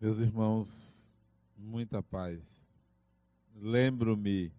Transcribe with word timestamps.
Meus 0.00 0.18
irmãos, 0.18 1.20
muita 1.58 2.02
paz. 2.02 2.66
Lembro-me 3.54 4.50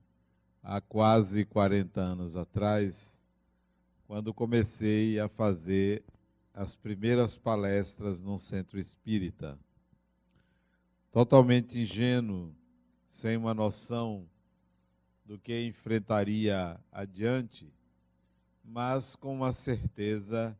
há 0.61 0.79
quase 0.79 1.45
40 1.45 1.99
anos 1.99 2.35
atrás, 2.35 3.23
quando 4.05 4.35
comecei 4.35 5.19
a 5.19 5.27
fazer 5.27 6.03
as 6.53 6.75
primeiras 6.75 7.35
palestras 7.35 8.21
num 8.21 8.37
centro 8.37 8.77
espírita. 8.79 9.57
Totalmente 11.11 11.79
ingênuo, 11.79 12.55
sem 13.07 13.35
uma 13.35 13.55
noção 13.55 14.29
do 15.25 15.39
que 15.39 15.65
enfrentaria 15.65 16.79
adiante, 16.91 17.73
mas 18.63 19.15
com 19.15 19.33
uma 19.33 19.51
certeza 19.51 20.55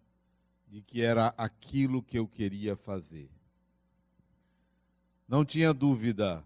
de 0.67 0.81
que 0.81 1.03
era 1.03 1.35
aquilo 1.38 2.02
que 2.02 2.17
eu 2.17 2.27
queria 2.27 2.75
fazer. 2.75 3.29
Não 5.31 5.45
tinha 5.45 5.73
dúvida, 5.73 6.44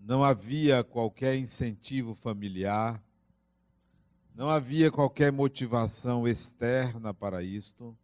não 0.00 0.24
havia 0.24 0.82
qualquer 0.82 1.36
incentivo 1.36 2.16
familiar, 2.16 3.00
não 4.34 4.50
havia 4.50 4.90
qualquer 4.90 5.30
motivação 5.30 6.26
externa 6.26 7.14
para 7.14 7.44
isto. 7.44 7.96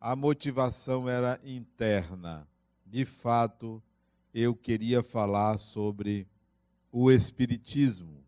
A 0.00 0.14
motivação 0.14 1.08
era 1.08 1.40
interna. 1.42 2.46
De 2.86 3.04
fato, 3.04 3.82
eu 4.32 4.54
queria 4.54 5.02
falar 5.02 5.58
sobre 5.58 6.24
o 6.92 7.10
Espiritismo. 7.10 8.24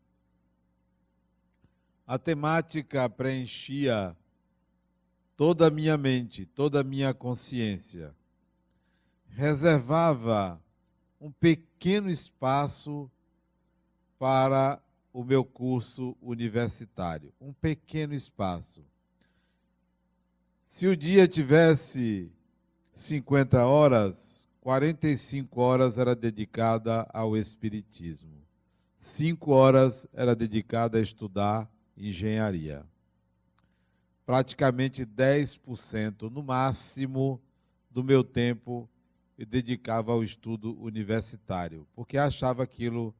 A 2.04 2.18
temática 2.18 3.08
preenchia 3.08 4.16
toda 5.36 5.68
a 5.68 5.70
minha 5.70 5.96
mente, 5.96 6.44
toda 6.44 6.80
a 6.80 6.84
minha 6.84 7.14
consciência. 7.14 8.12
Reservava 9.36 10.58
um 11.20 11.30
pequeno 11.30 12.08
espaço 12.08 13.10
para 14.18 14.82
o 15.12 15.22
meu 15.22 15.44
curso 15.44 16.16
universitário. 16.22 17.34
Um 17.38 17.52
pequeno 17.52 18.14
espaço. 18.14 18.82
Se 20.64 20.86
o 20.86 20.96
dia 20.96 21.28
tivesse 21.28 22.32
50 22.94 23.62
horas, 23.66 24.48
45 24.62 25.60
horas 25.60 25.98
era 25.98 26.16
dedicada 26.16 27.06
ao 27.12 27.36
Espiritismo. 27.36 28.42
Cinco 28.98 29.52
horas 29.52 30.08
era 30.14 30.34
dedicada 30.34 30.96
a 30.96 31.02
estudar 31.02 31.70
engenharia 31.94 32.84
praticamente 34.26 35.06
10% 35.06 36.28
no 36.28 36.42
máximo 36.42 37.40
do 37.88 38.02
meu 38.02 38.24
tempo 38.24 38.90
eu 39.38 39.46
dedicava 39.46 40.12
ao 40.12 40.22
estudo 40.22 40.76
universitário, 40.80 41.86
porque 41.94 42.16
achava 42.16 42.62
aquilo 42.62 43.14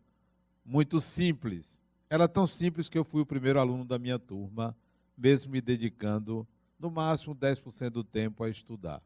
muito 0.65 1.01
simples. 1.01 1.81
Era 2.09 2.27
tão 2.27 2.47
simples 2.47 2.89
que 2.89 2.99
eu 2.99 3.05
fui 3.05 3.21
o 3.23 3.27
primeiro 3.27 3.59
aluno 3.59 3.85
da 3.85 3.99
minha 3.99 4.19
turma, 4.19 4.77
mesmo 5.17 5.53
me 5.53 5.61
dedicando 5.61 6.47
no 6.79 6.91
máximo 6.91 7.35
10% 7.35 7.91
do 7.91 8.05
tempo 8.05 8.45
a 8.45 8.51
estudar. 8.51 9.03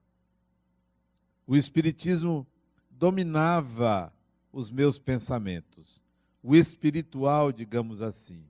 O 1.46 1.56
Espiritismo 1.56 2.46
dominava 2.90 4.12
os 4.52 4.70
meus 4.70 4.98
pensamentos, 4.98 6.02
o 6.42 6.54
espiritual, 6.54 7.52
digamos 7.52 8.02
assim. 8.02 8.44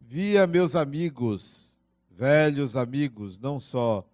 Via 0.00 0.46
meus 0.46 0.76
amigos 0.76 1.76
velhos 2.16 2.76
amigos, 2.76 3.38
não 3.38 3.60
só 3.60 4.04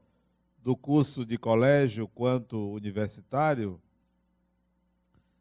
do 0.63 0.77
curso 0.77 1.27
de 1.27 1.37
colégio 1.37 2.07
quanto 2.07 2.71
universitário, 2.71 3.81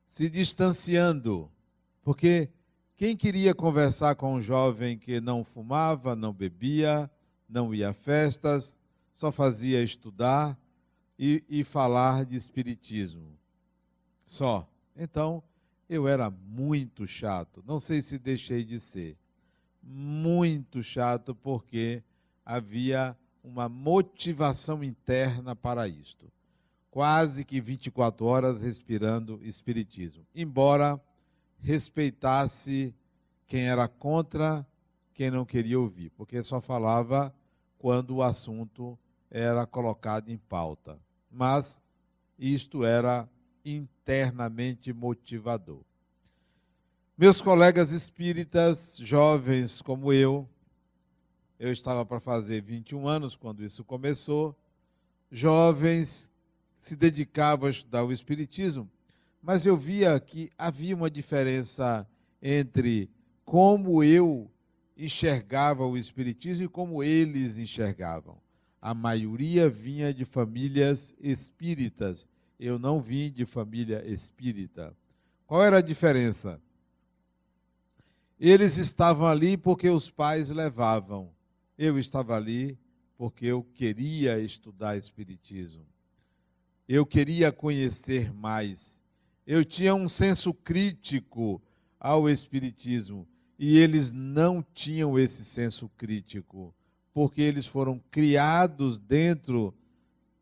se 0.08 0.30
distanciando, 0.30 1.50
porque 2.02 2.50
quem 2.98 3.16
queria 3.16 3.54
conversar 3.54 4.16
com 4.16 4.36
um 4.36 4.42
jovem 4.42 4.98
que 4.98 5.22
não 5.22 5.44
fumava, 5.44 6.16
não 6.16 6.34
bebia, 6.34 7.10
não 7.48 7.74
ia 7.74 7.90
a 7.90 7.94
festas, 7.94 8.80
só 9.14 9.32
fazia 9.32 9.82
estudar 9.84 10.58
e, 11.18 11.44
e 11.48 11.64
falar 11.64 12.26
de 12.26 12.36
espiritismo? 12.36 13.38
Só. 14.24 14.68
Então, 14.96 15.44
eu 15.88 16.08
era 16.08 16.30
muito 16.30 17.08
chato. 17.08 17.64
Não 17.66 17.80
sei 17.80 18.02
se 18.02 18.18
deixei 18.18 18.64
de 18.64 18.80
ser. 18.80 19.18
Muito 19.84 20.82
chato, 20.82 21.36
porque 21.36 22.04
havia 22.46 23.18
uma 23.44 23.68
motivação 23.68 24.84
interna 24.84 25.56
para 25.56 25.88
isto. 25.88 26.32
Quase 26.90 27.46
que 27.46 27.62
24 27.62 28.26
horas 28.26 28.62
respirando 28.62 29.40
espiritismo. 29.44 30.26
Embora 30.36 31.02
respeitasse 31.60 32.94
quem 33.48 33.68
era 33.68 33.88
contra, 33.88 34.66
quem 35.14 35.32
não 35.32 35.46
queria 35.46 35.80
ouvir, 35.80 36.10
porque 36.12 36.42
só 36.44 36.60
falava 36.60 37.34
quando 37.78 38.16
o 38.16 38.24
assunto 38.24 38.98
era 39.30 39.66
colocado 39.66 40.30
em 40.30 40.38
pauta. 40.38 41.00
Mas 41.32 41.82
isto 42.38 42.84
era 42.84 43.30
internamente 43.64 44.92
motivador. 44.92 45.82
Meus 47.18 47.42
colegas 47.42 47.92
espíritas, 47.92 48.98
jovens 48.98 49.82
como 49.82 50.12
eu, 50.12 50.50
eu 51.62 51.72
estava 51.72 52.04
para 52.04 52.20
fazer 52.20 52.60
21 52.60 53.08
anos 53.08 53.36
quando 53.36 53.64
isso 53.64 53.84
começou. 53.84 54.58
Jovens 55.32 56.32
se 56.80 56.96
dedicavam 56.96 57.68
a 57.68 57.70
estudar 57.70 58.04
o 58.04 58.12
Espiritismo, 58.12 58.90
mas 59.40 59.64
eu 59.64 59.78
via 59.78 60.20
que 60.20 60.50
havia 60.58 60.96
uma 60.96 61.10
diferença 61.10 62.08
entre 62.42 63.12
como 63.46 64.04
eu 64.04 64.50
enxergava 64.98 65.86
o 65.86 65.96
Espiritismo 65.96 66.66
e 66.66 66.68
como 66.68 67.04
eles 67.04 67.60
enxergavam. 67.60 68.40
A 68.82 68.96
maioria 68.96 69.70
vinha 69.70 70.12
de 70.12 70.26
famílias 70.26 71.16
espíritas. 71.22 72.28
Eu 72.60 72.80
não 72.80 73.00
vim 73.00 73.32
de 73.32 73.46
família 73.46 74.04
espírita. 74.08 74.98
Qual 75.46 75.64
era 75.64 75.78
a 75.78 75.82
diferença? 75.82 76.60
Eles 78.40 78.78
estavam 78.78 79.28
ali 79.28 79.56
porque 79.58 79.88
os 79.88 80.10
pais 80.10 80.50
levavam. 80.50 81.30
Eu 81.78 81.98
estava 81.98 82.36
ali 82.36 82.78
porque 83.18 83.46
eu 83.46 83.64
queria 83.64 84.40
estudar 84.40 84.98
Espiritismo. 84.98 85.86
Eu 86.88 87.06
queria 87.06 87.52
conhecer 87.52 88.34
mais. 88.34 89.04
Eu 89.46 89.64
tinha 89.64 89.94
um 89.94 90.10
senso 90.10 90.54
crítico 90.54 91.62
ao 92.00 92.28
Espiritismo 92.28 93.28
e 93.60 93.78
eles 93.78 94.12
não 94.12 94.66
tinham 94.74 95.20
esse 95.20 95.46
senso 95.46 95.88
crítico, 95.90 96.74
porque 97.14 97.44
eles 97.44 97.68
foram 97.68 98.02
criados 98.10 98.98
dentro 98.98 99.72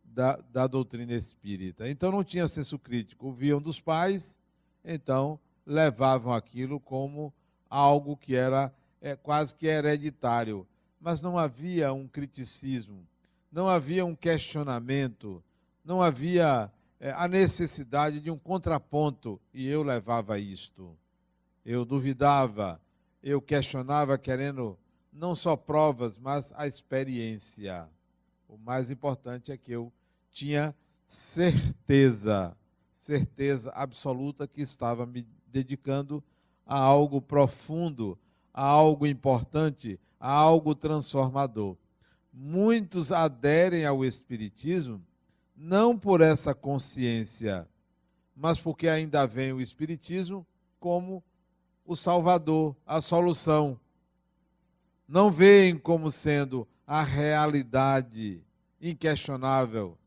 da, 0.01 0.38
da 0.38 0.68
doutrina 0.68 1.13
espírita. 1.13 1.89
Então 1.89 2.13
não 2.13 2.23
tinha 2.23 2.47
senso 2.47 2.79
crítico. 2.79 3.28
Ouviam 3.28 3.62
dos 3.62 3.79
pais, 3.79 4.39
então 4.85 5.38
levavam 5.66 6.31
aquilo 6.31 6.79
como 6.79 7.34
algo 7.69 8.16
que 8.16 8.35
era 8.35 8.73
é, 9.01 9.18
quase 9.18 9.53
que 9.53 9.68
hereditário 9.68 10.66
mas 11.00 11.22
não 11.22 11.38
havia 11.38 11.94
um 11.94 12.08
criticismo, 12.08 13.08
não 13.52 13.68
havia 13.68 14.06
um 14.06 14.16
questionamento, 14.16 15.44
não 15.84 16.02
havia 16.02 16.72
é, 17.00 17.12
a 17.12 17.28
necessidade 17.28 18.20
de 18.20 18.30
um 18.30 18.38
contraponto, 18.38 19.40
e 19.54 19.68
eu 19.68 19.82
levava 19.82 20.38
isto. 20.38 20.98
Eu 21.66 21.86
duvidava, 21.86 22.82
eu 23.24 23.42
questionava, 23.42 24.18
querendo 24.18 24.78
não 25.12 25.34
só 25.34 25.56
provas, 25.56 26.18
mas 26.18 26.54
a 26.56 26.68
experiência. 26.68 27.88
O 28.48 28.57
mais 28.57 28.90
importante 28.92 29.52
é 29.52 29.57
que 29.57 29.72
eu 29.72 29.92
tinha 30.31 30.75
certeza, 31.06 32.56
certeza 32.94 33.72
absoluta 33.72 34.48
que 34.48 34.62
estava 34.62 35.06
me 35.06 35.25
dedicando 35.48 36.24
a 36.66 36.80
algo 36.80 37.22
profundo, 37.22 38.18
a 38.59 38.63
algo 38.65 39.07
importante, 39.07 39.97
a 40.19 40.29
algo 40.29 40.75
transformador. 40.75 41.77
Muitos 42.33 43.09
aderem 43.09 43.85
ao 43.85 44.03
Espiritismo 44.03 45.01
não 45.56 45.97
por 45.97 46.19
essa 46.19 46.53
consciência, 46.53 47.65
mas 48.35 48.59
porque 48.59 48.89
ainda 48.89 49.25
vem 49.25 49.53
o 49.53 49.61
Espiritismo 49.61 50.45
como 50.77 51.23
o 51.85 51.95
Salvador, 51.95 52.75
a 52.85 53.00
solução. 53.00 53.79
Não 55.07 55.31
veem 55.31 55.77
como 55.77 56.11
sendo 56.11 56.67
a 56.85 57.01
realidade 57.01 58.44
inquestionável. 58.81 59.97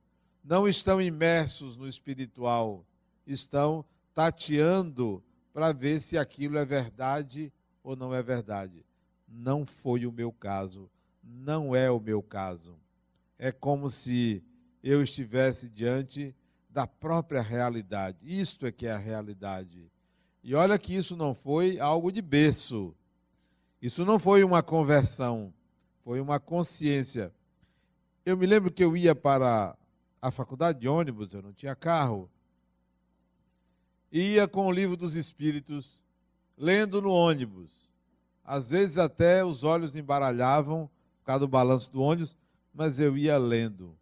Não 0.45 0.69
estão 0.69 1.01
imersos 1.01 1.75
no 1.75 1.89
espiritual, 1.89 2.85
estão 3.27 3.83
tateando 4.13 5.25
para 5.55 5.73
ver 5.73 6.03
se 6.03 6.19
aquilo 6.19 6.59
é 6.59 6.67
verdade 6.67 7.51
ou 7.83 7.97
não 7.97 8.15
é 8.15 8.23
verdade. 8.23 8.85
Não 9.29 9.65
foi 9.67 10.07
o 10.07 10.13
meu 10.13 10.33
caso, 10.33 10.91
não 11.23 11.75
é 11.75 11.91
o 11.91 12.01
meu 12.01 12.23
caso. 12.23 12.77
É 13.39 13.51
como 13.51 13.89
se 13.89 14.43
eu 14.83 15.03
estivesse 15.03 15.69
diante 15.69 16.35
da 16.69 16.87
própria 16.87 17.43
realidade. 17.43 18.19
Isto 18.23 18.67
é 18.67 18.73
que 18.73 18.87
é 18.87 18.93
a 18.93 18.99
realidade. 18.99 19.91
E 20.43 20.55
olha 20.55 20.79
que 20.79 20.95
isso 20.95 21.17
não 21.17 21.35
foi 21.35 21.79
algo 21.79 22.11
de 22.11 22.21
berço. 22.21 22.95
Isso 23.81 24.05
não 24.05 24.19
foi 24.19 24.45
uma 24.45 24.63
conversão, 24.63 25.53
foi 26.05 26.21
uma 26.21 26.39
consciência. 26.39 27.33
Eu 28.25 28.37
me 28.37 28.47
lembro 28.47 28.71
que 28.71 28.85
eu 28.85 28.97
ia 28.97 29.15
para 29.15 29.77
a 30.21 30.31
faculdade 30.31 30.79
de 30.79 30.89
ônibus, 30.89 31.35
eu 31.35 31.43
não 31.43 31.53
tinha 31.53 31.75
carro. 31.75 32.31
Ia 34.13 34.47
com 34.47 34.67
o 34.67 34.73
livro 34.73 34.97
dos 34.97 35.15
Espíritos, 35.15 36.05
lendo 36.57 37.01
no 37.03 37.11
ônibus. 37.11 37.93
Às 38.45 38.71
vezes 38.71 38.99
até 38.99 39.45
os 39.45 39.65
olhos 39.65 39.97
embaralhavam 39.97 40.91
por 41.21 41.27
causa 41.27 41.41
do 41.41 41.49
balanço 41.49 41.91
do 41.91 42.01
ônibus, 42.01 42.37
mas 42.75 42.99
eu 42.99 43.17
ia 43.17 43.39
lendo. 43.39 43.97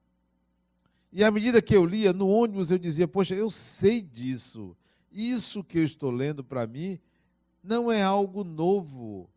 E 1.12 1.25
à 1.25 1.31
medida 1.31 1.61
que 1.61 1.76
eu 1.76 1.85
lia 1.85 2.12
no 2.12 2.29
ônibus, 2.29 2.70
eu 2.70 2.79
dizia: 2.79 3.08
Poxa, 3.08 3.35
eu 3.35 3.50
sei 3.50 4.00
disso. 4.00 4.76
Isso 5.11 5.64
que 5.64 5.79
eu 5.79 5.85
estou 5.85 6.11
lendo 6.11 6.44
para 6.44 6.67
mim 6.67 7.00
não 7.62 7.91
é 7.91 8.02
algo 8.02 8.44
novo. 8.44 9.29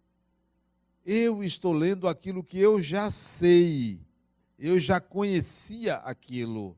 Eu 1.05 1.43
estou 1.43 1.73
lendo 1.73 2.07
aquilo 2.07 2.43
que 2.43 2.59
eu 2.59 2.81
já 2.81 3.09
sei. 3.11 3.99
Eu 4.57 4.79
já 4.79 5.01
conhecia 5.01 5.95
aquilo. 5.95 6.77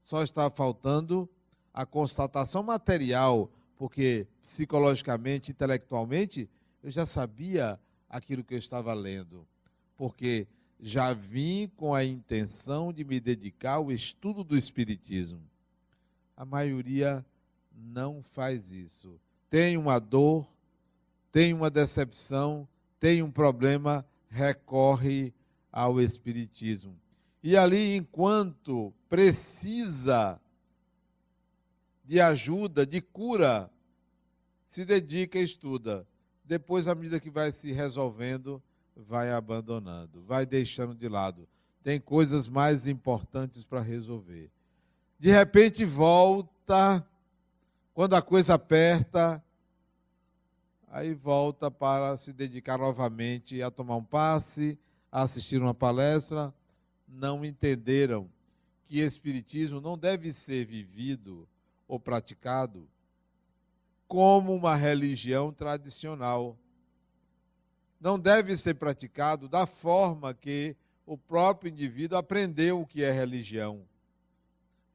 Só 0.00 0.22
está 0.22 0.48
faltando 0.48 1.28
a 1.74 1.84
constatação 1.84 2.62
material, 2.62 3.50
porque 3.76 4.26
psicologicamente, 4.42 5.50
intelectualmente, 5.50 6.48
eu 6.82 6.90
já 6.90 7.04
sabia 7.04 7.78
aquilo 8.08 8.44
que 8.44 8.54
eu 8.54 8.58
estava 8.58 8.94
lendo. 8.94 9.46
Porque 9.96 10.46
já 10.80 11.12
vim 11.12 11.70
com 11.76 11.94
a 11.94 12.04
intenção 12.04 12.92
de 12.92 13.04
me 13.04 13.18
dedicar 13.20 13.74
ao 13.74 13.90
estudo 13.90 14.44
do 14.44 14.56
Espiritismo. 14.56 15.40
A 16.36 16.44
maioria 16.44 17.24
não 17.74 18.22
faz 18.22 18.72
isso. 18.72 19.18
Tem 19.48 19.76
uma 19.76 19.98
dor, 19.98 20.46
tem 21.30 21.52
uma 21.52 21.70
decepção, 21.70 22.68
tem 22.98 23.22
um 23.22 23.30
problema, 23.30 24.04
recorre 24.28 25.32
ao 25.70 26.00
Espiritismo. 26.00 26.96
E 27.42 27.56
ali, 27.56 27.96
enquanto 27.96 28.92
precisa 29.08 30.40
de 32.06 32.20
ajuda, 32.20 32.86
de 32.86 33.00
cura, 33.00 33.68
se 34.64 34.84
dedica 34.84 35.38
e 35.38 35.44
estuda. 35.44 36.06
Depois, 36.44 36.86
à 36.86 36.94
medida 36.94 37.18
que 37.18 37.28
vai 37.28 37.50
se 37.50 37.72
resolvendo, 37.72 38.62
vai 38.94 39.32
abandonando, 39.32 40.22
vai 40.22 40.46
deixando 40.46 40.94
de 40.94 41.08
lado. 41.08 41.48
Tem 41.82 42.00
coisas 42.00 42.48
mais 42.48 42.86
importantes 42.86 43.64
para 43.64 43.80
resolver. 43.80 44.50
De 45.18 45.30
repente 45.30 45.84
volta, 45.84 47.04
quando 47.92 48.14
a 48.14 48.22
coisa 48.22 48.54
aperta, 48.54 49.42
aí 50.88 51.12
volta 51.12 51.70
para 51.70 52.16
se 52.16 52.32
dedicar 52.32 52.78
novamente 52.78 53.60
a 53.62 53.70
tomar 53.70 53.96
um 53.96 54.04
passe, 54.04 54.78
a 55.10 55.22
assistir 55.22 55.60
uma 55.60 55.74
palestra. 55.74 56.54
Não 57.08 57.44
entenderam 57.44 58.30
que 58.84 59.00
Espiritismo 59.00 59.80
não 59.80 59.98
deve 59.98 60.32
ser 60.32 60.64
vivido 60.64 61.48
ou 61.86 61.98
praticado 62.00 62.88
como 64.08 64.54
uma 64.54 64.74
religião 64.74 65.52
tradicional 65.52 66.56
não 68.00 68.18
deve 68.18 68.56
ser 68.56 68.74
praticado 68.74 69.48
da 69.48 69.66
forma 69.66 70.34
que 70.34 70.76
o 71.04 71.16
próprio 71.16 71.70
indivíduo 71.70 72.18
aprendeu 72.18 72.80
o 72.80 72.86
que 72.86 73.02
é 73.02 73.10
religião. 73.10 73.82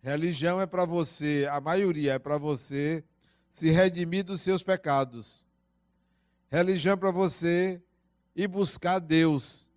Religião 0.02 0.60
é 0.60 0.66
para 0.66 0.86
você, 0.86 1.48
a 1.52 1.60
maioria 1.60 2.14
é 2.14 2.20
para 2.20 2.38
você 2.38 3.04
se 3.50 3.70
redimir 3.70 4.24
dos 4.24 4.42
seus 4.42 4.64
pecados. 4.64 5.48
Religião 6.50 6.94
é 6.94 6.98
para 6.98 7.12
você 7.12 7.82
ir 8.36 8.48
buscar 8.48 9.00
Deus. 9.00 9.70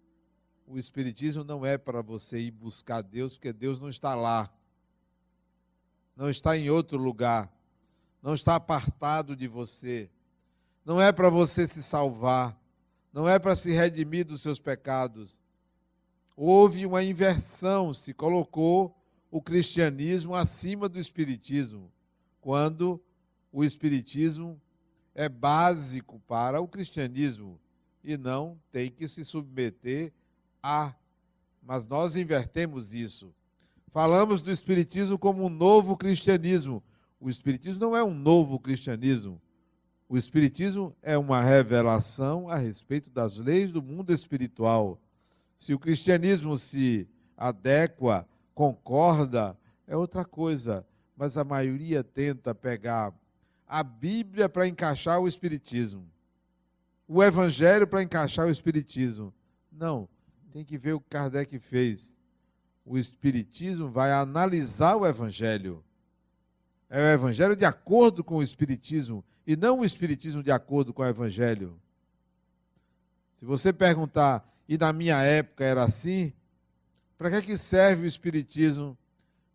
O 0.67 0.79
Espiritismo 0.79 1.45
não 1.45 1.65
é 1.65 1.77
para 1.77 2.01
você 2.03 2.39
ir 2.39 2.51
buscar 2.51 3.03
Deus, 3.03 3.35
porque 3.37 3.53
Deus 3.53 3.79
não 3.79 3.89
está 3.89 4.15
lá. 4.15 4.51
Não 6.17 6.31
está 6.31 6.57
em 6.57 6.71
outro 6.71 6.99
lugar. 6.99 7.53
Não 8.23 8.35
está 8.35 8.57
apartado 8.57 9.37
de 9.37 9.49
você. 9.49 10.11
Não 10.85 11.01
é 11.01 11.13
para 11.13 11.29
você 11.29 11.67
se 11.67 11.83
salvar 11.83 12.59
não 13.15 13.29
é 13.29 13.39
para 13.39 13.55
se 13.55 13.71
redimir 13.71 14.27
dos 14.27 14.43
seus 14.43 14.59
pecados. 14.59 15.41
Houve 16.37 16.85
uma 16.85 17.05
inversão, 17.05 17.95
se 17.95 18.13
colocou 18.13 18.93
o 19.31 19.41
cristianismo 19.41 20.35
acima 20.35 20.89
do 20.89 20.99
espiritismo, 20.99 21.93
quando 22.41 23.01
o 23.53 23.63
espiritismo 23.63 24.61
é 25.15 25.29
básico 25.29 26.21
para 26.27 26.61
o 26.61 26.67
cristianismo 26.67 27.61
e 28.03 28.17
não 28.17 28.61
tem 28.73 28.91
que 28.91 29.07
se 29.07 29.25
submeter 29.25 30.13
a. 30.61 30.93
Mas 31.63 31.87
nós 31.87 32.17
invertemos 32.17 32.93
isso. 32.93 33.33
Falamos 33.95 34.43
do 34.43 34.51
espiritismo 34.51 35.17
como 35.17 35.45
um 35.45 35.49
novo 35.49 35.97
cristianismo. 35.97 36.83
O 37.21 37.31
espiritismo 37.31 37.79
não 37.79 37.97
é 37.97 38.03
um 38.03 38.13
novo 38.13 38.59
cristianismo. 38.59 39.41
O 40.09 40.19
Espiritismo 40.19 40.97
é 41.01 41.17
uma 41.17 41.41
revelação 41.41 42.49
a 42.49 42.57
respeito 42.57 43.09
das 43.09 43.37
leis 43.37 43.71
do 43.71 43.81
mundo 43.81 44.13
espiritual. 44.13 45.01
Se 45.57 45.73
o 45.73 45.79
cristianismo 45.79 46.59
se 46.59 47.09
adequa, 47.37 48.27
concorda, 48.53 49.57
é 49.87 49.97
outra 49.97 50.25
coisa. 50.25 50.85
Mas 51.17 51.39
a 51.39 51.45
maioria 51.45 52.03
tenta 52.03 52.53
pegar 52.53 53.15
a 53.65 53.85
Bíblia 53.85 54.49
para 54.49 54.67
encaixar 54.67 55.21
o 55.21 55.29
Espiritismo, 55.29 56.05
o 57.07 57.23
Evangelho 57.23 57.87
para 57.87 58.03
encaixar 58.03 58.49
o 58.49 58.51
Espiritismo. 58.51 59.33
Não, 59.71 60.09
tem 60.51 60.65
que 60.65 60.77
ver 60.77 60.95
o 60.95 61.01
que 61.01 61.11
Kardec 61.11 61.57
fez. 61.61 62.19
O 62.85 62.99
Espiritismo 62.99 63.89
vai 63.89 64.13
analisar 64.13 64.97
o 64.97 65.07
Evangelho. 65.07 65.83
É 66.91 66.99
o 66.99 67.15
Evangelho 67.15 67.57
de 67.57 67.65
acordo 67.65 68.23
com 68.23 68.37
o 68.37 68.43
Espiritismo 68.43 69.25
e 69.47 69.57
não 69.57 69.81
o 69.81 69.85
Espiritismo 69.85 70.43
de 70.43 70.51
acordo 70.51 70.93
com 70.93 71.03
o 71.03 71.07
Evangelho. 71.07 71.81
Se 73.33 73.45
você 73.45 73.73
perguntar, 73.73 74.47
e 74.69 74.79
na 74.79 74.93
minha 74.93 75.21
época 75.23 75.65
era 75.65 75.83
assim, 75.83 76.33
para 77.17 77.31
que, 77.31 77.43
que 77.43 77.57
serve 77.57 78.05
o 78.05 78.07
Espiritismo? 78.07 78.97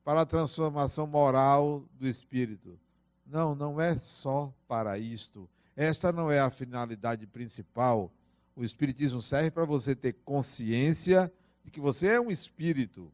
Para 0.04 0.22
a 0.22 0.26
transformação 0.26 1.06
moral 1.06 1.86
do 2.00 2.08
espírito. 2.08 2.80
Não, 3.26 3.54
não 3.54 3.80
é 3.80 3.96
só 3.98 4.52
para 4.68 4.98
isto. 4.98 5.48
Esta 5.76 6.12
não 6.12 6.32
é 6.32 6.40
a 6.40 6.50
finalidade 6.50 7.28
principal. 7.28 8.12
O 8.56 8.64
Espiritismo 8.64 9.22
serve 9.22 9.52
para 9.52 9.66
você 9.66 9.96
ter 9.96 10.14
consciência 10.26 11.32
de 11.64 11.70
que 11.70 11.80
você 11.80 12.08
é 12.08 12.20
um 12.20 12.32
espírito. 12.32 13.12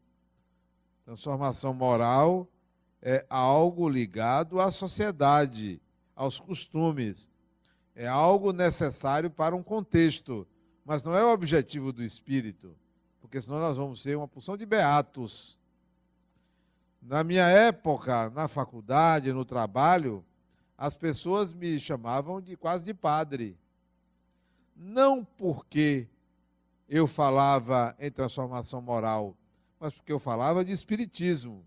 Transformação 1.06 1.72
moral 1.72 2.48
é 3.00 3.24
algo 3.30 3.88
ligado 3.88 4.60
à 4.60 4.72
sociedade 4.72 5.80
aos 6.16 6.40
costumes. 6.40 7.30
É 7.94 8.08
algo 8.08 8.52
necessário 8.52 9.30
para 9.30 9.54
um 9.54 9.62
contexto, 9.62 10.44
mas 10.84 11.04
não 11.04 11.14
é 11.14 11.24
o 11.24 11.32
objetivo 11.32 11.92
do 11.92 12.02
espírito, 12.02 12.76
porque 13.20 13.40
senão 13.40 13.60
nós 13.60 13.76
vamos 13.76 14.02
ser 14.02 14.16
uma 14.16 14.26
porção 14.26 14.56
de 14.56 14.66
beatos. 14.66 15.60
Na 17.00 17.22
minha 17.22 17.46
época, 17.46 18.28
na 18.30 18.48
faculdade, 18.48 19.32
no 19.32 19.44
trabalho, 19.44 20.24
as 20.76 20.96
pessoas 20.96 21.54
me 21.54 21.78
chamavam 21.78 22.40
de 22.40 22.56
quase 22.56 22.84
de 22.84 22.92
padre. 22.92 23.56
Não 24.74 25.24
porque 25.24 26.08
eu 26.88 27.06
falava 27.06 27.94
em 28.00 28.10
transformação 28.10 28.82
moral, 28.82 29.36
mas 29.78 29.92
porque 29.92 30.12
eu 30.12 30.18
falava 30.18 30.64
de 30.64 30.72
espiritismo. 30.72 31.64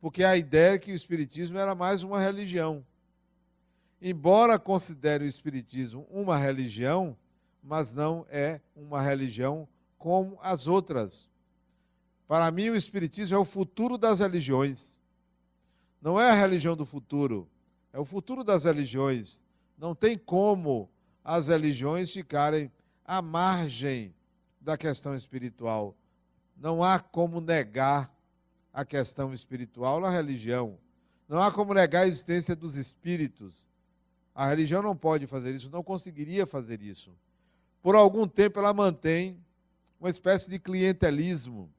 Porque 0.00 0.22
a 0.22 0.36
ideia 0.36 0.74
é 0.74 0.78
que 0.78 0.92
o 0.92 0.94
espiritismo 0.94 1.58
era 1.58 1.74
mais 1.74 2.02
uma 2.02 2.20
religião 2.20 2.84
embora 4.00 4.58
considere 4.58 5.24
o 5.24 5.28
Espiritismo 5.28 6.06
uma 6.10 6.36
religião, 6.36 7.16
mas 7.62 7.94
não 7.94 8.26
é 8.30 8.60
uma 8.74 9.00
religião 9.00 9.68
como 9.98 10.38
as 10.42 10.66
outras. 10.66 11.28
Para 12.28 12.50
mim, 12.50 12.70
o 12.70 12.76
Espiritismo 12.76 13.36
é 13.36 13.38
o 13.38 13.44
futuro 13.44 13.96
das 13.96 14.20
religiões. 14.20 15.00
Não 16.00 16.20
é 16.20 16.30
a 16.30 16.34
religião 16.34 16.76
do 16.76 16.84
futuro, 16.84 17.48
é 17.92 17.98
o 17.98 18.04
futuro 18.04 18.44
das 18.44 18.64
religiões. 18.64 19.42
Não 19.76 19.94
tem 19.94 20.16
como 20.16 20.88
as 21.24 21.48
religiões 21.48 22.12
ficarem 22.12 22.70
à 23.04 23.20
margem 23.20 24.14
da 24.60 24.76
questão 24.76 25.14
espiritual. 25.14 25.96
Não 26.56 26.82
há 26.82 26.98
como 26.98 27.40
negar 27.40 28.10
a 28.72 28.84
questão 28.84 29.32
espiritual 29.32 30.00
na 30.00 30.10
religião. 30.10 30.78
Não 31.28 31.40
há 31.40 31.50
como 31.50 31.74
negar 31.74 32.02
a 32.02 32.06
existência 32.06 32.54
dos 32.54 32.76
espíritos. 32.76 33.68
A 34.34 34.46
religião 34.46 34.82
não 34.82 34.96
pode 34.96 35.26
fazer 35.26 35.54
isso, 35.54 35.70
não 35.70 35.82
conseguiria 35.82 36.46
fazer 36.46 36.82
isso. 36.82 37.10
Por 37.82 37.94
algum 37.94 38.26
tempo 38.26 38.58
ela 38.58 38.74
mantém 38.74 39.38
uma 39.98 40.10
espécie 40.10 40.50
de 40.50 40.58
clientelismo. 40.58 41.70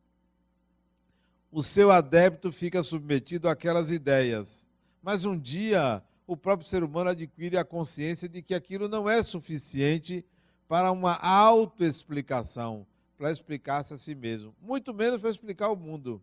o 1.52 1.64
seu 1.64 1.92
adepto 1.92 2.52
fica 2.52 2.84
submetido 2.84 3.48
àquelas 3.48 3.90
ideias. 3.90 4.68
Mas 5.02 5.24
um 5.24 5.38
dia 5.38 6.04
o 6.28 6.36
próprio 6.36 6.68
ser 6.68 6.84
humano 6.84 7.12
adquire 7.12 7.58
a 7.58 7.64
consciência 7.64 8.28
de 8.28 8.42
que 8.42 8.54
aquilo 8.54 8.90
não 8.90 9.10
é 9.10 9.24
suficiente 9.24 10.26
para 10.68 10.92
uma 10.92 11.14
autoexplicação, 11.14 12.86
para 13.18 13.32
explicar-se 13.32 13.94
a 13.94 13.98
si 13.98 14.14
mesmo, 14.14 14.56
muito 14.62 14.94
menos 14.94 15.20
para 15.20 15.30
explicar 15.30 15.70
o 15.70 15.76
mundo. 15.76 16.22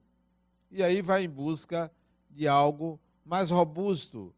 E 0.71 0.83
aí 0.83 1.03
vai 1.03 1.25
em 1.25 1.29
busca 1.29 1.91
de 2.31 2.47
algo 2.47 3.01
mais 3.25 3.51
robusto, 3.51 4.35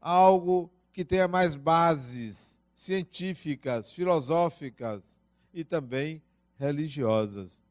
algo 0.00 0.70
que 0.92 1.04
tenha 1.04 1.26
mais 1.26 1.56
bases 1.56 2.60
científicas, 2.74 3.92
filosóficas 3.92 5.22
e 5.52 5.64
também 5.64 6.22
religiosas. 6.58 7.62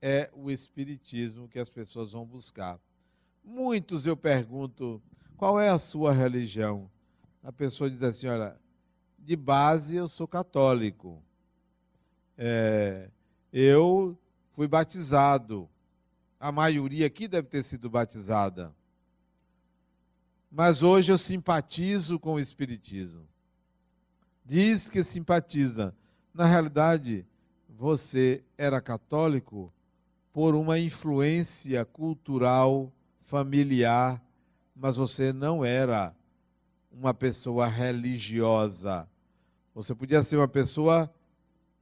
É 0.00 0.30
o 0.32 0.50
espiritismo 0.50 1.48
que 1.48 1.58
as 1.58 1.70
pessoas 1.70 2.12
vão 2.12 2.24
buscar. 2.24 2.78
Muitos 3.44 4.06
eu 4.06 4.16
pergunto, 4.16 5.02
qual 5.36 5.60
é 5.60 5.68
a 5.68 5.78
sua 5.78 6.12
religião? 6.12 6.90
A 7.42 7.52
pessoa 7.52 7.90
diz 7.90 8.02
assim: 8.02 8.26
olha, 8.26 8.56
de 9.18 9.36
base 9.36 9.96
eu 9.96 10.08
sou 10.08 10.26
católico. 10.26 11.22
É, 12.38 13.10
eu 13.58 14.14
fui 14.52 14.68
batizado. 14.68 15.66
A 16.38 16.52
maioria 16.52 17.06
aqui 17.06 17.26
deve 17.26 17.48
ter 17.48 17.62
sido 17.62 17.88
batizada. 17.88 18.70
Mas 20.50 20.82
hoje 20.82 21.10
eu 21.10 21.16
simpatizo 21.16 22.18
com 22.18 22.34
o 22.34 22.38
Espiritismo. 22.38 23.26
Diz 24.44 24.90
que 24.90 25.02
simpatiza. 25.02 25.94
Na 26.34 26.44
realidade, 26.44 27.24
você 27.66 28.44
era 28.58 28.78
católico 28.78 29.72
por 30.34 30.54
uma 30.54 30.78
influência 30.78 31.82
cultural, 31.86 32.92
familiar, 33.22 34.22
mas 34.74 34.96
você 34.96 35.32
não 35.32 35.64
era 35.64 36.14
uma 36.92 37.14
pessoa 37.14 37.66
religiosa. 37.66 39.08
Você 39.74 39.94
podia 39.94 40.22
ser 40.22 40.36
uma 40.36 40.46
pessoa 40.46 41.10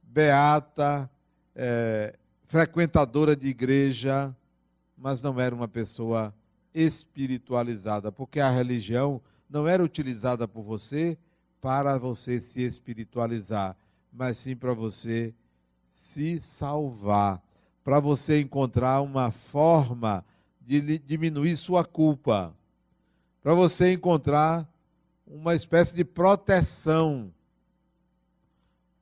beata, 0.01 1.09
é, 1.55 2.15
frequentadora 2.45 3.35
de 3.35 3.47
igreja, 3.47 4.35
mas 4.97 5.21
não 5.21 5.39
era 5.39 5.53
uma 5.53 5.67
pessoa 5.67 6.33
espiritualizada, 6.73 8.11
porque 8.11 8.39
a 8.39 8.49
religião 8.49 9.21
não 9.49 9.67
era 9.67 9.83
utilizada 9.83 10.47
por 10.47 10.63
você 10.63 11.17
para 11.61 11.97
você 11.97 12.39
se 12.39 12.61
espiritualizar, 12.61 13.75
mas 14.11 14.37
sim 14.37 14.55
para 14.55 14.73
você 14.73 15.33
se 15.89 16.39
salvar, 16.39 17.41
para 17.83 17.99
você 17.99 18.41
encontrar 18.41 19.01
uma 19.01 19.31
forma 19.31 20.23
de 20.61 20.99
diminuir 20.99 21.55
sua 21.55 21.85
culpa 21.85 22.53
para 23.45 23.53
você 23.53 23.93
encontrar 23.93 24.67
uma 25.27 25.53
espécie 25.53 25.95
de 25.95 26.03
proteção. 26.03 27.31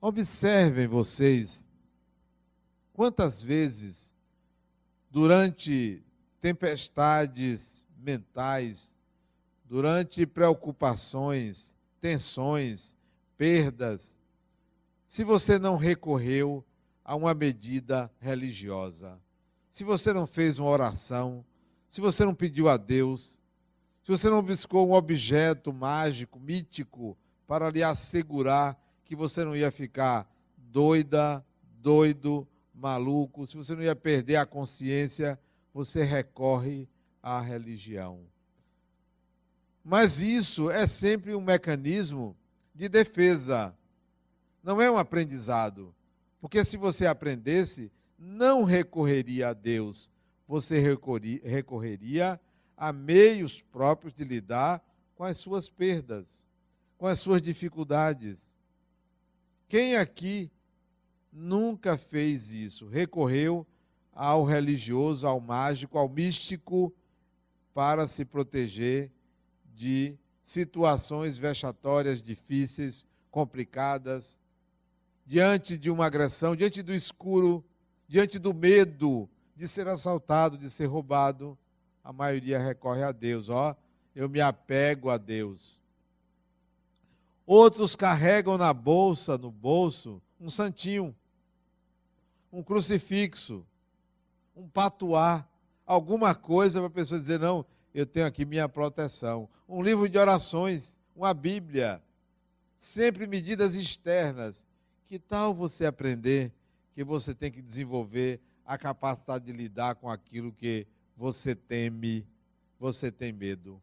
Observem 0.02 0.86
vocês 0.86 1.66
quantas 3.04 3.44
vezes, 3.44 4.16
durante 5.12 6.02
tempestades 6.40 7.86
mentais, 7.98 8.98
durante 9.66 10.26
preocupações, 10.26 11.76
tensões, 12.00 12.96
perdas, 13.38 14.22
se 15.06 15.22
você 15.26 15.60
não 15.60 15.76
recorreu 15.76 16.64
a 17.04 17.14
uma 17.14 17.34
medida 17.34 18.10
religiosa, 18.22 19.20
se 19.70 19.84
você 19.84 20.14
não 20.14 20.26
fez 20.26 20.58
uma 20.58 20.70
oração, 20.70 21.44
se 21.90 22.00
você 22.00 22.24
não 22.24 22.34
pediu 22.34 22.70
a 22.70 22.78
Deus, 22.78 23.38
se 24.02 24.12
você 24.12 24.30
não 24.30 24.42
buscou 24.42 24.88
um 24.88 24.94
objeto 24.94 25.74
mágico, 25.74 26.40
mítico, 26.40 27.18
para 27.46 27.70
lhe 27.70 27.84
assegurar 27.84 28.82
que 29.04 29.14
você 29.14 29.44
não 29.44 29.54
ia 29.54 29.72
ficar 29.72 30.26
doida, 30.56 31.46
doido, 31.82 32.48
maluco, 32.74 33.46
se 33.46 33.56
você 33.56 33.76
não 33.76 33.84
ia 33.84 33.96
perder 33.96 34.38
a 34.38 34.46
consciência, 34.46 35.40
você 35.74 36.04
recorre 36.04 36.88
à 37.22 37.40
religião. 37.40 38.22
Mas 39.84 40.22
isso 40.22 40.72
é 40.72 40.88
sempre 40.88 41.36
um 41.36 41.42
mecanismo 41.42 42.36
de 42.74 42.88
defesa, 42.88 43.76
não 44.64 44.82
é 44.82 44.90
um 44.90 44.98
aprendizado. 44.98 45.94
Porque 46.40 46.64
se 46.64 46.78
você 46.78 47.06
aprendesse, 47.06 47.92
não 48.18 48.64
recorreria 48.64 49.50
a 49.50 49.54
Deus, 49.54 50.10
você 50.48 50.80
recorreria 50.80 52.40
a 52.76 52.92
meios 52.92 53.62
próprios 53.62 54.14
de 54.14 54.24
lidar 54.24 54.84
com 55.16 55.24
as 55.24 55.38
suas 55.38 55.70
perdas, 55.70 56.48
com 56.98 57.08
as 57.08 57.20
suas 57.20 57.42
dificuldades. 57.42 58.58
Quem 59.68 59.96
aqui 59.96 60.52
nunca 61.34 61.98
fez 61.98 62.54
isso? 62.54 62.88
Recorreu 62.88 63.66
ao 64.14 64.46
religioso, 64.46 65.28
ao 65.28 65.40
mágico, 65.40 65.98
ao 65.98 66.08
místico 66.08 66.94
para 67.74 68.06
se 68.06 68.24
proteger 68.24 69.12
de 69.74 70.16
situações 70.44 71.38
vexatórias, 71.38 72.22
difíceis, 72.22 73.08
complicadas, 73.32 74.38
diante 75.26 75.78
de 75.78 75.90
uma 75.90 76.06
agressão, 76.06 76.56
diante 76.56 76.84
do 76.84 76.94
escuro, 76.94 77.66
diante 78.08 78.38
do 78.38 78.54
medo 78.54 79.28
de 79.56 79.68
ser 79.68 79.88
assaltado, 79.88 80.58
de 80.58 80.70
ser 80.70 80.86
roubado 80.86 81.58
a 82.04 82.12
maioria 82.12 82.60
recorre 82.60 83.02
a 83.02 83.12
Deus, 83.12 83.48
ó, 83.48 83.76
eu 84.14 84.28
me 84.28 84.42
apego 84.42 85.10
a 85.10 85.18
Deus. 85.18 85.82
Outros 87.46 87.96
carregam 87.96 88.58
na 88.58 88.74
bolsa, 88.74 89.38
no 89.38 89.50
bolso, 89.50 90.22
um 90.40 90.50
santinho, 90.50 91.16
um 92.54 92.62
crucifixo, 92.62 93.66
um 94.56 94.68
patuá, 94.68 95.46
alguma 95.84 96.36
coisa 96.36 96.80
para 96.80 96.88
a 96.88 96.92
pessoa 96.92 97.20
dizer: 97.20 97.40
não, 97.40 97.66
eu 97.94 98.06
tenho 98.06 98.28
aqui 98.28 98.46
minha 98.46 98.70
proteção. 98.70 99.50
Um 99.68 99.82
livro 99.82 100.08
de 100.08 100.20
orações, 100.20 101.00
uma 101.16 101.34
Bíblia, 101.34 102.02
sempre 102.78 103.26
medidas 103.26 103.76
externas. 103.76 104.68
Que 105.08 105.18
tal 105.18 105.54
você 105.54 105.86
aprender 105.86 106.54
que 106.94 107.04
você 107.04 107.34
tem 107.34 107.52
que 107.52 107.62
desenvolver 107.62 108.40
a 108.66 108.78
capacidade 108.78 109.46
de 109.46 109.52
lidar 109.52 109.96
com 109.96 110.10
aquilo 110.10 110.52
que 110.52 110.88
você 111.18 111.56
teme, 111.56 112.26
você 112.80 113.12
tem 113.12 113.32
medo. 113.32 113.82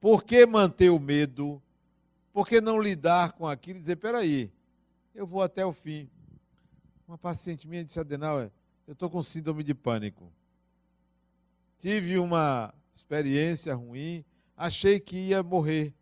Por 0.00 0.24
que 0.24 0.44
manter 0.46 0.90
o 0.90 0.98
medo? 0.98 1.62
Por 2.32 2.46
que 2.46 2.60
não 2.60 2.80
lidar 2.80 3.32
com 3.32 3.46
aquilo 3.46 3.78
e 3.78 3.80
dizer, 3.80 3.96
peraí, 3.96 4.50
eu 5.14 5.26
vou 5.26 5.42
até 5.42 5.64
o 5.64 5.72
fim. 5.72 6.08
Uma 7.06 7.18
paciente 7.18 7.68
minha 7.68 7.84
disse, 7.84 8.00
Adenauer, 8.00 8.50
eu 8.86 8.92
estou 8.92 9.10
com 9.10 9.22
síndrome 9.22 9.62
de 9.62 9.74
pânico. 9.74 10.32
Tive 11.78 12.18
uma 12.18 12.72
experiência 12.92 13.74
ruim, 13.74 14.24
achei 14.56 14.98
que 14.98 15.16
ia 15.16 15.42
morrer. 15.42 15.94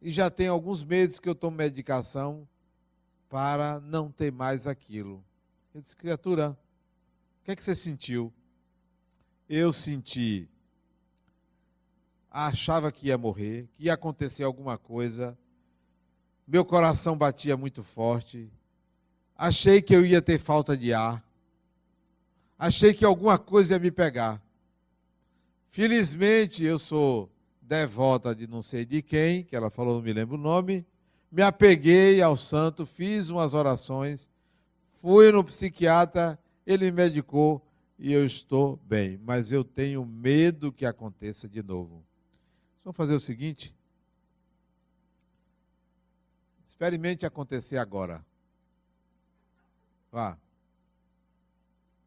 E 0.00 0.10
já 0.10 0.30
tem 0.30 0.48
alguns 0.48 0.82
meses 0.82 1.20
que 1.20 1.28
eu 1.28 1.34
tomo 1.34 1.56
medicação 1.56 2.48
para 3.28 3.80
não 3.80 4.10
ter 4.10 4.32
mais 4.32 4.66
aquilo. 4.66 5.24
Eu 5.74 5.80
disse, 5.80 5.96
criatura, 5.96 6.58
o 7.40 7.44
que 7.44 7.50
é 7.50 7.56
que 7.56 7.62
você 7.62 7.74
sentiu? 7.74 8.32
eu 9.50 9.72
senti, 9.72 10.48
achava 12.30 12.92
que 12.92 13.08
ia 13.08 13.18
morrer, 13.18 13.68
que 13.74 13.86
ia 13.86 13.94
acontecer 13.94 14.44
alguma 14.44 14.78
coisa, 14.78 15.36
meu 16.46 16.64
coração 16.64 17.18
batia 17.18 17.56
muito 17.56 17.82
forte, 17.82 18.48
achei 19.40 19.80
que 19.80 19.96
eu 19.96 20.04
ia 20.04 20.20
ter 20.20 20.38
falta 20.38 20.76
de 20.76 20.92
ar, 20.92 21.24
achei 22.58 22.92
que 22.92 23.06
alguma 23.06 23.38
coisa 23.38 23.72
ia 23.72 23.78
me 23.78 23.90
pegar. 23.90 24.38
Felizmente, 25.70 26.62
eu 26.62 26.78
sou 26.78 27.30
devota 27.62 28.34
de 28.34 28.46
não 28.46 28.60
sei 28.60 28.84
de 28.84 29.00
quem, 29.00 29.42
que 29.42 29.56
ela 29.56 29.70
falou, 29.70 29.94
não 29.94 30.02
me 30.02 30.12
lembro 30.12 30.36
o 30.36 30.38
nome, 30.38 30.84
me 31.32 31.40
apeguei 31.40 32.20
ao 32.20 32.36
santo, 32.36 32.84
fiz 32.84 33.30
umas 33.30 33.54
orações, 33.54 34.28
fui 35.00 35.32
no 35.32 35.42
psiquiatra, 35.42 36.38
ele 36.66 36.90
me 36.90 36.92
medicou, 36.92 37.64
e 37.98 38.12
eu 38.12 38.26
estou 38.26 38.78
bem, 38.84 39.18
mas 39.24 39.52
eu 39.52 39.64
tenho 39.64 40.04
medo 40.04 40.70
que 40.70 40.84
aconteça 40.84 41.48
de 41.48 41.62
novo. 41.62 42.04
Vamos 42.84 42.96
fazer 42.96 43.14
o 43.14 43.20
seguinte: 43.20 43.74
experimente 46.68 47.24
acontecer 47.24 47.78
agora. 47.78 48.22
Vá. 50.10 50.36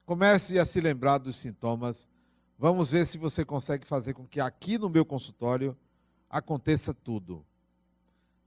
Comece 0.06 0.60
a 0.60 0.66
se 0.66 0.82
lembrar 0.82 1.18
dos 1.18 1.38
sintomas. 1.38 2.10
Vamos 2.58 2.92
ver 2.92 3.06
se 3.06 3.18
você 3.18 3.46
consegue 3.46 3.86
fazer 3.86 4.14
com 4.14 4.28
que 4.28 4.40
aqui 4.40 4.78
no 4.78 4.90
meu 4.90 5.06
consultório 5.06 5.78
aconteça 6.30 6.94
tudo. 6.94 7.46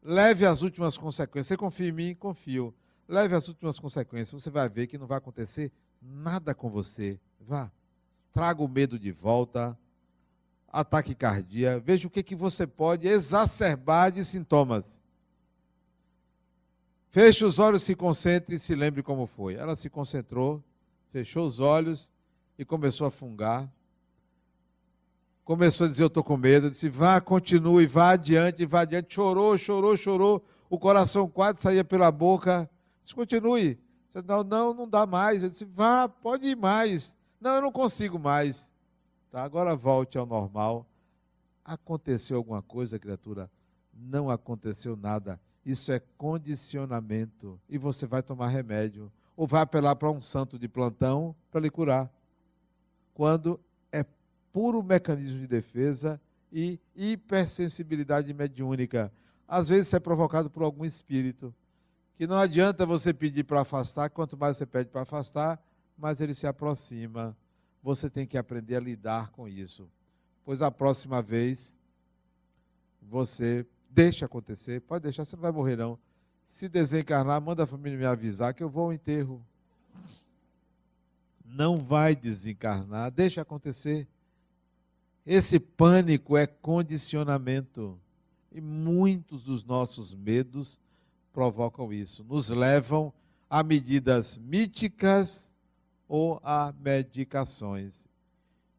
Leve 0.03 0.47
as 0.47 0.63
últimas 0.63 0.97
consequências. 0.97 1.49
Você 1.49 1.57
confia 1.57 1.89
em 1.89 1.93
mim? 1.93 2.15
Confio. 2.15 2.75
Leve 3.09 3.35
as 3.35 3.49
últimas 3.49 3.79
consequências. 3.79 4.41
Você 4.41 4.51
vai 4.51 4.69
ver 4.69 4.87
que 4.87 4.99
não 4.99 5.07
vai 5.07 5.19
acontecer 5.19 5.73
nada 6.01 6.55
com 6.55 6.69
você. 6.69 7.19
Vá. 7.41 7.71
Traga 8.33 8.63
o 8.63 8.69
medo 8.69 8.99
de 8.99 9.11
volta. 9.11 9.77
Ataque 10.69 11.15
cardíaco. 11.15 11.85
Veja 11.85 12.07
o 12.07 12.11
que, 12.11 12.23
que 12.23 12.35
você 12.35 12.67
pode 12.67 13.09
exacerbar 13.09 14.13
de 14.13 14.25
sintomas. 14.25 15.03
Feche 17.11 17.45
os 17.45 17.59
olhos, 17.59 17.83
se 17.83 17.95
concentre 17.95 18.57
e 18.57 18.61
se 18.61 18.75
lembre 18.75 19.03
como 19.03 19.27
foi. 19.27 19.55
Ela 19.55 19.75
se 19.77 19.89
concentrou, 19.89 20.63
fechou 21.11 21.47
os 21.47 21.61
olhos 21.61 22.11
e 22.59 22.65
começou 22.65 23.07
a 23.07 23.11
fungar. 23.11 23.71
Começou 25.45 25.87
a 25.87 25.89
dizer: 25.89 26.03
Eu 26.03 26.09
estou 26.09 26.25
com 26.25 26.37
medo. 26.37 26.67
Eu 26.67 26.71
disse: 26.71 26.89
Vá, 26.89 27.21
continue, 27.21 27.87
vá 27.87 28.11
adiante, 28.11 28.67
vá 28.67 28.81
adiante. 28.81 29.15
Chorou, 29.15 29.57
chorou, 29.57 29.97
chorou. 29.97 30.45
O 30.69 30.79
coração 30.79 31.29
quase 31.29 31.61
saía 31.61 31.85
pela 31.85 32.11
boca. 32.11 32.69
Disse: 33.03 33.15
Continue. 33.15 33.79
Disse, 34.09 34.27
não, 34.27 34.43
não, 34.43 34.75
não 34.75 34.89
dá 34.89 35.07
mais. 35.07 35.43
Eu 35.43 35.49
disse: 35.49 35.65
Vá, 35.65 36.09
pode 36.09 36.47
ir 36.47 36.57
mais. 36.57 37.17
Não, 37.41 37.55
eu 37.57 37.63
não 37.63 37.73
consigo 37.73 38.19
mais. 38.19 38.73
Tá, 39.31 39.43
agora 39.43 39.77
volte 39.77 40.19
ao 40.19 40.27
normal. 40.27 40.87
Aconteceu 41.65 42.39
alguma 42.39 42.63
coisa, 42.63 42.99
criatura? 42.99 43.51
Não 43.93 44.31
aconteceu 44.31 44.97
nada. 44.97 45.41
Isso 45.67 45.91
é 45.91 46.01
condicionamento. 46.17 47.61
E 47.69 47.77
você 47.77 48.07
vai 48.07 48.23
tomar 48.23 48.47
remédio. 48.47 49.13
Ou 49.37 49.49
vai 49.49 49.63
apelar 49.63 49.97
para 49.97 50.09
um 50.09 50.21
santo 50.21 50.57
de 50.57 50.69
plantão 50.69 51.35
para 51.51 51.61
lhe 51.61 51.69
curar. 51.69 52.09
Quando 53.13 53.59
é 53.91 54.05
puro 54.53 54.81
mecanismo 54.81 55.41
de 55.41 55.49
defesa 55.49 56.21
e 56.53 56.79
hipersensibilidade 56.95 58.33
mediúnica. 58.33 59.13
Às 59.49 59.69
vezes 59.69 59.93
é 59.93 59.99
provocado 59.99 60.49
por 60.49 60.63
algum 60.63 60.85
espírito. 60.85 61.53
Que 62.17 62.29
não 62.29 62.39
adianta 62.39 62.87
você 62.87 63.13
pedir 63.13 63.43
para 63.43 63.63
afastar, 63.63 64.09
quanto 64.09 64.39
mais 64.39 64.57
você 64.57 64.65
pede 64.65 64.89
para 64.89 65.03
afastar, 65.03 65.61
mais 65.99 66.21
ele 66.21 66.33
se 66.33 66.47
aproxima. 66.47 67.37
Você 67.83 68.09
tem 68.09 68.25
que 68.25 68.39
aprender 68.39 68.77
a 68.77 68.81
lidar 68.81 69.31
com 69.31 69.49
isso. 69.49 69.91
Pois 70.45 70.63
a 70.63 70.71
próxima 70.71 71.21
vez 71.21 71.77
você 73.03 73.67
Deixa 73.97 74.27
acontecer, 74.27 74.83
pode 74.83 75.05
deixar, 75.05 75.25
você 75.25 75.37
não 75.37 75.41
vai 75.41 75.51
morrer 75.51 75.75
não. 75.75 75.99
Se 76.45 76.69
desencarnar, 76.69 77.41
manda 77.41 77.65
a 77.65 77.67
família 77.67 77.99
me 77.99 78.05
avisar 78.05 78.53
que 78.53 78.63
eu 78.63 78.69
vou 78.69 78.85
ao 78.85 78.93
enterro. 78.93 79.43
Não 81.43 81.79
vai 81.79 82.15
desencarnar, 82.15 83.11
deixa 83.11 83.41
acontecer. 83.41 84.07
Esse 85.25 85.59
pânico 85.59 86.37
é 86.37 86.47
condicionamento. 86.47 87.99
E 88.53 88.61
muitos 88.61 89.45
dos 89.45 89.65
nossos 89.65 90.15
medos 90.15 90.79
provocam 91.33 91.91
isso, 91.91 92.23
nos 92.23 92.51
levam 92.51 93.11
a 93.49 93.63
medidas 93.63 94.37
míticas 94.37 95.55
ou 96.07 96.39
a 96.45 96.75
medicações, 96.79 98.07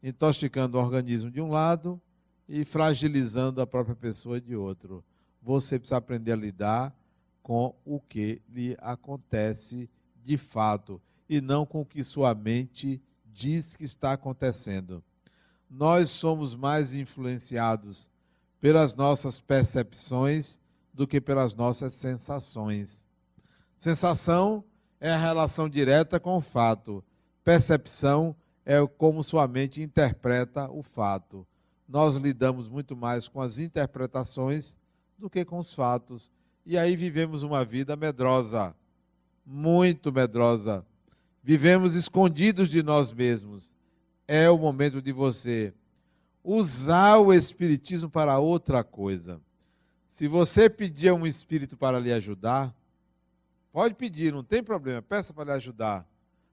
intoxicando 0.00 0.78
o 0.78 0.80
organismo 0.80 1.28
de 1.28 1.40
um 1.40 1.50
lado 1.50 2.00
e 2.48 2.64
fragilizando 2.64 3.60
a 3.60 3.66
própria 3.66 3.94
pessoa 3.94 4.40
de 4.40 4.56
outro. 4.56 5.04
Você 5.42 5.78
precisa 5.78 5.98
aprender 5.98 6.32
a 6.32 6.36
lidar 6.36 6.96
com 7.42 7.74
o 7.84 8.00
que 8.00 8.40
lhe 8.48 8.76
acontece 8.80 9.88
de 10.24 10.36
fato 10.36 11.00
e 11.28 11.40
não 11.40 11.66
com 11.66 11.82
o 11.82 11.86
que 11.86 12.02
sua 12.02 12.34
mente 12.34 13.00
diz 13.26 13.76
que 13.76 13.84
está 13.84 14.12
acontecendo. 14.12 15.04
Nós 15.70 16.08
somos 16.08 16.54
mais 16.54 16.94
influenciados 16.94 18.10
pelas 18.60 18.94
nossas 18.96 19.38
percepções 19.38 20.58
do 20.92 21.06
que 21.06 21.20
pelas 21.20 21.54
nossas 21.54 21.92
sensações. 21.92 23.06
Sensação 23.78 24.64
é 24.98 25.12
a 25.12 25.16
relação 25.16 25.68
direta 25.68 26.18
com 26.18 26.36
o 26.36 26.40
fato. 26.40 27.04
Percepção 27.44 28.34
é 28.64 28.84
como 28.86 29.22
sua 29.22 29.46
mente 29.46 29.80
interpreta 29.80 30.68
o 30.70 30.82
fato 30.82 31.46
nós 31.88 32.14
lidamos 32.16 32.68
muito 32.68 32.94
mais 32.94 33.26
com 33.26 33.40
as 33.40 33.58
interpretações 33.58 34.76
do 35.16 35.30
que 35.30 35.44
com 35.44 35.58
os 35.58 35.72
fatos. 35.72 36.30
E 36.66 36.76
aí 36.76 36.94
vivemos 36.94 37.42
uma 37.42 37.64
vida 37.64 37.96
medrosa, 37.96 38.74
muito 39.44 40.12
medrosa. 40.12 40.84
Vivemos 41.42 41.94
escondidos 41.94 42.68
de 42.68 42.82
nós 42.82 43.10
mesmos. 43.10 43.74
É 44.26 44.50
o 44.50 44.58
momento 44.58 45.00
de 45.00 45.12
você 45.12 45.72
usar 46.44 47.16
o 47.18 47.32
Espiritismo 47.32 48.10
para 48.10 48.38
outra 48.38 48.84
coisa. 48.84 49.40
Se 50.06 50.28
você 50.28 50.68
pedir 50.68 51.08
a 51.08 51.14
um 51.14 51.26
espírito 51.26 51.76
para 51.76 51.98
lhe 51.98 52.12
ajudar, 52.12 52.74
pode 53.72 53.94
pedir, 53.94 54.32
não 54.32 54.42
tem 54.42 54.62
problema, 54.62 55.00
peça 55.00 55.32
para 55.32 55.44
lhe 55.44 55.50
ajudar. 55.52 56.06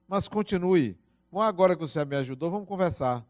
Mas 0.07 0.27
continue. 0.27 0.97
Bom, 1.31 1.41
agora 1.41 1.75
que 1.75 1.81
você 1.81 2.03
me 2.05 2.15
ajudou, 2.15 2.51
vamos 2.51 2.67
conversar 2.67 3.25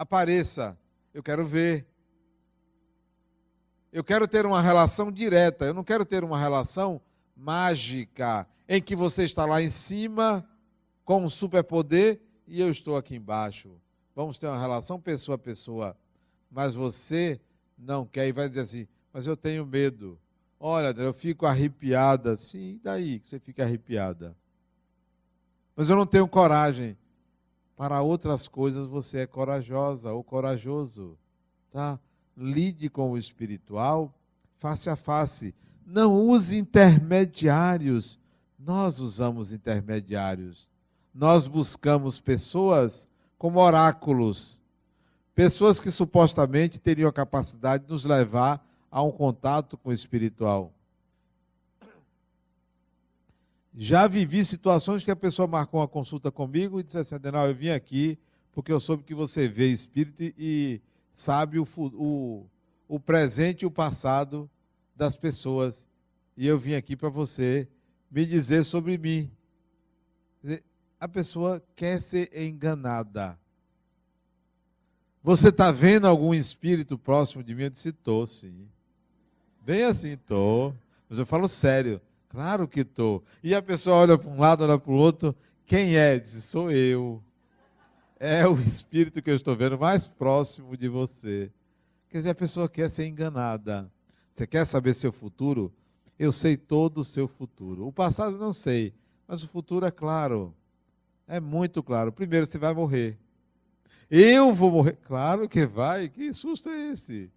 apareça. 0.00 0.78
Eu 1.12 1.22
quero 1.22 1.46
ver. 1.46 1.86
Eu 3.92 4.02
quero 4.02 4.26
ter 4.26 4.46
uma 4.46 4.62
relação 4.62 5.12
direta. 5.12 5.66
Eu 5.66 5.74
não 5.74 5.84
quero 5.84 6.06
ter 6.06 6.24
uma 6.24 6.38
relação 6.38 7.02
mágica 7.36 8.46
em 8.66 8.80
que 8.80 8.96
você 8.96 9.24
está 9.24 9.44
lá 9.44 9.60
em 9.60 9.68
cima 9.68 10.48
com 11.04 11.22
um 11.24 11.28
superpoder 11.28 12.18
e 12.46 12.62
eu 12.62 12.70
estou 12.70 12.96
aqui 12.96 13.14
embaixo. 13.14 13.70
Vamos 14.16 14.38
ter 14.38 14.46
uma 14.46 14.58
relação 14.58 14.98
pessoa 14.98 15.34
a 15.34 15.38
pessoa. 15.38 15.94
Mas 16.50 16.74
você 16.74 17.38
não 17.76 18.06
quer 18.06 18.26
e 18.26 18.32
vai 18.32 18.48
dizer 18.48 18.62
assim: 18.62 18.88
Mas 19.12 19.26
eu 19.26 19.36
tenho 19.36 19.66
medo. 19.66 20.18
Olha, 20.58 20.94
eu 20.96 21.12
fico 21.12 21.44
arrepiada. 21.44 22.38
Sim, 22.38 22.80
daí 22.82 23.18
que 23.18 23.28
você 23.28 23.38
fica 23.38 23.64
arrepiada? 23.64 24.34
Mas 25.76 25.90
eu 25.90 25.96
não 25.96 26.06
tenho 26.06 26.26
coragem. 26.26 26.96
Para 27.80 28.02
outras 28.02 28.46
coisas 28.46 28.84
você 28.84 29.20
é 29.20 29.26
corajosa 29.26 30.12
ou 30.12 30.22
corajoso, 30.22 31.16
tá? 31.72 31.98
Lide 32.36 32.90
com 32.90 33.12
o 33.12 33.16
espiritual 33.16 34.14
face 34.58 34.90
a 34.90 34.96
face. 34.96 35.54
Não 35.86 36.14
use 36.14 36.58
intermediários. 36.58 38.18
Nós 38.58 39.00
usamos 39.00 39.50
intermediários. 39.50 40.68
Nós 41.14 41.46
buscamos 41.46 42.20
pessoas 42.20 43.08
como 43.38 43.58
oráculos, 43.58 44.60
pessoas 45.34 45.80
que 45.80 45.90
supostamente 45.90 46.78
teriam 46.78 47.08
a 47.08 47.12
capacidade 47.14 47.84
de 47.84 47.90
nos 47.90 48.04
levar 48.04 48.62
a 48.90 49.02
um 49.02 49.10
contato 49.10 49.78
com 49.78 49.88
o 49.88 49.94
espiritual. 49.94 50.70
Já 53.82 54.06
vivi 54.06 54.44
situações 54.44 55.02
que 55.02 55.10
a 55.10 55.16
pessoa 55.16 55.48
marcou 55.48 55.80
uma 55.80 55.88
consulta 55.88 56.30
comigo 56.30 56.78
e 56.78 56.82
disse 56.82 56.98
assim, 56.98 57.14
Adenal, 57.14 57.48
eu 57.48 57.54
vim 57.54 57.70
aqui 57.70 58.18
porque 58.52 58.70
eu 58.70 58.78
soube 58.78 59.04
que 59.04 59.14
você 59.14 59.48
vê 59.48 59.68
espírito 59.68 60.22
e 60.36 60.82
sabe 61.14 61.58
o, 61.58 61.66
o, 61.94 62.44
o 62.86 63.00
presente 63.00 63.62
e 63.62 63.66
o 63.66 63.70
passado 63.70 64.50
das 64.94 65.16
pessoas. 65.16 65.88
E 66.36 66.46
eu 66.46 66.58
vim 66.58 66.74
aqui 66.74 66.94
para 66.94 67.08
você 67.08 67.66
me 68.10 68.26
dizer 68.26 68.64
sobre 68.64 68.98
mim. 68.98 69.30
A 71.00 71.08
pessoa 71.08 71.64
quer 71.74 72.02
ser 72.02 72.30
enganada. 72.38 73.38
Você 75.22 75.48
está 75.48 75.72
vendo 75.72 76.06
algum 76.06 76.34
espírito 76.34 76.98
próximo 76.98 77.42
de 77.42 77.54
mim? 77.54 77.62
Eu 77.62 77.70
disse, 77.70 77.88
estou, 77.88 78.26
sim. 78.26 78.68
Bem 79.64 79.84
assim, 79.84 80.10
estou. 80.10 80.76
Mas 81.08 81.18
eu 81.18 81.24
falo 81.24 81.48
sério. 81.48 81.98
Claro 82.30 82.68
que 82.68 82.80
estou. 82.80 83.24
E 83.42 83.54
a 83.54 83.60
pessoa 83.60 83.96
olha 83.96 84.16
para 84.16 84.30
um 84.30 84.38
lado, 84.38 84.62
olha 84.62 84.78
para 84.78 84.92
o 84.92 84.94
outro. 84.94 85.34
Quem 85.66 85.96
é? 85.96 86.18
Diz, 86.18 86.44
sou 86.44 86.70
eu. 86.70 87.22
É 88.20 88.46
o 88.46 88.54
espírito 88.60 89.20
que 89.20 89.30
eu 89.30 89.34
estou 89.34 89.56
vendo 89.56 89.76
mais 89.76 90.06
próximo 90.06 90.76
de 90.76 90.88
você. 90.88 91.50
Quer 92.08 92.18
dizer, 92.18 92.30
a 92.30 92.34
pessoa 92.34 92.68
quer 92.68 92.88
ser 92.88 93.06
enganada. 93.06 93.90
Você 94.30 94.46
quer 94.46 94.64
saber 94.64 94.94
seu 94.94 95.10
futuro? 95.10 95.72
Eu 96.16 96.30
sei 96.30 96.56
todo 96.56 96.98
o 96.98 97.04
seu 97.04 97.26
futuro. 97.26 97.86
O 97.86 97.92
passado 97.92 98.38
não 98.38 98.52
sei, 98.52 98.94
mas 99.26 99.42
o 99.42 99.48
futuro 99.48 99.84
é 99.84 99.90
claro. 99.90 100.54
É 101.26 101.40
muito 101.40 101.82
claro. 101.82 102.12
Primeiro, 102.12 102.46
você 102.46 102.58
vai 102.58 102.72
morrer. 102.72 103.18
Eu 104.08 104.52
vou 104.52 104.70
morrer. 104.70 104.98
Claro 105.02 105.48
que 105.48 105.66
vai. 105.66 106.08
Que 106.08 106.32
susto 106.32 106.68
é 106.68 106.92
esse? 106.92 107.28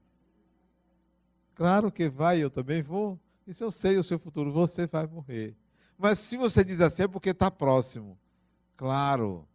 Claro 1.55 1.91
que 1.91 2.09
vai, 2.09 2.43
eu 2.43 2.49
também 2.49 2.83
vou. 2.83 3.19
Isso 3.45 3.63
eu 3.63 3.71
sei 3.71 3.97
o 3.97 4.03
seu 4.03 4.17
futuro, 4.17 4.51
você 4.51 4.87
vai 4.87 5.05
morrer. 5.05 5.55
Mas 5.97 6.19
se 6.19 6.37
você 6.37 6.63
diz 6.63 6.79
assim, 6.81 7.03
é 7.03 7.07
porque 7.07 7.29
está 7.29 7.51
próximo. 7.51 8.17
Claro, 8.75 9.47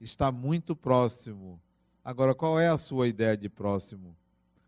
está 0.00 0.30
muito 0.30 0.76
próximo. 0.76 1.60
Agora, 2.04 2.34
qual 2.34 2.58
é 2.60 2.68
a 2.68 2.78
sua 2.78 3.08
ideia 3.08 3.36
de 3.36 3.48
próximo? 3.48 4.16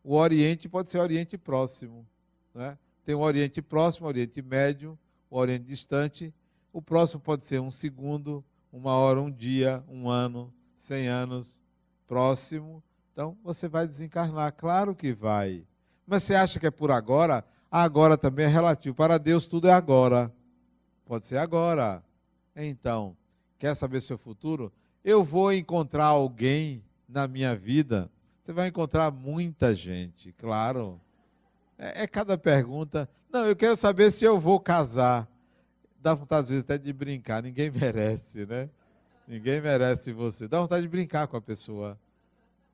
O 0.02 0.14
Oriente 0.14 0.68
pode 0.68 0.90
ser 0.90 0.98
Oriente 0.98 1.36
próximo. 1.36 2.06
Né? 2.54 2.78
Tem 3.04 3.14
o 3.14 3.20
Oriente 3.20 3.60
próximo, 3.60 4.06
o 4.06 4.08
Oriente 4.08 4.40
médio, 4.42 4.98
o 5.30 5.36
Oriente 5.36 5.64
distante. 5.64 6.34
O 6.72 6.80
próximo 6.80 7.20
pode 7.20 7.44
ser 7.44 7.60
um 7.60 7.70
segundo, 7.70 8.44
uma 8.72 8.92
hora, 8.92 9.20
um 9.20 9.30
dia, 9.30 9.84
um 9.88 10.08
ano, 10.08 10.52
cem 10.76 11.08
anos. 11.08 11.62
Próximo. 12.06 12.82
Então, 13.12 13.36
você 13.42 13.68
vai 13.68 13.86
desencarnar. 13.86 14.52
Claro 14.54 14.94
que 14.94 15.12
vai. 15.12 15.64
Mas 16.06 16.22
você 16.22 16.34
acha 16.34 16.58
que 16.58 16.66
é 16.66 16.70
por 16.70 16.90
agora? 16.90 17.44
Agora 17.70 18.16
também 18.16 18.46
é 18.46 18.48
relativo. 18.48 18.94
Para 18.94 19.18
Deus 19.18 19.46
tudo 19.46 19.68
é 19.68 19.72
agora. 19.72 20.32
Pode 21.04 21.26
ser 21.26 21.36
agora. 21.36 22.02
Então, 22.56 23.16
quer 23.58 23.74
saber 23.74 24.00
seu 24.00 24.18
futuro? 24.18 24.72
Eu 25.04 25.22
vou 25.22 25.52
encontrar 25.52 26.06
alguém 26.06 26.82
na 27.08 27.28
minha 27.28 27.54
vida. 27.54 28.10
Você 28.40 28.52
vai 28.52 28.68
encontrar 28.68 29.10
muita 29.10 29.74
gente, 29.74 30.32
claro. 30.32 31.00
É, 31.78 32.04
é 32.04 32.06
cada 32.06 32.36
pergunta. 32.36 33.08
Não, 33.30 33.46
eu 33.46 33.54
quero 33.54 33.76
saber 33.76 34.10
se 34.10 34.24
eu 34.24 34.40
vou 34.40 34.58
casar. 34.58 35.28
Dá 36.00 36.14
vontade, 36.14 36.44
às 36.44 36.48
vezes, 36.48 36.64
até 36.64 36.78
de 36.78 36.92
brincar. 36.92 37.42
Ninguém 37.42 37.70
merece, 37.72 38.46
né? 38.46 38.70
Ninguém 39.26 39.60
merece 39.60 40.12
você. 40.12 40.48
Dá 40.48 40.60
vontade 40.60 40.82
de 40.82 40.88
brincar 40.88 41.26
com 41.26 41.36
a 41.36 41.40
pessoa. 41.40 41.98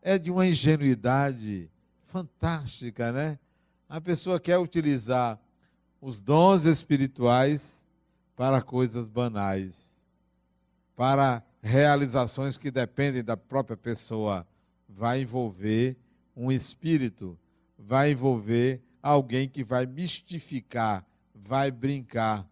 É 0.00 0.18
de 0.18 0.30
uma 0.30 0.46
ingenuidade 0.46 1.68
fantástica, 2.06 3.10
né? 3.10 3.38
A 3.88 4.00
pessoa 4.00 4.40
quer 4.40 4.58
utilizar 4.58 5.38
os 6.00 6.20
dons 6.20 6.64
espirituais 6.64 7.84
para 8.36 8.60
coisas 8.60 9.08
banais, 9.08 10.04
para 10.96 11.42
realizações 11.62 12.58
que 12.58 12.70
dependem 12.70 13.22
da 13.22 13.36
própria 13.36 13.76
pessoa. 13.76 14.46
Vai 14.88 15.22
envolver 15.22 15.96
um 16.36 16.50
espírito, 16.50 17.38
vai 17.78 18.10
envolver 18.10 18.82
alguém 19.02 19.48
que 19.48 19.62
vai 19.62 19.86
mistificar, 19.86 21.06
vai 21.34 21.70
brincar. 21.70 22.48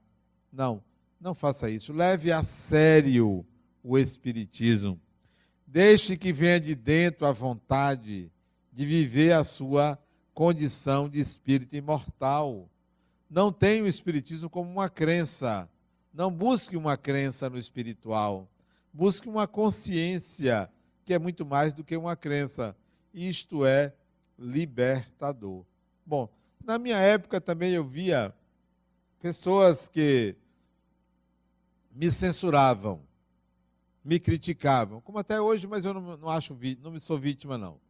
Não, 0.52 0.82
não 1.20 1.34
faça 1.34 1.70
isso. 1.70 1.92
Leve 1.92 2.30
a 2.30 2.42
sério 2.42 3.44
o 3.82 3.98
Espiritismo. 3.98 5.00
Deixe 5.66 6.16
que 6.16 6.32
venha 6.32 6.60
de 6.60 6.74
dentro 6.74 7.26
a 7.26 7.32
vontade 7.32 8.30
de 8.72 8.86
viver 8.86 9.32
a 9.32 9.42
sua 9.42 9.98
condição 10.34 11.08
de 11.08 11.20
espírito 11.20 11.76
imortal. 11.76 12.68
Não 13.28 13.52
tenha 13.52 13.82
o 13.82 13.88
Espiritismo 13.88 14.48
como 14.50 14.70
uma 14.70 14.88
crença. 14.88 15.68
Não 16.12 16.30
busque 16.30 16.76
uma 16.76 16.96
crença 16.96 17.48
no 17.48 17.58
espiritual. 17.58 18.48
Busque 18.92 19.28
uma 19.28 19.46
consciência, 19.46 20.70
que 21.04 21.14
é 21.14 21.18
muito 21.18 21.46
mais 21.46 21.72
do 21.72 21.82
que 21.82 21.96
uma 21.96 22.14
crença. 22.14 22.76
Isto 23.12 23.64
é 23.64 23.94
libertador. 24.38 25.64
Bom, 26.04 26.28
na 26.64 26.78
minha 26.78 26.98
época 26.98 27.40
também 27.40 27.72
eu 27.72 27.84
via 27.84 28.34
pessoas 29.20 29.88
que 29.88 30.36
me 31.90 32.10
censuravam 32.10 33.00
me 34.04 34.18
criticavam, 34.18 35.00
como 35.00 35.18
até 35.18 35.40
hoje, 35.40 35.66
mas 35.66 35.84
eu 35.84 35.94
não, 35.94 36.16
não 36.16 36.28
acho, 36.28 36.56
não 36.80 36.98
sou 36.98 37.18
vítima, 37.18 37.56
não. 37.56 37.80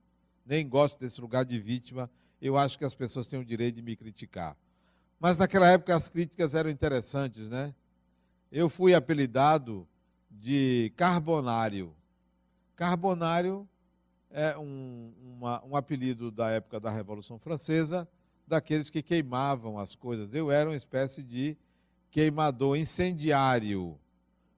Nem 0.44 0.68
gosto 0.68 0.98
desse 0.98 1.20
lugar 1.20 1.44
de 1.44 1.59
vítima. 1.59 2.11
Eu 2.42 2.59
acho 2.59 2.76
que 2.76 2.85
as 2.85 2.94
pessoas 2.94 3.26
têm 3.26 3.38
o 3.38 3.44
direito 3.44 3.76
de 3.76 3.83
me 3.83 3.96
criticar. 3.96 4.57
Mas 5.18 5.38
naquela 5.38 5.68
época 5.68 5.96
as 5.96 6.09
críticas 6.09 6.55
eram 6.55 6.68
interessantes, 6.68 7.48
né? 7.48 7.74
Eu 8.50 8.68
fui 8.68 8.92
apelidado 8.92 9.88
de 10.31 10.92
carbonário. 10.96 11.94
Carbonário 12.76 13.66
é 14.31 14.59
um, 14.59 15.12
uma, 15.22 15.64
um 15.64 15.76
apelido 15.76 16.31
da 16.31 16.50
época 16.50 16.78
da 16.78 16.90
Revolução 16.90 17.38
Francesa, 17.38 18.07
daqueles 18.46 18.90
que 18.90 19.02
queimavam 19.02 19.78
as 19.78 19.94
coisas. 19.94 20.35
Eu 20.35 20.50
era 20.50 20.68
uma 20.68 20.76
espécie 20.76 21.22
de 21.22 21.57
queimador 22.11 22.76
incendiário 22.76 23.98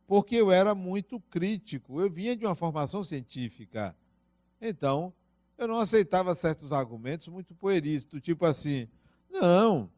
porque 0.07 0.37
eu 0.37 0.51
era 0.51 0.75
muito 0.75 1.19
crítico, 1.19 2.01
eu 2.01 2.11
vinha 2.11 2.37
de 2.37 2.45
uma 2.45 2.55
formação 2.55 3.03
científica. 3.03 3.97
Então, 4.61 5.13
eu 5.57 5.69
não 5.69 5.79
aceitava 5.79 6.35
certos 6.35 6.73
argumentos 6.73 7.29
muito 7.29 7.55
pueris, 7.55 8.05
do 8.05 8.21
tipo 8.21 8.45
assim, 8.45 8.89
não, 9.31 9.91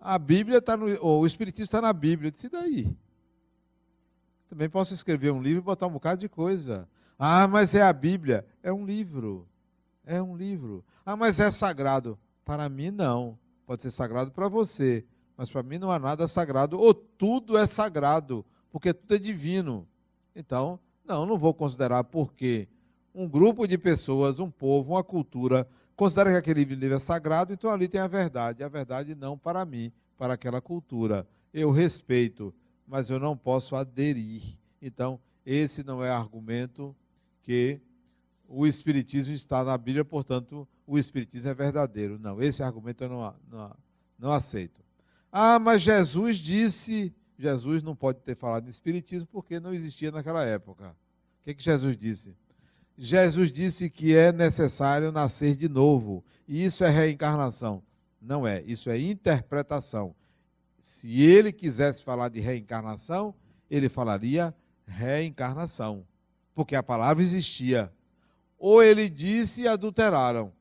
a 0.00 0.18
Bíblia 0.18 0.58
está 0.58 0.76
no. 0.76 0.86
o 1.04 1.26
Espiritismo 1.26 1.64
está 1.64 1.80
na 1.80 1.92
Bíblia. 1.92 2.28
Eu 2.28 2.32
disse, 2.32 2.48
daí? 2.48 2.96
Também 4.48 4.68
posso 4.68 4.94
escrever 4.94 5.32
um 5.32 5.42
livro 5.42 5.60
e 5.60 5.64
botar 5.64 5.86
um 5.86 5.92
bocado 5.92 6.20
de 6.20 6.28
coisa. 6.28 6.88
Ah, 7.18 7.48
mas 7.48 7.74
é 7.74 7.82
a 7.82 7.92
Bíblia. 7.92 8.46
É 8.62 8.72
um 8.72 8.86
livro. 8.86 9.48
É 10.04 10.22
um 10.22 10.36
livro. 10.36 10.84
Ah, 11.04 11.16
mas 11.16 11.40
é 11.40 11.50
sagrado. 11.50 12.18
Para 12.44 12.68
mim, 12.68 12.90
não. 12.90 13.38
Pode 13.66 13.82
ser 13.82 13.90
sagrado 13.90 14.30
para 14.30 14.48
você. 14.48 15.04
Mas 15.36 15.50
para 15.50 15.62
mim 15.62 15.78
não 15.78 15.90
há 15.90 15.98
nada 15.98 16.28
sagrado. 16.28 16.78
Ou 16.78 16.94
tudo 16.94 17.58
é 17.58 17.66
sagrado 17.66 18.46
porque 18.70 18.92
tudo 18.92 19.14
é 19.14 19.18
divino. 19.18 19.88
Então, 20.34 20.78
não, 21.04 21.26
não 21.26 21.38
vou 21.38 21.52
considerar 21.54 22.04
porque 22.04 22.68
um 23.16 23.26
grupo 23.26 23.66
de 23.66 23.78
pessoas, 23.78 24.38
um 24.38 24.50
povo, 24.50 24.92
uma 24.92 25.02
cultura, 25.02 25.66
considera 25.96 26.30
que 26.30 26.36
aquele 26.36 26.64
livro 26.64 26.94
é 26.94 26.98
sagrado, 26.98 27.52
então 27.52 27.70
ali 27.70 27.88
tem 27.88 28.00
a 28.00 28.06
verdade. 28.06 28.62
A 28.62 28.68
verdade 28.68 29.14
não 29.14 29.38
para 29.38 29.64
mim, 29.64 29.90
para 30.18 30.34
aquela 30.34 30.60
cultura. 30.60 31.26
Eu 31.52 31.70
respeito, 31.70 32.54
mas 32.86 33.08
eu 33.08 33.18
não 33.18 33.34
posso 33.34 33.74
aderir. 33.74 34.42
Então, 34.82 35.18
esse 35.46 35.82
não 35.82 36.04
é 36.04 36.10
argumento 36.10 36.94
que 37.42 37.80
o 38.46 38.66
Espiritismo 38.66 39.34
está 39.34 39.64
na 39.64 39.78
Bíblia, 39.78 40.04
portanto, 40.04 40.68
o 40.86 40.98
Espiritismo 40.98 41.50
é 41.50 41.54
verdadeiro. 41.54 42.18
Não, 42.18 42.42
esse 42.42 42.62
argumento 42.62 43.02
eu 43.02 43.08
não, 43.08 43.34
não, 43.50 43.76
não 44.18 44.32
aceito. 44.32 44.84
Ah, 45.32 45.58
mas 45.58 45.80
Jesus 45.80 46.36
disse 46.36 47.14
Jesus 47.38 47.82
não 47.82 47.94
pode 47.94 48.20
ter 48.20 48.34
falado 48.34 48.64
de 48.64 48.70
Espiritismo 48.70 49.26
porque 49.30 49.60
não 49.60 49.72
existia 49.74 50.10
naquela 50.10 50.44
época. 50.44 50.90
O 51.40 51.44
que, 51.44 51.54
que 51.54 51.62
Jesus 51.62 51.96
disse? 51.96 52.34
Jesus 52.96 53.52
disse 53.52 53.90
que 53.90 54.16
é 54.16 54.32
necessário 54.32 55.12
nascer 55.12 55.54
de 55.54 55.68
novo. 55.68 56.24
E 56.48 56.64
isso 56.64 56.84
é 56.84 56.88
reencarnação. 56.88 57.82
Não 58.20 58.46
é, 58.46 58.62
isso 58.62 58.88
é 58.88 58.98
interpretação. 58.98 60.14
Se 60.80 61.22
ele 61.22 61.52
quisesse 61.52 62.02
falar 62.02 62.28
de 62.28 62.40
reencarnação, 62.40 63.34
ele 63.70 63.88
falaria 63.88 64.54
reencarnação, 64.86 66.06
porque 66.54 66.74
a 66.76 66.82
palavra 66.82 67.22
existia. 67.22 67.92
Ou 68.58 68.82
ele 68.82 69.10
disse 69.10 69.62
e 69.62 69.68
adulteraram. 69.68 70.52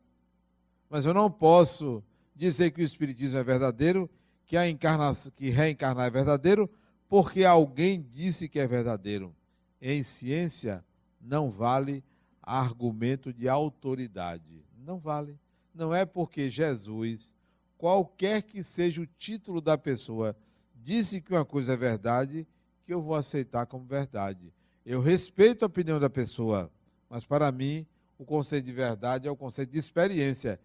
Mas 0.90 1.06
eu 1.06 1.14
não 1.14 1.32
posso 1.32 2.04
dizer 2.36 2.72
que 2.72 2.82
o 2.82 2.84
Espiritismo 2.84 3.38
é 3.38 3.44
verdadeiro 3.44 4.10
que 4.46 4.58
a 4.58 4.70
encarnação, 4.70 5.32
que 5.36 5.50
reencarnar 5.50 6.08
é 6.08 6.10
verdadeiro, 6.10 6.70
porque 7.08 7.44
alguém 7.44 8.02
disse 8.02 8.48
que 8.48 8.60
é 8.60 8.68
verdadeiro. 8.68 9.34
Em 9.82 10.04
ciência 10.04 10.84
não 11.20 11.50
vale 11.50 12.04
argumento 12.46 13.34
de 13.34 13.50
autoridade. 13.50 14.64
Não 14.78 15.00
vale. 15.00 15.40
Não 15.74 15.94
é 15.94 16.06
porque 16.06 16.50
Jesus, 16.50 17.36
qualquer 17.78 18.42
que 18.44 18.64
seja 18.64 19.02
o 19.02 19.06
título 19.06 19.60
da 19.60 19.78
pessoa, 19.78 20.36
disse 20.76 21.20
que 21.20 21.34
uma 21.34 21.44
coisa 21.44 21.74
é 21.74 21.78
verdade, 21.78 22.48
que 22.86 22.94
eu 22.94 23.02
vou 23.02 23.16
aceitar 23.16 23.66
como 23.66 23.86
verdade. 23.86 24.54
Eu 24.86 25.02
respeito 25.02 25.64
a 25.64 25.68
opinião 25.68 26.00
da 26.00 26.10
pessoa, 26.10 26.72
mas 27.10 27.26
para 27.26 27.52
mim 27.52 27.86
o 28.18 28.24
conceito 28.24 28.66
de 28.66 28.72
verdade 28.72 29.28
é 29.28 29.32
o 29.32 29.36
conceito 29.36 29.72
de 29.72 29.80
experiência. 29.80 30.60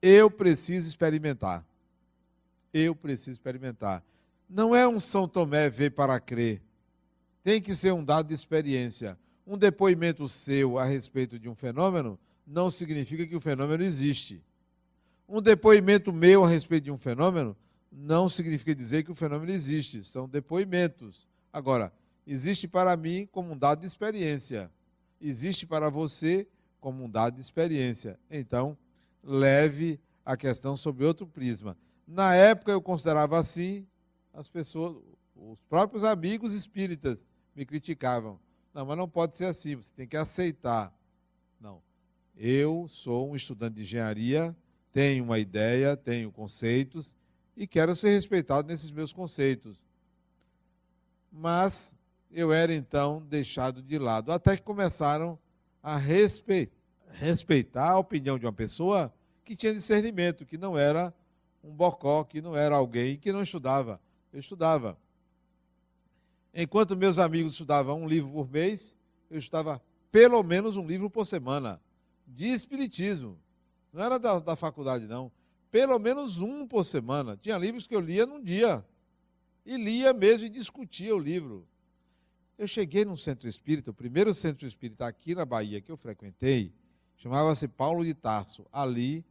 Eu 0.00 0.30
preciso 0.30 0.88
experimentar 0.88 1.66
eu 2.84 2.94
preciso 2.94 3.32
experimentar. 3.32 4.02
Não 4.48 4.74
é 4.74 4.86
um 4.86 5.00
São 5.00 5.26
Tomé 5.26 5.68
ver 5.70 5.90
para 5.90 6.18
crer. 6.20 6.62
Tem 7.42 7.60
que 7.60 7.74
ser 7.74 7.92
um 7.92 8.04
dado 8.04 8.28
de 8.28 8.34
experiência. 8.34 9.18
Um 9.46 9.56
depoimento 9.56 10.28
seu 10.28 10.78
a 10.78 10.84
respeito 10.84 11.38
de 11.38 11.48
um 11.48 11.54
fenômeno 11.54 12.18
não 12.44 12.68
significa 12.68 13.26
que 13.26 13.36
o 13.36 13.40
fenômeno 13.40 13.82
existe. 13.82 14.42
Um 15.28 15.40
depoimento 15.40 16.12
meu 16.12 16.44
a 16.44 16.48
respeito 16.48 16.84
de 16.84 16.90
um 16.90 16.98
fenômeno 16.98 17.56
não 17.90 18.28
significa 18.28 18.74
dizer 18.74 19.04
que 19.04 19.10
o 19.10 19.14
fenômeno 19.14 19.52
existe. 19.52 20.02
São 20.04 20.28
depoimentos. 20.28 21.28
Agora, 21.52 21.92
existe 22.26 22.66
para 22.66 22.96
mim 22.96 23.28
como 23.30 23.52
um 23.52 23.58
dado 23.58 23.80
de 23.80 23.86
experiência. 23.86 24.70
Existe 25.20 25.66
para 25.66 25.88
você 25.88 26.46
como 26.80 27.04
um 27.04 27.10
dado 27.10 27.36
de 27.36 27.40
experiência. 27.40 28.18
Então, 28.30 28.76
leve 29.22 30.00
a 30.24 30.36
questão 30.36 30.76
sob 30.76 31.04
outro 31.04 31.26
prisma. 31.26 31.76
Na 32.06 32.34
época 32.34 32.72
eu 32.72 32.82
considerava 32.82 33.38
assim, 33.38 33.86
as 34.32 34.48
pessoas, 34.48 34.96
os 35.34 35.58
próprios 35.68 36.04
amigos 36.04 36.52
espíritas 36.52 37.26
me 37.54 37.64
criticavam. 37.64 38.38
Não, 38.76 38.84
mas 38.84 38.98
não 38.98 39.08
pode 39.08 39.34
ser 39.34 39.46
assim, 39.46 39.74
você 39.74 39.90
tem 39.96 40.06
que 40.06 40.18
aceitar. 40.18 40.94
Não. 41.58 41.80
Eu 42.36 42.86
sou 42.90 43.30
um 43.30 43.34
estudante 43.34 43.76
de 43.76 43.80
engenharia, 43.80 44.54
tenho 44.92 45.24
uma 45.24 45.38
ideia, 45.38 45.96
tenho 45.96 46.30
conceitos 46.30 47.16
e 47.56 47.66
quero 47.66 47.94
ser 47.94 48.10
respeitado 48.10 48.68
nesses 48.68 48.92
meus 48.92 49.14
conceitos. 49.14 49.82
Mas 51.32 51.96
eu 52.30 52.52
era 52.52 52.74
então 52.74 53.22
deixado 53.22 53.80
de 53.80 53.98
lado, 53.98 54.30
até 54.30 54.58
que 54.58 54.62
começaram 54.62 55.38
a 55.82 55.96
respeitar 55.96 57.92
a 57.92 57.98
opinião 57.98 58.38
de 58.38 58.44
uma 58.44 58.52
pessoa 58.52 59.10
que 59.42 59.56
tinha 59.56 59.72
discernimento, 59.72 60.44
que 60.44 60.58
não 60.58 60.76
era 60.76 61.14
um 61.64 61.72
bocó 61.72 62.22
que 62.24 62.42
não 62.42 62.54
era 62.54 62.76
alguém 62.76 63.16
que 63.16 63.32
não 63.32 63.40
estudava. 63.40 63.98
Eu 64.30 64.38
estudava. 64.38 64.98
Enquanto 66.58 66.96
meus 66.96 67.18
amigos 67.18 67.52
estudavam 67.52 68.00
um 68.00 68.08
livro 68.08 68.30
por 68.32 68.50
mês, 68.50 68.96
eu 69.28 69.38
estudava 69.38 69.78
pelo 70.10 70.42
menos 70.42 70.78
um 70.78 70.86
livro 70.86 71.10
por 71.10 71.26
semana 71.26 71.78
de 72.26 72.46
espiritismo. 72.46 73.38
Não 73.92 74.02
era 74.02 74.18
da, 74.18 74.38
da 74.38 74.56
faculdade, 74.56 75.06
não. 75.06 75.30
Pelo 75.70 75.98
menos 75.98 76.38
um 76.38 76.66
por 76.66 76.82
semana. 76.82 77.36
Tinha 77.36 77.58
livros 77.58 77.86
que 77.86 77.94
eu 77.94 78.00
lia 78.00 78.24
num 78.24 78.42
dia. 78.42 78.82
E 79.66 79.76
lia 79.76 80.14
mesmo 80.14 80.46
e 80.46 80.48
discutia 80.48 81.14
o 81.14 81.18
livro. 81.18 81.66
Eu 82.56 82.66
cheguei 82.66 83.04
num 83.04 83.16
centro 83.16 83.46
espírita, 83.46 83.90
o 83.90 83.94
primeiro 83.94 84.32
centro 84.32 84.66
espírita 84.66 85.06
aqui 85.06 85.34
na 85.34 85.44
Bahia 85.44 85.82
que 85.82 85.92
eu 85.92 85.96
frequentei, 85.96 86.72
chamava-se 87.18 87.68
Paulo 87.68 88.02
de 88.02 88.14
Tarso, 88.14 88.64
ali 88.72 89.22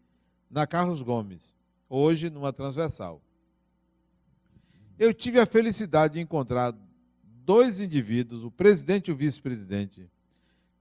na 0.47 0.67
Carlos 0.67 1.01
Gomes, 1.01 1.55
hoje 1.89 2.29
numa 2.29 2.53
transversal. 2.53 3.19
Eu 4.99 5.11
tive 5.11 5.39
a 5.39 5.45
felicidade 5.47 6.13
de 6.13 6.19
encontrar 6.19 6.75
dois 7.45 7.79
indivíduos, 7.79 8.43
o 8.43 8.49
presidente 8.49 9.09
e 9.09 9.11
o 9.11 9.15
vice-presidente, 9.15 10.09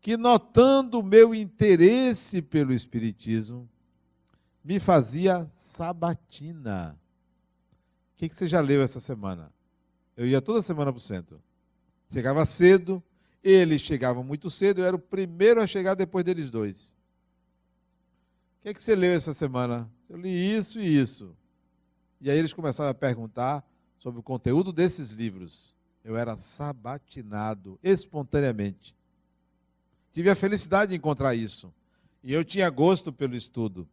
que, 0.01 0.17
notando 0.17 0.99
o 0.99 1.03
meu 1.03 1.35
interesse 1.35 2.41
pelo 2.41 2.73
Espiritismo, 2.73 3.69
me 4.65 4.81
fazia 4.81 5.49
sabatina. 5.53 6.99
O 8.13 8.17
que, 8.17 8.29
você 8.29 8.47
já 8.47 8.61
leu 8.61 8.83
essa 8.83 9.01
semana? 9.01 9.53
Eu 10.17 10.27
ia 10.27 10.41
toda 10.41 10.63
semana 10.63 10.93
para 10.93 10.99
o 10.99 11.03
centro. 11.03 11.43
Chegava 12.11 12.47
cedo, 12.47 13.03
eles 13.43 13.83
chegavam 13.83 14.25
muito 14.25 14.49
cedo, 14.49 14.81
eu 14.81 14.87
era 14.87 14.97
o 14.97 14.99
primeiro 14.99 15.61
a 15.61 15.67
chegar 15.67 15.95
depois 15.95 16.25
deles 16.25 16.51
dois. 16.51 16.97
O 18.61 18.63
que, 18.63 18.75
que 18.75 18.83
você 18.83 18.95
leu 18.95 19.13
essa 19.13 19.35
semana? 19.35 19.91
Eu 20.09 20.17
li 20.17 20.57
isso 20.57 20.81
e 20.81 20.99
isso. 20.99 21.37
E 22.21 22.31
aí 22.31 22.39
eles 22.39 22.55
começavam 22.55 22.91
a 22.91 22.95
perguntar 22.95 23.63
sobre 23.99 24.21
o 24.21 24.23
conteúdo 24.23 24.73
desses 24.73 25.11
livros. 25.11 25.75
Eu 26.05 26.17
era 26.17 26.37
sabatinado 26.37 27.79
espontaneamente. 27.83 28.95
Tive 30.13 30.31
a 30.31 30.37
felicidade 30.37 30.91
de 30.91 30.97
encontrar 30.97 31.35
isso. 31.35 31.73
E 32.23 32.33
eu 32.33 32.45
tinha 32.45 32.71
gosto 32.71 33.13
pelo 33.13 33.35
estudo. 33.35 33.89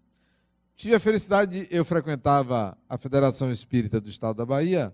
Tive 0.75 0.95
a 0.95 0.99
felicidade 0.99 1.65
de 1.65 1.75
eu 1.75 1.85
frequentava 1.85 2.77
a 2.89 2.97
Federação 2.97 3.51
Espírita 3.51 3.99
do 4.01 4.09
Estado 4.09 4.37
da 4.37 4.45
Bahia, 4.45 4.93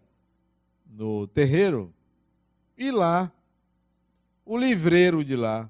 no 0.86 1.27
terreiro, 1.27 1.93
e 2.77 2.91
lá, 2.91 3.32
o 4.45 4.58
livreiro 4.58 5.23
de 5.23 5.36
lá, 5.36 5.69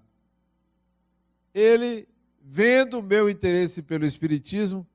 ele, 1.54 2.08
vendo 2.42 3.00
o 3.00 3.04
meu 3.04 3.30
interesse 3.30 3.82
pelo 3.82 4.06
Espiritismo, 4.06 4.86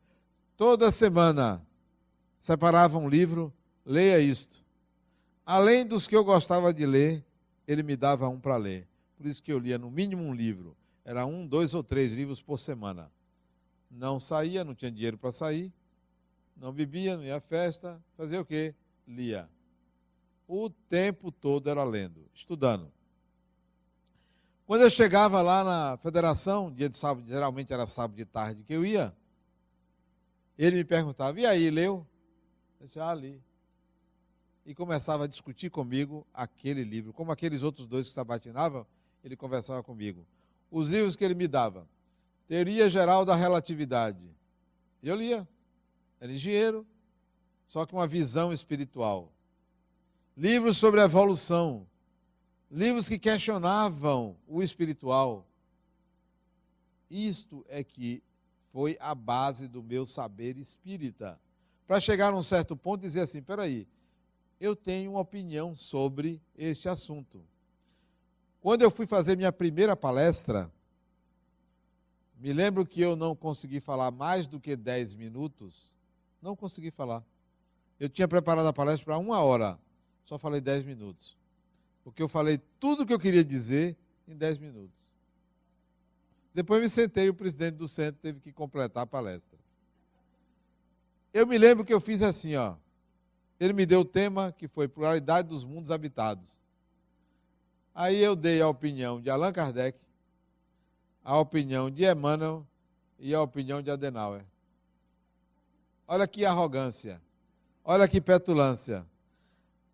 toda 0.56 0.90
semana 0.90 1.64
separava 2.40 2.98
um 2.98 3.08
livro, 3.08 3.52
leia 3.84 4.20
isto. 4.20 4.61
Além 5.44 5.84
dos 5.84 6.06
que 6.06 6.14
eu 6.14 6.24
gostava 6.24 6.72
de 6.72 6.86
ler, 6.86 7.24
ele 7.66 7.82
me 7.82 7.96
dava 7.96 8.28
um 8.28 8.38
para 8.38 8.56
ler. 8.56 8.88
Por 9.16 9.26
isso 9.26 9.42
que 9.42 9.52
eu 9.52 9.58
lia 9.58 9.76
no 9.76 9.90
mínimo 9.90 10.22
um 10.22 10.34
livro. 10.34 10.76
Era 11.04 11.26
um, 11.26 11.46
dois 11.46 11.74
ou 11.74 11.82
três 11.82 12.12
livros 12.12 12.40
por 12.40 12.58
semana. 12.58 13.10
Não 13.90 14.20
saía, 14.20 14.64
não 14.64 14.74
tinha 14.74 14.90
dinheiro 14.90 15.18
para 15.18 15.32
sair, 15.32 15.72
não 16.56 16.72
bebia, 16.72 17.16
não 17.16 17.24
ia 17.24 17.36
à 17.36 17.40
festa, 17.40 18.00
fazia 18.16 18.40
o 18.40 18.44
quê? 18.44 18.74
Lia. 19.06 19.48
O 20.46 20.70
tempo 20.70 21.32
todo 21.32 21.68
era 21.68 21.82
lendo, 21.82 22.24
estudando. 22.32 22.90
Quando 24.64 24.82
eu 24.82 24.90
chegava 24.90 25.42
lá 25.42 25.64
na 25.64 25.96
federação, 25.98 26.70
dia 26.70 26.88
de 26.88 26.96
sábado, 26.96 27.26
geralmente 27.28 27.72
era 27.72 27.86
sábado 27.86 28.16
de 28.16 28.24
tarde 28.24 28.62
que 28.62 28.72
eu 28.72 28.86
ia, 28.86 29.14
ele 30.56 30.76
me 30.76 30.84
perguntava, 30.84 31.38
e 31.40 31.44
aí, 31.44 31.68
leu? 31.68 32.06
Eu 32.80 32.86
disse, 32.86 33.00
ah, 33.00 33.12
li 33.12 33.42
e 34.64 34.74
começava 34.74 35.24
a 35.24 35.26
discutir 35.26 35.70
comigo 35.70 36.26
aquele 36.32 36.84
livro. 36.84 37.12
Como 37.12 37.32
aqueles 37.32 37.62
outros 37.62 37.86
dois 37.86 38.08
que 38.08 38.14
sabatinavam, 38.14 38.86
ele 39.24 39.36
conversava 39.36 39.82
comigo. 39.82 40.26
Os 40.70 40.88
livros 40.88 41.16
que 41.16 41.24
ele 41.24 41.34
me 41.34 41.48
dava. 41.48 41.86
Teoria 42.46 42.88
Geral 42.88 43.24
da 43.24 43.34
Relatividade. 43.34 44.24
Eu 45.02 45.16
lia. 45.16 45.46
Era 46.20 46.32
engenheiro, 46.32 46.86
só 47.66 47.84
que 47.84 47.92
uma 47.92 48.06
visão 48.06 48.52
espiritual. 48.52 49.32
Livros 50.36 50.76
sobre 50.76 51.00
a 51.00 51.04
evolução. 51.04 51.86
Livros 52.70 53.08
que 53.08 53.18
questionavam 53.18 54.36
o 54.46 54.62
espiritual. 54.62 55.46
Isto 57.10 57.66
é 57.68 57.82
que 57.82 58.22
foi 58.72 58.96
a 59.00 59.14
base 59.14 59.68
do 59.68 59.82
meu 59.82 60.06
saber 60.06 60.56
espírita. 60.56 61.38
Para 61.86 62.00
chegar 62.00 62.32
a 62.32 62.36
um 62.36 62.42
certo 62.42 62.76
ponto 62.76 63.02
e 63.02 63.06
dizer 63.06 63.20
assim: 63.20 63.42
peraí, 63.42 63.86
eu 64.62 64.76
tenho 64.76 65.10
uma 65.10 65.20
opinião 65.20 65.74
sobre 65.74 66.40
este 66.56 66.88
assunto. 66.88 67.44
Quando 68.60 68.82
eu 68.82 68.92
fui 68.92 69.06
fazer 69.06 69.36
minha 69.36 69.50
primeira 69.50 69.96
palestra, 69.96 70.70
me 72.38 72.52
lembro 72.52 72.86
que 72.86 73.00
eu 73.00 73.16
não 73.16 73.34
consegui 73.34 73.80
falar 73.80 74.12
mais 74.12 74.46
do 74.46 74.60
que 74.60 74.76
10 74.76 75.16
minutos. 75.16 75.92
Não 76.40 76.54
consegui 76.54 76.92
falar. 76.92 77.24
Eu 77.98 78.08
tinha 78.08 78.28
preparado 78.28 78.68
a 78.68 78.72
palestra 78.72 79.04
para 79.04 79.18
uma 79.18 79.40
hora, 79.40 79.76
só 80.22 80.38
falei 80.38 80.60
10 80.60 80.84
minutos. 80.84 81.36
Porque 82.04 82.22
eu 82.22 82.28
falei 82.28 82.60
tudo 82.78 83.02
o 83.02 83.06
que 83.06 83.12
eu 83.12 83.18
queria 83.18 83.44
dizer 83.44 83.96
em 84.28 84.36
10 84.36 84.58
minutos. 84.58 85.10
Depois 86.54 86.80
me 86.80 86.88
sentei, 86.88 87.28
o 87.28 87.34
presidente 87.34 87.74
do 87.74 87.88
centro 87.88 88.20
teve 88.22 88.38
que 88.38 88.52
completar 88.52 89.02
a 89.02 89.06
palestra. 89.06 89.58
Eu 91.34 91.48
me 91.48 91.58
lembro 91.58 91.84
que 91.84 91.92
eu 91.92 92.00
fiz 92.00 92.22
assim, 92.22 92.54
ó 92.54 92.76
ele 93.64 93.72
me 93.72 93.86
deu 93.86 94.00
o 94.00 94.04
tema 94.04 94.50
que 94.50 94.66
foi 94.66 94.88
pluralidade 94.88 95.48
dos 95.48 95.64
mundos 95.64 95.92
habitados. 95.92 96.60
Aí 97.94 98.20
eu 98.20 98.34
dei 98.34 98.60
a 98.60 98.68
opinião 98.68 99.20
de 99.20 99.30
Allan 99.30 99.52
Kardec, 99.52 99.96
a 101.22 101.38
opinião 101.38 101.88
de 101.88 102.04
Emmanuel 102.04 102.66
e 103.20 103.32
a 103.32 103.40
opinião 103.40 103.80
de 103.80 103.88
Adenauer. 103.88 104.44
Olha 106.08 106.26
que 106.26 106.44
arrogância, 106.44 107.22
olha 107.84 108.08
que 108.08 108.20
petulância. 108.20 109.06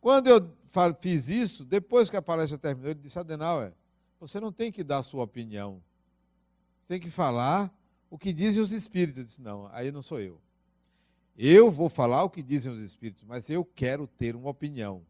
Quando 0.00 0.28
eu 0.28 0.50
fiz 0.98 1.28
isso, 1.28 1.62
depois 1.62 2.08
que 2.08 2.16
a 2.16 2.22
palestra 2.22 2.56
terminou, 2.56 2.90
ele 2.90 3.00
disse: 3.00 3.18
Adenauer, 3.18 3.74
você 4.18 4.40
não 4.40 4.50
tem 4.50 4.72
que 4.72 4.82
dar 4.82 4.98
a 4.98 5.02
sua 5.02 5.24
opinião. 5.24 5.82
Você 6.80 6.94
tem 6.94 7.00
que 7.00 7.10
falar 7.10 7.70
o 8.08 8.16
que 8.16 8.32
dizem 8.32 8.62
os 8.62 8.72
espíritos. 8.72 9.18
Eu 9.18 9.24
disse: 9.24 9.42
Não, 9.42 9.68
aí 9.72 9.92
não 9.92 10.00
sou 10.00 10.20
eu. 10.20 10.40
Eu 11.40 11.70
vou 11.70 11.88
falar 11.88 12.24
o 12.24 12.30
que 12.30 12.42
dizem 12.42 12.72
os 12.72 12.80
espíritos, 12.80 13.22
mas 13.22 13.48
eu 13.48 13.64
quero 13.64 14.08
ter 14.08 14.34
uma 14.34 14.50
opinião. 14.50 15.06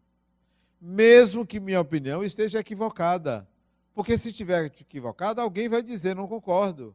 Mesmo 0.78 1.46
que 1.46 1.58
minha 1.58 1.80
opinião 1.80 2.22
esteja 2.22 2.58
equivocada. 2.58 3.48
Porque 3.94 4.18
se 4.18 4.28
estiver 4.28 4.66
equivocada, 4.66 5.40
alguém 5.40 5.70
vai 5.70 5.82
dizer 5.82 6.14
não 6.14 6.28
concordo. 6.28 6.94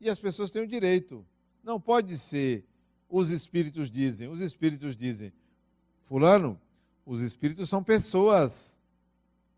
E 0.00 0.08
as 0.08 0.20
pessoas 0.20 0.52
têm 0.52 0.62
o 0.62 0.66
direito. 0.66 1.26
Não 1.64 1.80
pode 1.80 2.16
ser 2.16 2.64
os 3.10 3.30
espíritos 3.30 3.90
dizem. 3.90 4.28
Os 4.28 4.38
espíritos 4.38 4.96
dizem, 4.96 5.32
Fulano, 6.04 6.56
os 7.04 7.20
espíritos 7.20 7.68
são 7.68 7.82
pessoas. 7.82 8.80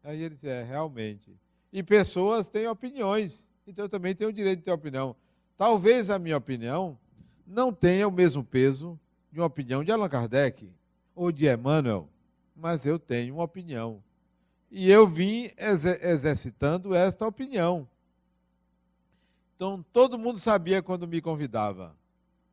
Aí 0.02 0.22
ele 0.22 0.34
diz, 0.34 0.44
é, 0.44 0.62
realmente. 0.62 1.30
E 1.70 1.82
pessoas 1.82 2.48
têm 2.48 2.66
opiniões. 2.66 3.50
Então 3.66 3.84
eu 3.84 3.88
também 3.90 4.14
tenho 4.14 4.30
o 4.30 4.32
direito 4.32 4.60
de 4.60 4.64
ter 4.64 4.72
opinião. 4.72 5.14
Talvez 5.58 6.08
a 6.08 6.18
minha 6.18 6.38
opinião 6.38 6.98
não 7.46 7.70
tenha 7.70 8.08
o 8.08 8.10
mesmo 8.10 8.42
peso 8.42 8.98
de 9.30 9.40
uma 9.40 9.46
opinião 9.46 9.84
de 9.84 9.92
Allan 9.92 10.08
Kardec 10.08 10.72
ou 11.14 11.30
de 11.30 11.46
Emmanuel, 11.46 12.08
mas 12.54 12.86
eu 12.86 12.98
tenho 12.98 13.34
uma 13.34 13.44
opinião. 13.44 14.02
E 14.70 14.90
eu 14.90 15.06
vim 15.06 15.50
exercitando 15.56 16.94
esta 16.94 17.26
opinião. 17.26 17.88
Então, 19.56 19.84
todo 19.92 20.18
mundo 20.18 20.38
sabia 20.38 20.82
quando 20.82 21.08
me 21.08 21.20
convidava. 21.20 21.96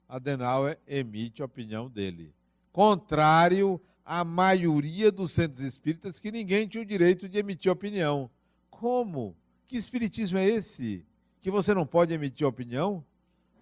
Adenauer 0.10 0.80
emite 0.88 1.42
a 1.42 1.46
opinião 1.46 1.90
dele. 1.90 2.34
Contrário 2.72 3.80
à 4.04 4.24
maioria 4.24 5.12
dos 5.12 5.32
centros 5.32 5.62
espíritas, 5.62 6.20
que 6.20 6.32
ninguém 6.32 6.68
tinha 6.68 6.82
o 6.82 6.86
direito 6.86 7.28
de 7.28 7.38
emitir 7.38 7.72
opinião. 7.72 8.30
Como? 8.70 9.36
Que 9.68 9.78
espiritismo 9.78 10.38
é 10.38 10.46
esse? 10.46 11.06
Que 11.42 11.52
você 11.52 11.74
não 11.74 11.86
pode 11.86 12.14
emitir 12.14 12.48
opinião? 12.48 13.04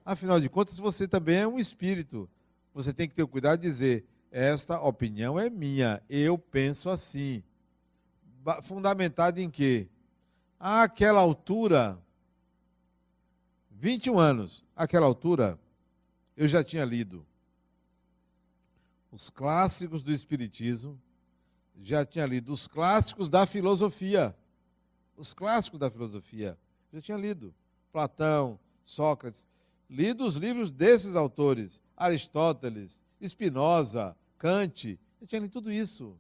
Afinal 0.05 0.39
de 0.39 0.47
contas, 0.47 0.77
você 0.77 1.07
também 1.07 1.37
é 1.37 1.47
um 1.47 1.57
espírito 1.57 2.29
você 2.75 2.93
tem 2.93 3.07
que 3.07 3.15
ter 3.15 3.23
o 3.23 3.27
cuidado 3.27 3.61
de 3.61 3.67
dizer: 3.67 4.05
esta 4.29 4.79
opinião 4.81 5.39
é 5.39 5.49
minha, 5.49 6.03
eu 6.09 6.37
penso 6.37 6.89
assim. 6.89 7.41
Fundamentado 8.61 9.39
em 9.39 9.49
quê? 9.49 9.89
Àquela 10.59 11.21
altura, 11.21 11.97
21 13.71 14.19
anos, 14.19 14.65
àquela 14.75 15.05
altura, 15.05 15.57
eu 16.35 16.47
já 16.47 16.63
tinha 16.63 16.83
lido 16.85 17.25
os 19.09 19.29
clássicos 19.29 20.03
do 20.03 20.11
Espiritismo, 20.11 21.01
já 21.81 22.05
tinha 22.05 22.25
lido 22.25 22.51
os 22.51 22.67
clássicos 22.67 23.29
da 23.29 23.45
filosofia. 23.45 24.35
Os 25.15 25.33
clássicos 25.33 25.79
da 25.79 25.89
filosofia, 25.89 26.57
já 26.91 27.01
tinha 27.01 27.17
lido. 27.17 27.55
Platão, 27.93 28.59
Sócrates, 28.83 29.47
lido 29.89 30.25
os 30.25 30.35
livros 30.35 30.71
desses 30.71 31.15
autores. 31.15 31.81
Aristóteles, 31.95 33.01
Spinoza, 33.25 34.15
Kant. 34.37 34.99
Eu 35.21 35.27
tinha 35.27 35.41
lido 35.41 35.51
tudo 35.51 35.71
isso. 35.71 36.17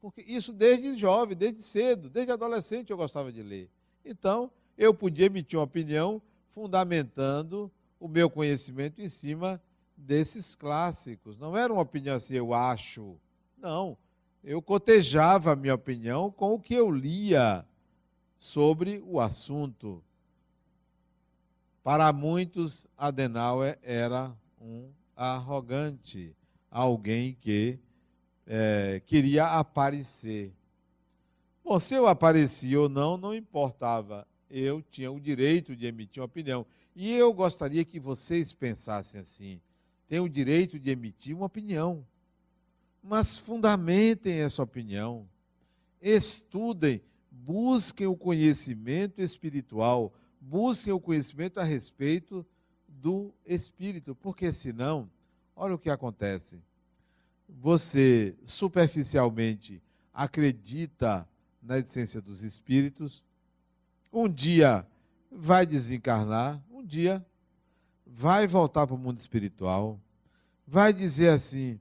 Porque 0.00 0.22
isso 0.22 0.52
desde 0.52 0.96
jovem, 0.96 1.36
desde 1.36 1.62
cedo, 1.62 2.08
desde 2.08 2.32
adolescente 2.32 2.90
eu 2.90 2.96
gostava 2.96 3.32
de 3.32 3.42
ler. 3.42 3.70
Então, 4.04 4.50
eu 4.76 4.92
podia 4.94 5.26
emitir 5.26 5.58
uma 5.58 5.64
opinião 5.64 6.20
fundamentando 6.54 7.70
o 7.98 8.06
meu 8.06 8.30
conhecimento 8.30 9.00
em 9.00 9.08
cima 9.08 9.60
desses 9.96 10.54
clássicos. 10.54 11.36
Não 11.38 11.56
era 11.56 11.72
uma 11.72 11.82
opinião 11.82 12.14
assim, 12.14 12.34
eu 12.34 12.52
acho. 12.52 13.16
Não. 13.56 13.96
Eu 14.44 14.62
cotejava 14.62 15.52
a 15.52 15.56
minha 15.56 15.74
opinião 15.74 16.30
com 16.30 16.54
o 16.54 16.60
que 16.60 16.74
eu 16.74 16.90
lia, 16.90 17.64
sobre 18.36 19.02
o 19.06 19.18
assunto. 19.18 20.02
Para 21.86 22.12
muitos, 22.12 22.88
Adenauer 22.98 23.78
era 23.80 24.36
um 24.60 24.90
arrogante, 25.14 26.34
alguém 26.68 27.32
que 27.40 27.78
é, 28.44 29.00
queria 29.06 29.46
aparecer. 29.46 30.52
Bom, 31.62 31.78
se 31.78 31.94
eu 31.94 32.08
aparecia 32.08 32.80
ou 32.80 32.88
não, 32.88 33.16
não 33.16 33.32
importava. 33.32 34.26
Eu 34.50 34.82
tinha 34.82 35.12
o 35.12 35.20
direito 35.20 35.76
de 35.76 35.86
emitir 35.86 36.20
uma 36.20 36.26
opinião. 36.26 36.66
E 36.92 37.12
eu 37.12 37.32
gostaria 37.32 37.84
que 37.84 38.00
vocês 38.00 38.52
pensassem 38.52 39.20
assim: 39.20 39.60
tem 40.08 40.18
o 40.18 40.28
direito 40.28 40.80
de 40.80 40.90
emitir 40.90 41.36
uma 41.36 41.46
opinião, 41.46 42.04
mas 43.00 43.38
fundamentem 43.38 44.40
essa 44.40 44.60
opinião, 44.60 45.24
estudem, 46.02 47.00
busquem 47.30 48.08
o 48.08 48.16
conhecimento 48.16 49.22
espiritual, 49.22 50.12
busquem 50.48 50.92
o 50.92 51.00
conhecimento 51.00 51.58
a 51.58 51.64
respeito 51.64 52.46
do 52.86 53.34
espírito, 53.44 54.14
porque 54.14 54.52
senão, 54.52 55.10
olha 55.56 55.74
o 55.74 55.78
que 55.78 55.90
acontece. 55.90 56.62
Você 57.48 58.36
superficialmente 58.44 59.82
acredita 60.14 61.28
na 61.60 61.78
essência 61.78 62.20
dos 62.20 62.42
espíritos, 62.42 63.24
um 64.12 64.28
dia 64.28 64.86
vai 65.30 65.66
desencarnar, 65.66 66.62
um 66.70 66.84
dia 66.84 67.24
vai 68.06 68.46
voltar 68.46 68.86
para 68.86 68.94
o 68.94 68.98
mundo 68.98 69.18
espiritual, 69.18 70.00
vai 70.64 70.92
dizer 70.92 71.30
assim: 71.30 71.78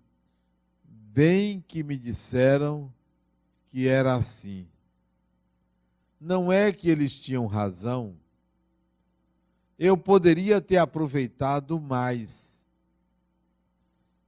bem 0.83 1.63
que 1.67 1.83
me 1.83 1.97
disseram 1.97 2.91
que 3.67 3.87
era 3.87 4.15
assim. 4.15 4.67
Não 6.19 6.51
é 6.51 6.71
que 6.71 6.89
eles 6.89 7.19
tinham 7.19 7.45
razão, 7.45 8.15
eu 9.77 9.97
poderia 9.97 10.61
ter 10.61 10.77
aproveitado 10.77 11.79
mais. 11.79 12.65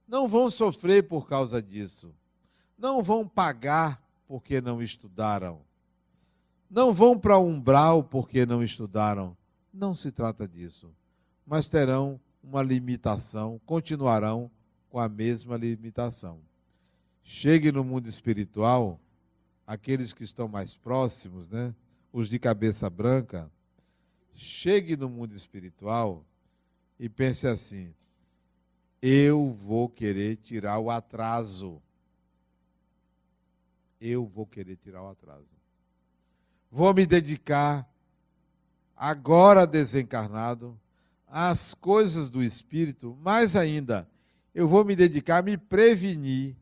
Não 0.06 0.28
vão 0.28 0.50
sofrer 0.50 1.06
por 1.08 1.28
causa 1.28 1.62
disso. 1.62 2.14
Não 2.76 3.02
vão 3.02 3.26
pagar 3.26 4.02
porque 4.26 4.60
não 4.60 4.82
estudaram. 4.82 5.60
Não 6.70 6.92
vão 6.92 7.18
para 7.18 7.38
umbral 7.38 8.04
porque 8.04 8.44
não 8.44 8.62
estudaram. 8.62 9.36
Não 9.72 9.94
se 9.94 10.12
trata 10.12 10.46
disso. 10.46 10.90
Mas 11.46 11.68
terão 11.68 12.20
uma 12.42 12.62
limitação, 12.62 13.60
continuarão 13.66 14.50
com 14.90 14.98
a 14.98 15.08
mesma 15.08 15.56
limitação. 15.56 16.40
Chegue 17.22 17.70
no 17.70 17.84
mundo 17.84 18.08
espiritual, 18.08 18.98
aqueles 19.66 20.12
que 20.12 20.24
estão 20.24 20.48
mais 20.48 20.76
próximos, 20.76 21.48
né? 21.48 21.74
Os 22.12 22.28
de 22.28 22.38
cabeça 22.38 22.88
branca, 22.88 23.50
chegue 24.38 24.96
no 24.96 25.08
mundo 25.08 25.34
espiritual 25.34 26.24
e 26.98 27.08
pense 27.08 27.46
assim: 27.46 27.92
eu 29.02 29.52
vou 29.52 29.88
querer 29.88 30.36
tirar 30.36 30.78
o 30.78 30.90
atraso. 30.90 31.82
Eu 34.00 34.24
vou 34.24 34.46
querer 34.46 34.76
tirar 34.76 35.02
o 35.02 35.08
atraso. 35.08 35.48
Vou 36.70 36.94
me 36.94 37.04
dedicar, 37.04 37.88
agora 38.96 39.66
desencarnado, 39.66 40.78
às 41.26 41.74
coisas 41.74 42.30
do 42.30 42.42
espírito, 42.42 43.18
mais 43.20 43.56
ainda, 43.56 44.08
eu 44.54 44.68
vou 44.68 44.84
me 44.84 44.94
dedicar 44.94 45.38
a 45.38 45.42
me 45.42 45.56
prevenir 45.56 46.54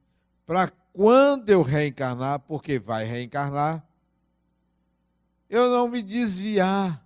para 0.46 0.68
quando 0.92 1.50
eu 1.50 1.60
reencarnar, 1.60 2.40
porque 2.40 2.78
vai 2.78 3.04
reencarnar, 3.04 3.86
eu 5.50 5.70
não 5.70 5.88
me 5.88 6.02
desviar 6.02 7.05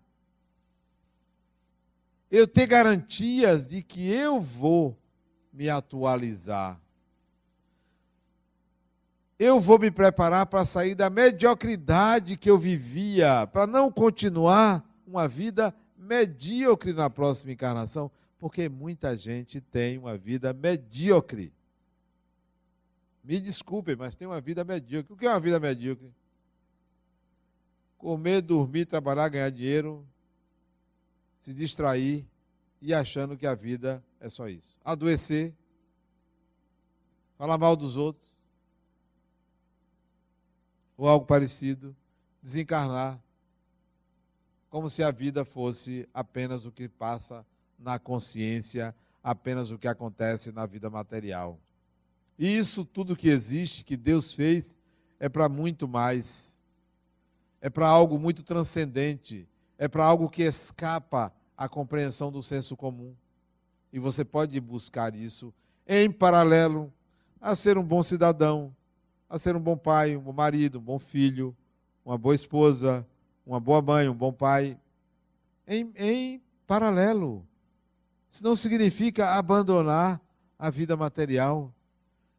eu 2.31 2.47
ter 2.47 2.67
garantias 2.67 3.67
de 3.67 3.83
que 3.83 4.09
eu 4.09 4.41
vou 4.41 4.97
me 5.53 5.69
atualizar. 5.69 6.81
Eu 9.39 9.59
vou 9.59 9.79
me 9.79 9.91
preparar 9.91 10.47
para 10.47 10.65
sair 10.65 10.95
da 10.95 11.11
mediocridade 11.11 12.37
que 12.37 12.49
eu 12.49 12.59
vivia, 12.59 13.47
para 13.47 13.67
não 13.67 13.91
continuar 13.91 14.85
uma 15.07 15.27
vida 15.27 15.75
medíocre 15.97 16.93
na 16.93 17.11
próxima 17.11 17.53
encarnação, 17.53 18.11
porque 18.39 18.69
muita 18.69 19.17
gente 19.17 19.61
tem 19.61 19.99
uma 19.99 20.17
vida 20.17 20.53
medíocre. 20.53 21.53
Me 23.25 23.41
desculpem, 23.41 23.97
mas 23.97 24.15
tem 24.15 24.27
uma 24.27 24.41
vida 24.41 24.63
medíocre. 24.63 25.13
O 25.13 25.17
que 25.17 25.27
é 25.27 25.31
uma 25.31 25.41
vida 25.41 25.59
medíocre? 25.59 26.11
Comer, 27.99 28.41
dormir, 28.41 28.87
trabalhar, 28.87 29.29
ganhar 29.29 29.51
dinheiro, 29.51 30.07
se 31.41 31.53
distrair 31.55 32.27
e 32.81 32.95
achando 32.95 33.37
que 33.37 33.47
a 33.47 33.55
vida 33.55 34.05
é 34.21 34.29
só 34.29 34.49
isso. 34.49 34.79
Adoecer, 34.85 35.55
falar 37.37 37.59
mal 37.59 37.75
dos 37.75 37.97
outros, 37.97 38.31
ou 40.97 41.09
algo 41.09 41.25
parecido, 41.25 41.97
desencarnar, 42.43 43.19
como 44.69 44.89
se 44.89 45.03
a 45.03 45.11
vida 45.11 45.45
fosse 45.45 46.09
apenas 46.13 46.67
o 46.67 46.71
que 46.71 46.89
passa 46.89 47.45
na 47.79 47.99
consciência, 47.99 48.95
apenas 49.23 49.71
o 49.71 49.79
que 49.79 49.89
acontece 49.89 50.53
na 50.53 50.67
vida 50.67 50.89
material. 50.91 51.59
E 52.39 52.57
isso 52.57 52.85
tudo 52.85 53.17
que 53.17 53.29
existe, 53.29 53.85
que 53.85 53.97
Deus 53.97 54.33
fez, 54.33 54.77
é 55.19 55.29
para 55.29 55.49
muito 55.49 55.89
mais. 55.89 56.61
É 57.61 57.69
para 57.69 57.87
algo 57.87 58.19
muito 58.19 58.43
transcendente 58.43 59.47
é 59.81 59.89
para 59.89 60.05
algo 60.05 60.29
que 60.29 60.43
escapa 60.43 61.33
à 61.57 61.67
compreensão 61.67 62.31
do 62.31 62.43
senso 62.43 62.77
comum. 62.77 63.15
E 63.91 63.99
você 63.99 64.23
pode 64.27 64.61
buscar 64.61 65.15
isso 65.15 65.55
em 65.89 66.13
paralelo 66.13 66.93
a 67.41 67.57
ser 67.57 67.79
um 67.79 67.83
bom 67.83 68.03
cidadão, 68.03 68.77
a 69.27 69.39
ser 69.39 69.57
um 69.57 69.61
bom 69.61 69.79
pai, 69.79 70.15
um 70.15 70.21
bom 70.21 70.35
marido, 70.35 70.79
um 70.79 70.83
bom 70.83 70.99
filho, 70.99 71.57
uma 72.05 72.19
boa 72.19 72.35
esposa, 72.35 73.07
uma 73.47 73.59
boa 73.59 73.81
mãe, 73.81 74.07
um 74.07 74.15
bom 74.15 74.31
pai. 74.31 74.79
Em, 75.67 75.91
em 75.97 76.43
paralelo. 76.67 77.43
Isso 78.31 78.45
não 78.45 78.55
significa 78.55 79.31
abandonar 79.31 80.21
a 80.59 80.69
vida 80.69 80.95
material. 80.95 81.75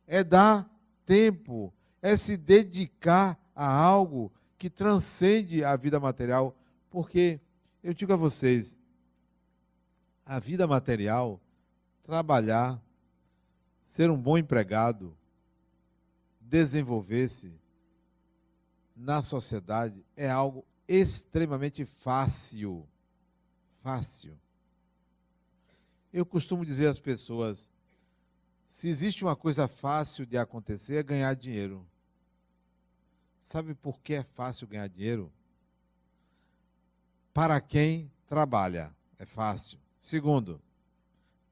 É 0.06 0.24
dar 0.24 0.70
tempo, 1.08 1.74
é 2.04 2.16
se 2.16 2.38
dedicar 2.38 3.36
a 3.56 3.68
algo 3.68 4.32
que 4.60 4.70
transcende 4.70 5.64
a 5.64 5.76
vida 5.76 6.00
material 6.00 6.56
porque 6.92 7.40
eu 7.82 7.94
digo 7.94 8.14
a 8.14 8.18
vocês, 8.18 8.78
a 10.24 10.40
vida 10.40 10.68
material, 10.68 11.42
trabalhar, 12.04 12.80
ser 13.82 14.12
um 14.12 14.22
bom 14.22 14.38
empregado, 14.38 15.18
desenvolver-se 16.40 17.52
na 18.96 19.24
sociedade 19.24 20.06
é 20.16 20.30
algo 20.30 20.66
extremamente 20.88 21.86
fácil. 21.86 22.88
Fácil. 23.82 24.38
Eu 26.14 26.26
costumo 26.26 26.66
dizer 26.66 26.88
às 26.88 27.00
pessoas: 27.00 27.72
se 28.68 28.90
existe 28.90 29.24
uma 29.24 29.36
coisa 29.36 29.68
fácil 29.68 30.26
de 30.26 30.38
acontecer, 30.38 30.98
é 30.98 31.04
ganhar 31.04 31.34
dinheiro. 31.36 31.88
Sabe 33.40 33.74
por 33.74 34.00
que 34.02 34.14
é 34.14 34.24
fácil 34.24 34.68
ganhar 34.68 34.88
dinheiro? 34.88 35.32
Para 37.34 37.60
quem 37.62 38.12
trabalha. 38.28 38.92
É 39.18 39.26
fácil. 39.26 39.78
Segundo, 40.00 40.60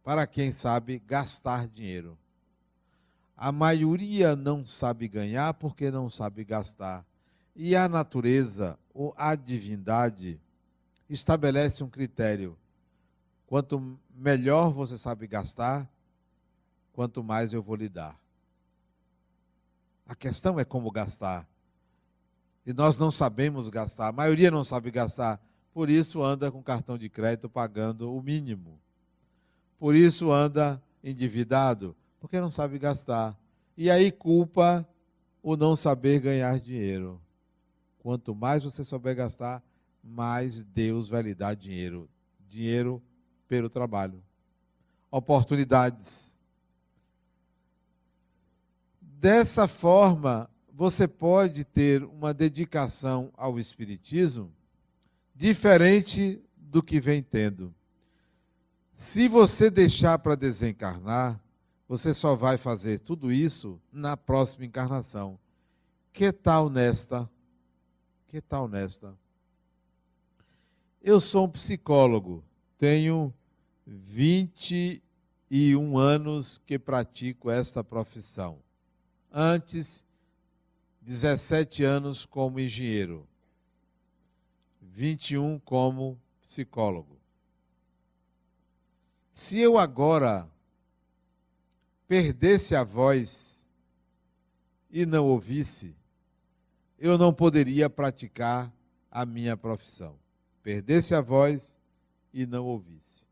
para 0.04 0.26
quem 0.26 0.52
sabe 0.52 1.00
gastar 1.00 1.68
dinheiro. 1.68 2.18
A 3.38 3.52
maioria 3.52 4.36
não 4.36 4.66
sabe 4.66 5.08
ganhar 5.08 5.54
porque 5.54 5.92
não 5.92 6.10
sabe 6.10 6.44
gastar. 6.44 7.06
E 7.56 7.76
a 7.76 7.88
natureza, 7.88 8.78
ou 8.94 9.14
a 9.18 9.36
divindade, 9.36 10.40
estabelece 11.10 11.84
um 11.84 11.90
critério. 11.90 12.58
Quanto 13.48 13.98
melhor 14.14 14.74
você 14.74 14.98
sabe 14.98 15.28
gastar, 15.28 15.90
quanto 16.94 17.24
mais 17.24 17.54
eu 17.54 17.62
vou 17.62 17.76
lhe 17.76 17.88
dar. 17.88 18.20
A 20.06 20.16
questão 20.16 20.60
é 20.60 20.66
como 20.66 20.92
gastar. 20.92 21.48
E 22.66 22.74
nós 22.74 22.98
não 22.98 23.10
sabemos 23.10 23.70
gastar. 23.70 24.08
A 24.08 24.12
maioria 24.12 24.52
não 24.52 24.64
sabe 24.64 24.92
gastar. 24.92 25.40
Por 25.74 25.90
isso 25.90 26.22
anda 26.22 26.52
com 26.52 26.62
cartão 26.62 26.98
de 26.98 27.10
crédito 27.10 27.50
pagando 27.50 28.14
o 28.14 28.22
mínimo. 28.22 28.80
Por 29.78 29.96
isso 29.96 30.32
anda 30.32 30.82
endividado, 31.04 31.96
porque 32.20 32.40
não 32.40 32.52
sabe 32.52 32.78
gastar. 32.80 33.38
E 33.78 33.90
aí 33.90 34.12
culpa 34.12 34.88
o 35.42 35.56
não 35.56 35.76
saber 35.76 36.20
ganhar 36.20 36.60
dinheiro. 36.60 37.22
Quanto 38.00 38.36
mais 38.36 38.64
você 38.64 38.84
souber 38.84 39.16
gastar, 39.16 39.64
mais 40.04 40.64
Deus 40.64 41.08
vai 41.10 41.22
lhe 41.22 41.36
dar 41.36 41.56
dinheiro. 41.56 42.10
Dinheiro 42.48 43.02
pelo 43.48 43.70
trabalho. 43.70 44.22
Oportunidades. 45.12 46.38
Dessa 49.02 49.68
forma, 49.68 50.50
você 50.74 51.08
pode 51.08 51.64
ter 51.64 52.04
uma 52.04 52.34
dedicação 52.34 53.32
ao 53.36 53.60
Espiritismo 53.60 54.52
diferente 55.40 56.40
do 56.58 56.84
que 56.84 57.00
vem 57.00 57.24
tendo. 57.24 57.74
Se 58.94 59.30
você 59.30 59.72
deixar 59.72 60.20
para 60.20 60.36
desencarnar, 60.36 61.42
você 61.88 62.14
só 62.14 62.36
vai 62.36 62.58
fazer 62.58 63.00
tudo 63.00 63.32
isso 63.32 63.80
na 63.90 64.18
próxima 64.18 64.66
encarnação. 64.66 65.40
Que 66.12 66.34
tal 66.34 66.70
nesta? 66.70 67.30
Que 68.28 68.42
tal 68.42 68.68
nesta? 68.68 69.18
Eu 71.02 71.22
sou 71.22 71.46
um 71.46 71.50
psicólogo, 71.50 72.44
tenho 72.78 73.34
21 73.88 75.98
anos 75.98 76.62
que 76.66 76.78
pratico 76.78 77.50
esta 77.50 77.82
profissão. 77.82 78.60
Antes, 79.32 80.06
17 81.02 81.86
anos 81.86 82.26
como 82.26 82.60
engenheiro, 82.60 83.29
21 84.94 85.60
como 85.60 86.20
psicólogo. 86.42 87.18
Se 89.34 89.60
eu 89.60 89.78
agora 89.78 90.50
perdesse 92.08 92.76
a 92.76 92.84
voz 92.84 93.70
e 94.90 95.06
não 95.06 95.26
ouvisse, 95.26 95.96
eu 96.98 97.18
não 97.18 97.34
poderia 97.34 97.90
praticar 97.90 98.74
a 99.10 99.26
minha 99.26 99.56
profissão. 99.56 100.18
Perdesse 100.62 101.16
a 101.16 101.22
voz 101.22 101.80
e 102.34 102.46
não 102.46 102.66
ouvisse. 102.66 103.26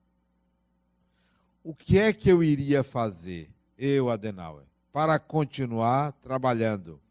O 1.63 1.75
que 1.75 1.99
é 1.99 2.13
que 2.13 2.29
eu 2.29 2.41
iria 2.41 2.83
fazer, 2.83 3.49
eu, 3.77 4.09
Adenauer, 4.09 4.63
para 4.93 5.19
continuar 5.19 6.13
trabalhando? 6.13 7.01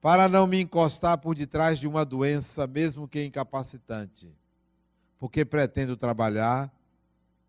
Para 0.00 0.28
não 0.28 0.46
me 0.46 0.60
encostar 0.60 1.18
por 1.18 1.34
detrás 1.34 1.78
de 1.78 1.86
uma 1.86 2.04
doença, 2.04 2.66
mesmo 2.66 3.08
que 3.08 3.24
incapacitante. 3.24 4.30
Porque 5.18 5.44
pretendo 5.44 5.96
trabalhar 5.96 6.72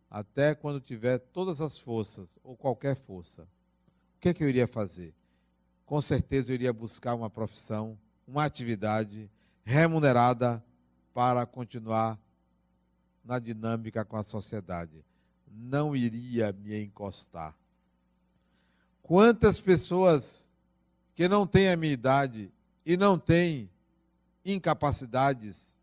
até 0.10 0.56
quando 0.56 0.80
tiver 0.80 1.20
todas 1.20 1.62
as 1.62 1.78
forças, 1.78 2.38
ou 2.44 2.56
qualquer 2.56 2.96
força. 2.96 3.44
O 3.44 4.20
que 4.20 4.30
é 4.30 4.34
que 4.34 4.44
eu 4.44 4.50
iria 4.50 4.68
fazer? 4.68 5.14
Com 5.86 6.02
certeza 6.02 6.52
eu 6.52 6.56
iria 6.56 6.74
buscar 6.74 7.14
uma 7.14 7.30
profissão, 7.30 7.98
uma 8.28 8.46
atividade 8.46 9.30
remunerada 9.64 10.64
para 11.14 11.46
continuar 11.46 12.18
na 13.24 13.38
dinâmica 13.38 14.06
com 14.06 14.18
a 14.18 14.24
sociedade. 14.24 15.04
Não 15.50 15.96
iria 15.96 16.52
me 16.54 16.82
encostar. 16.82 17.56
Quantas 19.02 19.60
pessoas 19.60 20.47
que 21.18 21.28
não 21.28 21.48
têm 21.48 21.70
a 21.70 21.76
minha 21.76 21.92
idade 21.92 22.54
e 22.86 22.96
não 22.96 23.18
têm 23.18 23.72
incapacidades, 24.46 25.82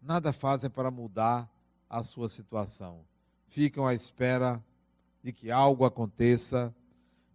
nada 0.00 0.32
fazem 0.32 0.70
para 0.70 0.90
mudar 0.90 1.46
a 1.90 2.02
sua 2.02 2.30
situação. 2.30 3.04
Ficam 3.48 3.86
à 3.86 3.92
espera 3.92 4.64
de 5.22 5.30
que 5.30 5.50
algo 5.50 5.84
aconteça, 5.84 6.74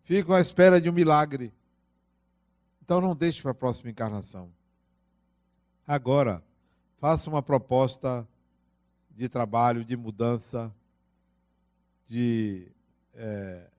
ficam 0.02 0.34
à 0.34 0.42
espera 0.42 0.82
de 0.82 0.90
um 0.90 0.92
milagre. 0.92 1.54
Então 2.82 3.00
não 3.00 3.16
deixe 3.16 3.40
para 3.40 3.52
a 3.52 3.54
próxima 3.54 3.92
encarnação. 3.92 4.52
Agora, 5.86 6.44
faça 6.98 7.30
uma 7.30 7.44
proposta 7.44 8.28
de 9.12 9.30
trabalho, 9.30 9.86
de 9.86 9.96
mudança, 9.96 10.74
de 12.08 12.72
é, 13.14 13.70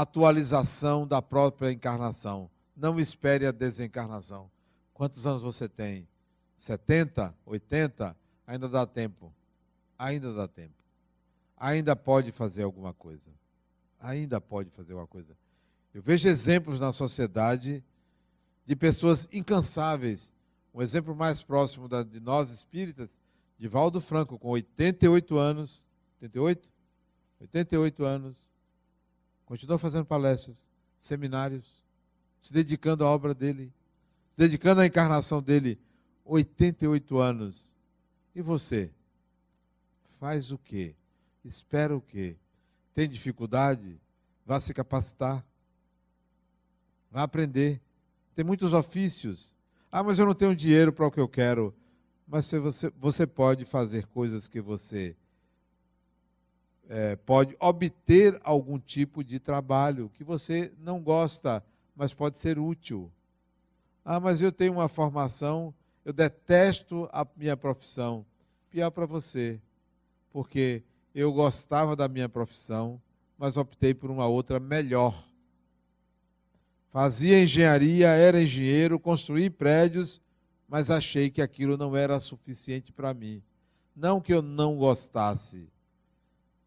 atualização 0.00 1.06
da 1.06 1.20
própria 1.20 1.70
encarnação. 1.70 2.50
Não 2.76 2.98
espere 2.98 3.46
a 3.46 3.52
desencarnação. 3.52 4.50
Quantos 4.92 5.26
anos 5.26 5.42
você 5.42 5.68
tem? 5.68 6.06
70? 6.56 7.34
80? 7.44 8.16
Ainda 8.46 8.68
dá 8.68 8.86
tempo 8.86 9.32
ainda 9.98 10.32
dá 10.32 10.46
tempo. 10.46 10.74
Ainda 11.56 11.96
pode 11.96 12.32
fazer 12.32 12.62
alguma 12.62 12.92
coisa. 12.92 13.30
Ainda 13.98 14.40
pode 14.40 14.70
fazer 14.70 14.92
alguma 14.92 15.06
coisa. 15.06 15.36
Eu 15.94 16.02
vejo 16.02 16.28
exemplos 16.28 16.78
na 16.78 16.92
sociedade 16.92 17.82
de 18.66 18.76
pessoas 18.76 19.28
incansáveis. 19.32 20.32
Um 20.74 20.82
exemplo 20.82 21.16
mais 21.16 21.42
próximo 21.42 21.88
da, 21.88 22.02
de 22.02 22.20
nós 22.20 22.50
espíritas, 22.50 23.18
de 23.58 23.66
Valdo 23.66 24.00
Franco, 24.00 24.38
com 24.38 24.48
88 24.48 25.38
anos. 25.38 25.82
88? 26.20 26.68
88 27.40 28.04
anos. 28.04 28.45
Continua 29.46 29.78
fazendo 29.78 30.04
palestras, 30.04 30.68
seminários, 30.98 31.82
se 32.40 32.52
dedicando 32.52 33.04
à 33.04 33.08
obra 33.08 33.32
dele, 33.32 33.72
se 34.32 34.38
dedicando 34.38 34.80
à 34.80 34.86
encarnação 34.86 35.40
dele. 35.40 35.78
88 36.24 37.18
anos. 37.18 37.70
E 38.34 38.42
você? 38.42 38.90
Faz 40.18 40.50
o 40.50 40.58
quê? 40.58 40.94
Espera 41.44 41.96
o 41.96 42.00
quê? 42.00 42.36
Tem 42.92 43.08
dificuldade? 43.08 44.00
Vá 44.44 44.58
se 44.58 44.74
capacitar. 44.74 45.44
Vá 47.10 47.22
aprender. 47.22 47.80
Tem 48.34 48.44
muitos 48.44 48.72
ofícios. 48.72 49.54
Ah, 49.90 50.02
mas 50.02 50.18
eu 50.18 50.26
não 50.26 50.34
tenho 50.34 50.56
dinheiro 50.56 50.92
para 50.92 51.06
o 51.06 51.10
que 51.10 51.20
eu 51.20 51.28
quero. 51.28 51.72
Mas 52.26 52.50
você, 52.50 52.90
você 52.98 53.26
pode 53.26 53.64
fazer 53.64 54.06
coisas 54.06 54.48
que 54.48 54.60
você 54.60 55.14
é, 56.88 57.16
pode 57.16 57.56
obter 57.58 58.40
algum 58.42 58.78
tipo 58.78 59.24
de 59.24 59.38
trabalho 59.38 60.10
que 60.14 60.24
você 60.24 60.72
não 60.78 61.00
gosta, 61.02 61.64
mas 61.94 62.14
pode 62.14 62.38
ser 62.38 62.58
útil. 62.58 63.10
Ah, 64.04 64.20
mas 64.20 64.40
eu 64.40 64.52
tenho 64.52 64.74
uma 64.74 64.88
formação, 64.88 65.74
eu 66.04 66.12
detesto 66.12 67.08
a 67.12 67.26
minha 67.36 67.56
profissão. 67.56 68.24
Pior 68.70 68.90
para 68.90 69.06
você 69.06 69.60
porque 70.36 70.82
eu 71.14 71.32
gostava 71.32 71.96
da 71.96 72.06
minha 72.06 72.28
profissão, 72.28 73.00
mas 73.38 73.56
optei 73.56 73.94
por 73.94 74.10
uma 74.10 74.26
outra 74.26 74.60
melhor. 74.60 75.26
Fazia 76.90 77.42
engenharia, 77.42 78.08
era 78.08 78.42
engenheiro, 78.42 79.00
construí 79.00 79.48
prédios, 79.48 80.20
mas 80.68 80.90
achei 80.90 81.30
que 81.30 81.40
aquilo 81.40 81.78
não 81.78 81.96
era 81.96 82.20
suficiente 82.20 82.92
para 82.92 83.14
mim. 83.14 83.42
Não 83.96 84.20
que 84.20 84.34
eu 84.34 84.42
não 84.42 84.76
gostasse. 84.76 85.66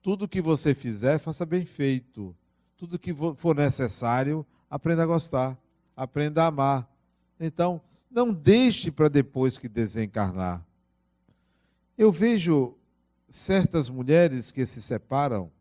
Tudo 0.10 0.28
que 0.28 0.42
você 0.42 0.74
fizer, 0.74 1.20
faça 1.20 1.46
bem 1.46 1.68
feito. 1.68 2.36
Tudo 2.76 2.98
que 2.98 3.14
for 3.36 3.56
necessário, 3.56 4.44
aprenda 4.68 5.04
a 5.04 5.06
gostar, 5.06 5.56
aprenda 5.96 6.42
a 6.42 6.48
amar. 6.48 6.92
Então, 7.40 7.80
não 8.10 8.34
deixe 8.34 8.90
para 8.90 9.08
depois 9.08 9.56
que 9.56 9.70
desencarnar. 9.70 10.66
Eu 11.96 12.12
vejo 12.12 12.76
certas 13.30 13.88
mulheres 13.88 14.52
que 14.52 14.66
se 14.66 14.82
separam 14.82 15.52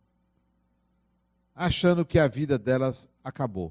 achando 1.55 2.03
que 2.03 2.19
a 2.19 2.27
vida 2.27 2.59
delas 2.59 3.11
acabou. 3.23 3.71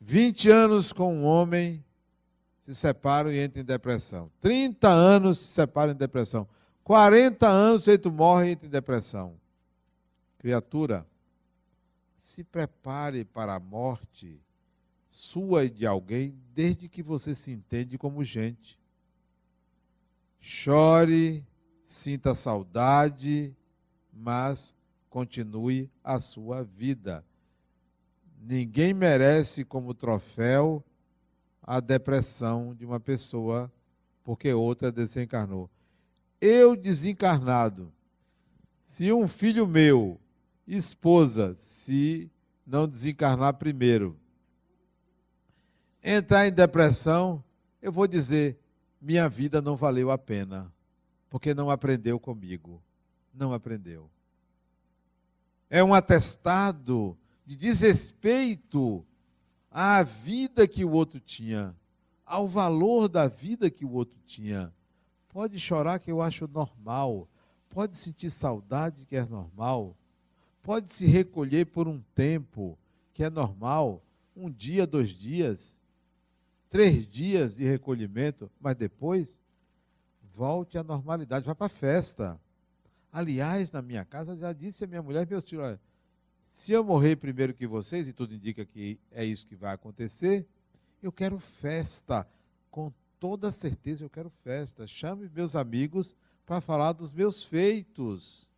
20 0.00 0.50
anos 0.50 0.92
com 0.92 1.14
um 1.14 1.24
homem 1.24 1.84
se 2.58 2.74
separam 2.74 3.30
e 3.30 3.40
entram 3.40 3.62
em 3.62 3.64
depressão. 3.64 4.32
30 4.40 4.88
anos 4.88 5.38
se 5.38 5.46
separam 5.46 5.92
em 5.92 5.96
depressão. 5.96 6.48
40 6.90 7.46
anos 7.46 7.86
e 7.86 7.96
tu 7.96 8.10
morre 8.10 8.48
e 8.48 8.50
entra 8.50 8.66
em 8.66 8.68
depressão. 8.68 9.36
Criatura, 10.38 11.06
se 12.18 12.42
prepare 12.42 13.24
para 13.24 13.54
a 13.54 13.60
morte 13.60 14.42
sua 15.08 15.66
e 15.66 15.70
de 15.70 15.86
alguém 15.86 16.34
desde 16.52 16.88
que 16.88 17.00
você 17.00 17.32
se 17.32 17.52
entende 17.52 17.96
como 17.96 18.24
gente. 18.24 18.76
Chore, 20.40 21.46
sinta 21.84 22.34
saudade, 22.34 23.54
mas 24.12 24.74
continue 25.08 25.88
a 26.02 26.18
sua 26.18 26.64
vida. 26.64 27.24
Ninguém 28.42 28.92
merece 28.92 29.64
como 29.64 29.94
troféu 29.94 30.82
a 31.62 31.78
depressão 31.78 32.74
de 32.74 32.84
uma 32.84 32.98
pessoa 32.98 33.72
porque 34.24 34.52
outra 34.52 34.90
desencarnou. 34.90 35.70
Eu 36.40 36.74
desencarnado, 36.74 37.92
se 38.82 39.12
um 39.12 39.28
filho 39.28 39.66
meu, 39.66 40.20
esposa, 40.66 41.54
se 41.54 42.30
não 42.66 42.88
desencarnar 42.88 43.54
primeiro, 43.54 44.18
entrar 46.02 46.46
em 46.46 46.52
depressão, 46.52 47.44
eu 47.82 47.92
vou 47.92 48.06
dizer: 48.06 48.58
minha 49.00 49.28
vida 49.28 49.60
não 49.60 49.76
valeu 49.76 50.10
a 50.10 50.18
pena 50.18 50.72
porque 51.30 51.54
não 51.54 51.70
aprendeu 51.70 52.18
comigo. 52.18 52.82
Não 53.32 53.54
aprendeu. 53.54 54.10
É 55.70 55.82
um 55.82 55.94
atestado 55.94 57.16
de 57.46 57.56
desrespeito 57.56 59.06
à 59.70 60.02
vida 60.02 60.66
que 60.66 60.84
o 60.84 60.90
outro 60.90 61.20
tinha, 61.20 61.74
ao 62.26 62.48
valor 62.48 63.08
da 63.08 63.28
vida 63.28 63.70
que 63.70 63.84
o 63.84 63.92
outro 63.92 64.18
tinha. 64.26 64.74
Pode 65.32 65.58
chorar, 65.58 65.98
que 65.98 66.10
eu 66.10 66.20
acho 66.20 66.48
normal. 66.48 67.28
Pode 67.68 67.96
sentir 67.96 68.30
saudade, 68.30 69.06
que 69.06 69.16
é 69.16 69.24
normal. 69.24 69.96
Pode 70.62 70.92
se 70.92 71.06
recolher 71.06 71.66
por 71.66 71.88
um 71.88 72.00
tempo, 72.14 72.78
que 73.14 73.24
é 73.24 73.30
normal. 73.30 74.02
Um 74.36 74.50
dia, 74.50 74.86
dois 74.86 75.10
dias, 75.10 75.82
três 76.68 77.06
dias 77.08 77.56
de 77.56 77.64
recolhimento, 77.64 78.50
mas 78.60 78.76
depois 78.76 79.40
volte 80.34 80.78
à 80.78 80.82
normalidade, 80.82 81.46
vá 81.46 81.54
para 81.54 81.66
a 81.66 81.70
festa. 81.70 82.40
Aliás, 83.12 83.70
na 83.70 83.82
minha 83.82 84.04
casa, 84.04 84.36
já 84.36 84.52
disse 84.52 84.84
a 84.84 84.86
minha 84.86 85.02
mulher 85.02 85.26
e 85.26 85.30
meus 85.30 85.44
filhos: 85.44 85.64
olha, 85.64 85.80
se 86.48 86.72
eu 86.72 86.82
morrer 86.82 87.16
primeiro 87.16 87.54
que 87.54 87.66
vocês, 87.66 88.08
e 88.08 88.12
tudo 88.12 88.34
indica 88.34 88.64
que 88.64 88.98
é 89.12 89.24
isso 89.24 89.46
que 89.46 89.54
vai 89.54 89.74
acontecer, 89.74 90.46
eu 91.02 91.12
quero 91.12 91.38
festa. 91.38 92.26
Com 92.70 92.92
toda 93.20 93.52
certeza 93.52 94.02
eu 94.02 94.10
quero 94.10 94.30
festa. 94.30 94.86
Chame 94.86 95.30
meus 95.32 95.54
amigos 95.54 96.16
para 96.46 96.60
falar 96.60 96.92
dos 96.92 97.12
meus 97.12 97.44
feitos. 97.44 98.50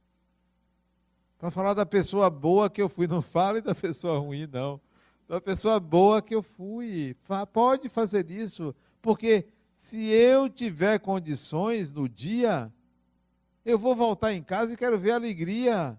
Para 1.37 1.51
falar 1.51 1.75
da 1.75 1.85
pessoa 1.85 2.31
boa 2.31 2.71
que 2.71 2.81
eu 2.81 2.89
fui. 2.89 3.09
Não 3.09 3.21
fale 3.21 3.61
da 3.61 3.75
pessoa 3.75 4.21
ruim, 4.21 4.47
não. 4.51 4.81
Da 5.29 5.41
pessoa 5.41 5.81
boa 5.81 6.23
que 6.23 6.35
eu 6.35 6.43
fui. 6.43 7.17
Pode 7.53 7.89
fazer 7.89 8.31
isso. 8.31 8.73
Porque 9.03 9.49
se 9.75 10.07
eu 10.07 10.49
tiver 10.49 11.01
condições 11.01 11.91
no 11.91 12.09
dia, 12.09 12.73
eu 13.65 13.77
vou 13.77 13.97
voltar 13.97 14.33
em 14.33 14.43
casa 14.43 14.73
e 14.73 14.77
quero 14.77 14.97
ver 14.99 15.11
alegria 15.11 15.99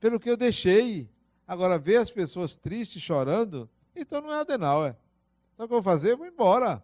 pelo 0.00 0.18
que 0.18 0.28
eu 0.28 0.36
deixei. 0.36 1.08
Agora, 1.46 1.78
ver 1.78 1.98
as 1.98 2.10
pessoas 2.10 2.56
tristes, 2.56 3.00
chorando, 3.00 3.70
então 3.94 4.20
não 4.20 4.32
é 4.32 4.40
Adenauer. 4.40 4.96
Então 5.54 5.66
o 5.66 5.68
que 5.68 5.74
eu 5.74 5.80
vou 5.80 5.92
fazer? 5.92 6.12
Eu 6.12 6.18
vou 6.18 6.26
embora. 6.26 6.82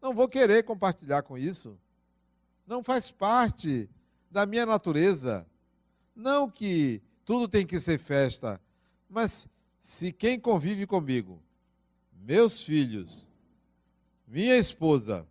Não 0.00 0.14
vou 0.14 0.28
querer 0.28 0.62
compartilhar 0.62 1.22
com 1.22 1.36
isso. 1.36 1.78
Não 2.66 2.82
faz 2.82 3.10
parte 3.10 3.88
da 4.30 4.46
minha 4.46 4.64
natureza. 4.64 5.46
Não 6.14 6.50
que 6.50 7.02
tudo 7.24 7.46
tem 7.46 7.66
que 7.66 7.78
ser 7.78 7.98
festa, 7.98 8.60
mas 9.08 9.48
se 9.80 10.12
quem 10.12 10.38
convive 10.38 10.86
comigo, 10.86 11.42
meus 12.12 12.62
filhos, 12.62 13.26
minha 14.26 14.56
esposa, 14.56 15.26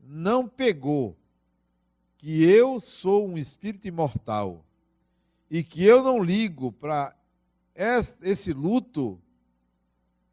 não 0.00 0.48
pegou 0.48 1.16
que 2.18 2.44
eu 2.44 2.80
sou 2.80 3.26
um 3.26 3.38
espírito 3.38 3.88
imortal 3.88 4.64
e 5.50 5.64
que 5.64 5.84
eu 5.84 6.02
não 6.02 6.22
ligo 6.22 6.70
para 6.70 7.16
esse 8.20 8.52
luto, 8.52 9.20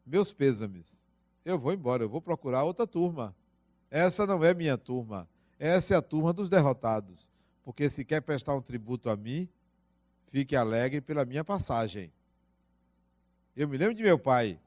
meus 0.04 0.32
pêsames. 0.32 1.07
Eu 1.48 1.58
vou 1.58 1.72
embora, 1.72 2.04
eu 2.04 2.10
vou 2.10 2.20
procurar 2.20 2.64
outra 2.64 2.86
turma. 2.86 3.34
Essa 3.90 4.26
não 4.26 4.44
é 4.44 4.52
minha 4.52 4.76
turma. 4.76 5.26
Essa 5.58 5.94
é 5.94 5.96
a 5.96 6.02
turma 6.02 6.30
dos 6.30 6.50
derrotados. 6.50 7.32
Porque 7.64 7.88
se 7.88 8.04
quer 8.04 8.20
prestar 8.20 8.54
um 8.54 8.60
tributo 8.60 9.08
a 9.08 9.16
mim, 9.16 9.48
fique 10.30 10.54
alegre 10.54 11.00
pela 11.00 11.24
minha 11.24 11.42
passagem. 11.42 12.12
Eu 13.56 13.66
me 13.66 13.78
lembro 13.78 13.94
de 13.94 14.02
meu 14.02 14.18
pai. 14.18 14.60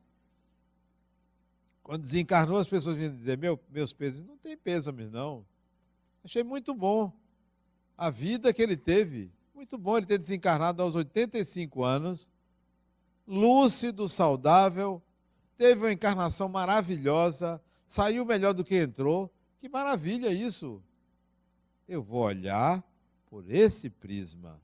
Quando 1.84 2.02
desencarnou, 2.02 2.58
as 2.58 2.68
pessoas 2.68 2.98
vinham 2.98 3.16
dizer: 3.16 3.38
meu, 3.38 3.60
meus 3.70 3.94
pêsames. 3.94 4.28
Não 4.28 4.38
tem 4.38 4.58
pêsames, 4.58 5.12
não. 5.12 5.46
Achei 6.24 6.44
muito 6.44 6.74
bom 6.74 7.14
a 7.96 8.10
vida 8.10 8.52
que 8.52 8.60
ele 8.60 8.76
teve. 8.76 9.32
Muito 9.54 9.78
bom 9.78 9.98
ele 9.98 10.08
ter 10.08 10.18
desencarnado 10.18 10.82
aos 10.82 10.96
85 10.96 11.84
anos, 11.84 12.28
lúcido, 13.28 14.08
saudável, 14.08 15.00
teve 15.62 15.86
uma 15.86 15.92
encarnação 15.92 16.50
maravilhosa, 16.50 17.62
saiu 17.86 18.26
melhor 18.26 18.52
do 18.52 18.66
que 18.66 18.76
entrou. 18.76 19.32
Que 19.60 19.70
maravilha 19.70 20.34
isso! 20.34 20.82
Eu 21.88 22.02
vou 22.02 22.24
olhar 22.24 22.84
por 23.30 23.48
esse 23.48 23.88
prisma. 23.88 24.60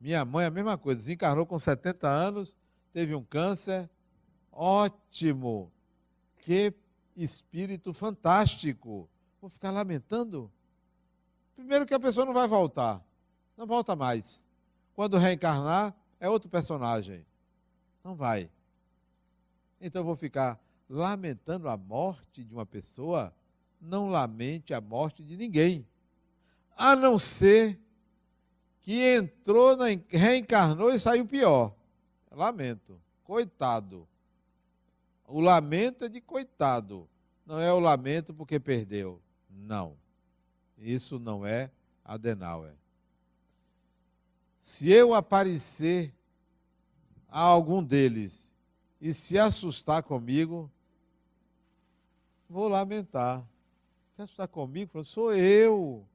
Minha 0.00 0.24
mãe, 0.24 0.46
a 0.46 0.50
mesma 0.50 0.78
coisa, 0.78 1.00
desencarnou 1.00 1.44
com 1.44 1.58
70 1.58 2.08
anos, 2.08 2.56
teve 2.94 3.14
um 3.14 3.22
câncer. 3.22 3.90
Ótimo! 4.50 5.70
Que 6.38 6.72
espírito 7.14 7.92
fantástico! 7.92 9.10
Vou 9.38 9.50
ficar 9.50 9.70
lamentando? 9.70 10.50
Primeiro 11.54 11.84
que 11.84 11.92
a 11.92 12.00
pessoa 12.00 12.24
não 12.24 12.32
vai 12.32 12.48
voltar. 12.48 13.04
Não 13.54 13.66
volta 13.66 13.94
mais. 13.94 14.48
Quando 14.94 15.18
reencarnar, 15.18 15.94
é 16.18 16.26
outro 16.26 16.48
personagem. 16.48 17.22
Não 18.02 18.14
vai. 18.14 18.48
Então 19.82 20.02
eu 20.02 20.06
vou 20.06 20.14
ficar 20.14 20.62
lamentando 20.88 21.68
a 21.68 21.76
morte 21.76 22.44
de 22.44 22.54
uma 22.54 22.64
pessoa. 22.64 23.34
Não 23.80 24.08
lamente 24.08 24.72
a 24.72 24.80
morte 24.80 25.24
de 25.24 25.36
ninguém. 25.36 25.84
A 26.76 26.94
não 26.94 27.18
ser 27.18 27.80
que 28.80 29.00
entrou, 29.16 29.76
na, 29.76 29.86
reencarnou 30.08 30.94
e 30.94 31.00
saiu 31.00 31.26
pior. 31.26 31.74
Lamento. 32.30 33.00
Coitado. 33.24 34.08
O 35.26 35.40
lamento 35.40 36.04
é 36.04 36.08
de 36.08 36.20
coitado. 36.20 37.08
Não 37.44 37.58
é 37.58 37.72
o 37.72 37.80
lamento 37.80 38.32
porque 38.32 38.60
perdeu. 38.60 39.20
Não. 39.50 39.96
Isso 40.78 41.18
não 41.18 41.44
é 41.44 41.72
Adenauer. 42.04 42.74
Se 44.60 44.90
eu 44.92 45.12
aparecer 45.12 46.14
a 47.28 47.40
algum 47.40 47.82
deles 47.82 48.51
e 49.02 49.12
se 49.12 49.36
assustar 49.36 50.00
comigo, 50.04 50.70
vou 52.48 52.68
lamentar. 52.68 53.44
Se 54.06 54.22
assustar 54.22 54.46
comigo, 54.46 55.02
sou 55.02 55.34
eu. 55.34 56.06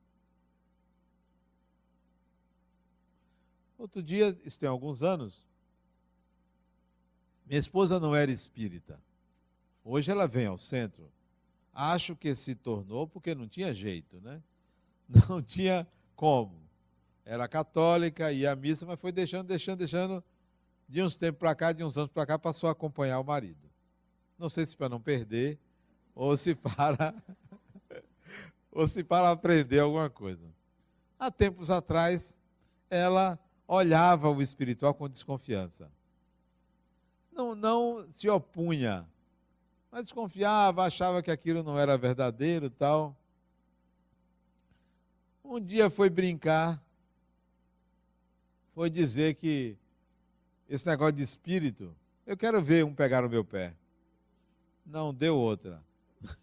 Outro 3.77 4.01
dia, 4.01 4.39
isso 4.45 4.57
tem 4.57 4.69
alguns 4.69 5.03
anos, 5.03 5.45
minha 7.45 7.59
esposa 7.59 7.99
não 7.99 8.15
era 8.15 8.31
espírita. 8.31 8.97
Hoje 9.83 10.09
ela 10.09 10.25
vem 10.25 10.45
ao 10.45 10.57
centro. 10.57 11.11
Acho 11.73 12.15
que 12.15 12.33
se 12.35 12.55
tornou 12.55 13.05
porque 13.05 13.35
não 13.35 13.49
tinha 13.49 13.73
jeito, 13.73 14.21
né? 14.21 14.41
Não 15.29 15.41
tinha 15.41 15.87
como. 16.15 16.59
Era 17.23 17.47
católica, 17.47 18.31
ia 18.31 18.51
à 18.51 18.55
missa, 18.55 18.85
mas 18.85 18.99
foi 18.99 19.11
deixando, 19.11 19.47
deixando, 19.47 19.79
deixando. 19.79 20.23
De 20.87 21.01
uns 21.01 21.17
tempos 21.17 21.39
para 21.39 21.53
cá, 21.53 21.71
de 21.71 21.83
uns 21.83 21.97
anos 21.97 22.11
para 22.11 22.25
cá, 22.25 22.39
passou 22.39 22.69
a 22.69 22.71
acompanhar 22.71 23.19
o 23.19 23.23
marido. 23.23 23.69
Não 24.37 24.47
sei 24.47 24.65
se 24.65 24.75
para 24.75 24.89
não 24.89 25.01
perder, 25.01 25.59
ou 26.15 26.35
se 26.37 26.55
para. 26.55 27.13
ou 28.71 28.87
se 28.87 29.03
para 29.03 29.31
aprender 29.31 29.79
alguma 29.79 30.09
coisa. 30.09 30.47
Há 31.19 31.29
tempos 31.31 31.69
atrás, 31.69 32.39
ela 32.89 33.39
olhava 33.67 34.29
o 34.29 34.41
espiritual 34.41 34.93
com 34.93 35.09
desconfiança. 35.09 35.91
Não, 37.31 37.53
não 37.53 38.07
se 38.11 38.29
opunha, 38.29 39.07
mas 39.91 40.03
desconfiava, 40.03 40.85
achava 40.85 41.21
que 41.21 41.29
aquilo 41.29 41.63
não 41.63 41.77
era 41.77 41.97
verdadeiro 41.97 42.69
tal. 42.69 43.15
Um 45.43 45.59
dia 45.59 45.89
foi 45.89 46.09
brincar, 46.09 46.81
foi 48.73 48.89
dizer 48.89 49.35
que 49.35 49.77
esse 50.67 50.85
negócio 50.85 51.13
de 51.13 51.23
espírito, 51.23 51.95
eu 52.25 52.35
quero 52.35 52.61
ver 52.61 52.83
um 52.83 52.93
pegar 52.93 53.21
no 53.21 53.29
meu 53.29 53.43
pé. 53.43 53.73
Não 54.85 55.13
deu 55.13 55.37
outra. 55.37 55.81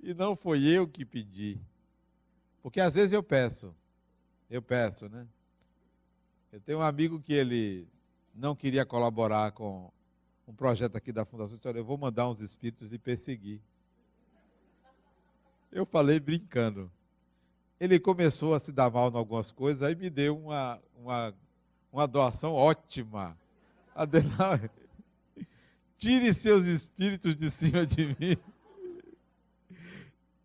e 0.00 0.14
não 0.14 0.36
foi 0.36 0.64
eu 0.64 0.86
que 0.86 1.04
pedi. 1.04 1.60
Porque 2.62 2.80
às 2.80 2.94
vezes 2.94 3.12
eu 3.12 3.22
peço. 3.22 3.74
Eu 4.48 4.62
peço, 4.62 5.08
né? 5.08 5.26
Eu 6.52 6.60
tenho 6.60 6.78
um 6.78 6.82
amigo 6.82 7.20
que 7.20 7.32
ele 7.32 7.88
não 8.34 8.54
queria 8.54 8.84
colaborar 8.84 9.52
com 9.52 9.90
um 10.46 10.54
projeto 10.54 10.96
aqui 10.96 11.12
da 11.12 11.24
Fundação. 11.24 11.56
Disse, 11.56 11.68
eu 11.68 11.84
vou 11.84 11.98
mandar 11.98 12.28
uns 12.28 12.40
espíritos 12.40 12.90
lhe 12.90 12.98
perseguir. 12.98 13.60
Eu 15.70 15.86
falei 15.86 16.20
brincando. 16.20 16.90
Ele 17.80 17.98
começou 17.98 18.54
a 18.54 18.60
se 18.60 18.70
dar 18.70 18.90
mal 18.90 19.10
em 19.10 19.16
algumas 19.16 19.50
coisas, 19.50 19.82
aí 19.82 19.96
me 19.96 20.08
deu 20.08 20.38
uma, 20.38 20.80
uma, 20.94 21.34
uma 21.92 22.08
doação 22.08 22.54
ótima. 22.54 23.36
Adenauer, 23.94 24.70
tire 25.98 26.32
seus 26.32 26.64
espíritos 26.64 27.36
de 27.36 27.50
cima 27.50 27.84
de 27.84 28.06
mim. 28.06 28.36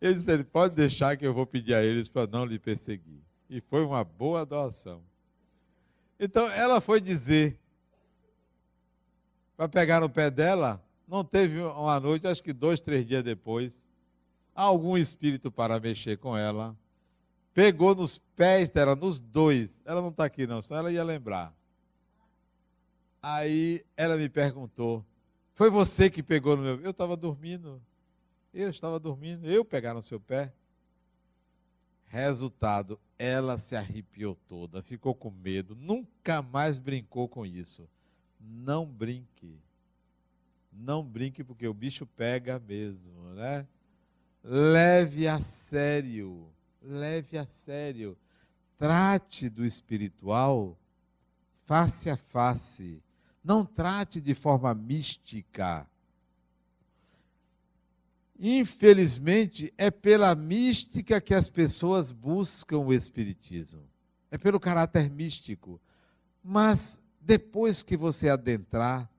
Ele 0.02 0.16
disse: 0.16 0.32
ele 0.32 0.44
pode 0.44 0.76
deixar 0.76 1.16
que 1.16 1.26
eu 1.26 1.34
vou 1.34 1.46
pedir 1.46 1.74
a 1.74 1.84
eles 1.84 2.10
para 2.10 2.28
não 2.28 2.46
lhe 2.46 2.60
perseguir. 2.60 3.22
E 3.50 3.62
foi 3.62 3.84
uma 3.84 4.04
boa 4.04 4.46
doação. 4.46 5.02
Então 6.20 6.50
ela 6.52 6.82
foi 6.82 7.00
dizer, 7.00 7.58
para 9.56 9.70
pegar 9.70 10.02
no 10.02 10.10
pé 10.10 10.30
dela, 10.30 10.84
não 11.08 11.24
teve 11.24 11.62
uma 11.62 12.00
noite, 12.00 12.28
acho 12.28 12.44
que 12.44 12.52
dois, 12.52 12.82
três 12.82 13.06
dias 13.06 13.24
depois, 13.24 13.86
algum 14.54 14.98
espírito 14.98 15.50
para 15.50 15.80
mexer 15.80 16.18
com 16.18 16.36
ela, 16.36 16.76
pegou 17.58 17.96
nos 17.96 18.20
pés 18.36 18.70
dela, 18.70 18.96
nos 18.96 19.20
dois. 19.20 19.82
Ela 19.84 20.00
não 20.00 20.10
está 20.10 20.26
aqui 20.26 20.46
não, 20.46 20.62
senão 20.62 20.82
ela 20.82 20.92
ia 20.92 21.04
lembrar. 21.04 21.52
Aí 23.20 23.84
ela 23.98 24.16
me 24.16 24.30
perguntou: 24.30 25.04
Foi 25.56 25.72
você 25.72 26.08
que 26.08 26.22
pegou 26.22 26.56
no 26.56 26.62
meu. 26.62 26.80
Eu 26.82 26.92
estava 26.92 27.18
dormindo. 27.18 27.82
Eu 28.54 28.70
estava 28.70 29.00
dormindo. 29.00 29.50
Eu 29.50 29.66
pegar 29.66 29.96
no 29.96 30.04
seu 30.04 30.20
pé. 30.20 30.54
Resultado, 32.06 33.00
ela 33.18 33.58
se 33.58 33.76
arrepiou 33.76 34.38
toda, 34.48 34.82
ficou 34.84 35.14
com 35.14 35.30
medo, 35.30 35.76
nunca 35.76 36.42
mais 36.44 36.78
brincou 36.78 37.28
com 37.28 37.44
isso. 37.44 37.90
Não 38.40 38.86
brinque. 38.86 39.60
Não 40.72 41.04
brinque, 41.04 41.44
porque 41.44 41.68
o 41.68 41.74
bicho 41.74 42.06
pega 42.06 42.60
mesmo, 42.60 43.34
né? 43.34 43.68
leve 44.44 45.28
a 45.28 45.42
sério. 45.42 46.50
Leve 46.88 47.38
a 47.38 47.46
sério. 47.46 48.18
Trate 48.78 49.50
do 49.50 49.66
espiritual 49.66 50.78
face 51.66 52.10
a 52.10 52.16
face. 52.16 53.04
Não 53.44 53.66
trate 53.66 54.22
de 54.22 54.34
forma 54.34 54.74
mística. 54.74 55.86
Infelizmente, 58.40 59.74
é 59.78 59.92
pela 59.92 60.34
mística 60.34 61.20
que 61.20 61.34
as 61.34 61.50
pessoas 61.50 62.12
buscam 62.12 62.78
o 62.78 62.94
Espiritismo. 62.94 63.84
É 64.32 64.38
pelo 64.38 64.60
caráter 64.60 65.10
místico. 65.10 65.82
Mas 66.42 67.02
depois 67.20 67.84
que 67.84 67.98
você 67.98 68.30
adentrar, 68.30 69.10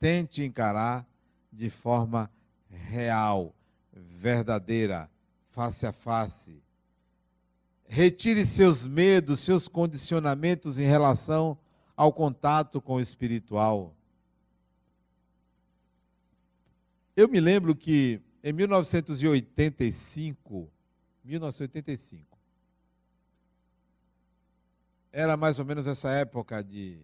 tente 0.00 0.42
encarar 0.42 1.06
de 1.52 1.70
forma 1.70 2.28
real, 2.68 3.54
verdadeira, 3.92 5.08
face 5.54 5.86
a 5.86 5.92
face. 5.92 6.60
Retire 7.86 8.44
seus 8.44 8.88
medos, 8.88 9.38
seus 9.38 9.68
condicionamentos 9.68 10.80
em 10.80 10.86
relação 10.86 11.56
ao 11.96 12.12
contato 12.12 12.82
com 12.82 12.94
o 12.94 13.00
espiritual. 13.00 13.94
Eu 17.14 17.28
me 17.28 17.38
lembro 17.38 17.76
que 17.76 18.20
em 18.42 18.52
1985, 18.52 20.68
1985, 21.22 22.36
era 25.12 25.36
mais 25.36 25.60
ou 25.60 25.64
menos 25.64 25.86
essa 25.86 26.10
época 26.10 26.64
de 26.64 26.98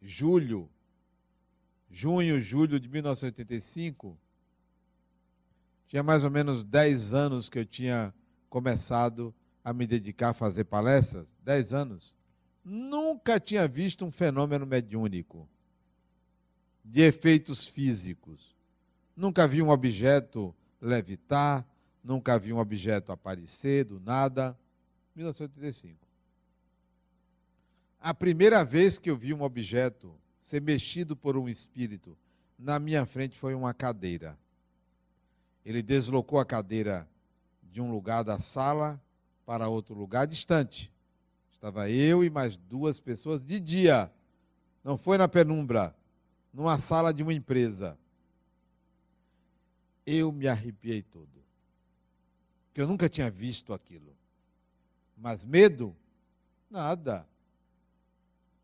julho, 0.00 0.70
junho, 1.90 2.40
julho 2.40 2.78
de 2.78 2.88
1985. 2.88 4.16
Tinha 5.88 6.02
mais 6.02 6.24
ou 6.24 6.30
menos 6.30 6.64
10 6.64 7.14
anos 7.14 7.48
que 7.48 7.58
eu 7.58 7.64
tinha 7.64 8.12
começado 8.48 9.34
a 9.64 9.72
me 9.72 9.86
dedicar 9.86 10.30
a 10.30 10.34
fazer 10.34 10.64
palestras. 10.64 11.36
10 11.42 11.74
anos. 11.74 12.16
Nunca 12.64 13.38
tinha 13.38 13.66
visto 13.68 14.04
um 14.04 14.10
fenômeno 14.10 14.66
mediúnico 14.66 15.48
de 16.84 17.02
efeitos 17.02 17.66
físicos. 17.66 18.54
Nunca 19.16 19.46
vi 19.46 19.62
um 19.62 19.70
objeto 19.70 20.54
levitar, 20.80 21.66
nunca 22.02 22.38
vi 22.38 22.52
um 22.52 22.58
objeto 22.58 23.12
aparecer 23.12 23.84
do 23.84 24.00
nada. 24.00 24.56
1985. 25.14 26.06
A 28.00 28.14
primeira 28.14 28.64
vez 28.64 28.98
que 28.98 29.10
eu 29.10 29.16
vi 29.16 29.32
um 29.32 29.42
objeto 29.42 30.14
ser 30.40 30.60
mexido 30.60 31.16
por 31.16 31.36
um 31.36 31.48
espírito 31.48 32.16
na 32.58 32.78
minha 32.78 33.04
frente 33.04 33.36
foi 33.36 33.54
uma 33.54 33.74
cadeira. 33.74 34.38
Ele 35.66 35.82
deslocou 35.82 36.38
a 36.38 36.44
cadeira 36.44 37.08
de 37.72 37.80
um 37.80 37.90
lugar 37.90 38.22
da 38.22 38.38
sala 38.38 39.02
para 39.44 39.68
outro 39.68 39.96
lugar 39.96 40.24
distante. 40.24 40.92
Estava 41.50 41.90
eu 41.90 42.22
e 42.22 42.30
mais 42.30 42.56
duas 42.56 43.00
pessoas 43.00 43.42
de 43.42 43.58
dia. 43.58 44.08
Não 44.84 44.96
foi 44.96 45.18
na 45.18 45.26
penumbra, 45.26 45.92
numa 46.52 46.78
sala 46.78 47.12
de 47.12 47.20
uma 47.24 47.34
empresa. 47.34 47.98
Eu 50.06 50.30
me 50.30 50.46
arrepiei 50.46 51.02
todo. 51.02 51.42
Porque 52.68 52.80
eu 52.80 52.86
nunca 52.86 53.08
tinha 53.08 53.28
visto 53.28 53.74
aquilo. 53.74 54.16
Mas 55.16 55.44
medo? 55.44 55.96
Nada. 56.70 57.26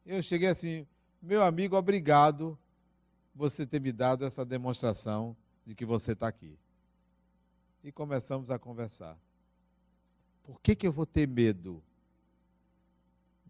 Eu 0.07 0.23
cheguei 0.23 0.47
assim, 0.47 0.87
meu 1.21 1.43
amigo, 1.43 1.77
obrigado 1.77 2.57
você 3.35 3.67
ter 3.67 3.81
me 3.81 3.91
dado 3.91 4.25
essa 4.25 4.45
demonstração 4.45 5.37
de 5.67 5.75
que 5.75 5.85
você 5.85 6.13
está 6.13 6.29
aqui. 6.29 6.57
E 7.85 7.91
começamos 7.91 8.51
a 8.51 8.59
conversar. 8.59 9.19
Por 10.45 10.61
que, 10.61 10.75
que 10.75 10.87
eu 10.87 10.93
vou 10.93 11.07
ter 11.07 11.27
medo? 11.27 11.83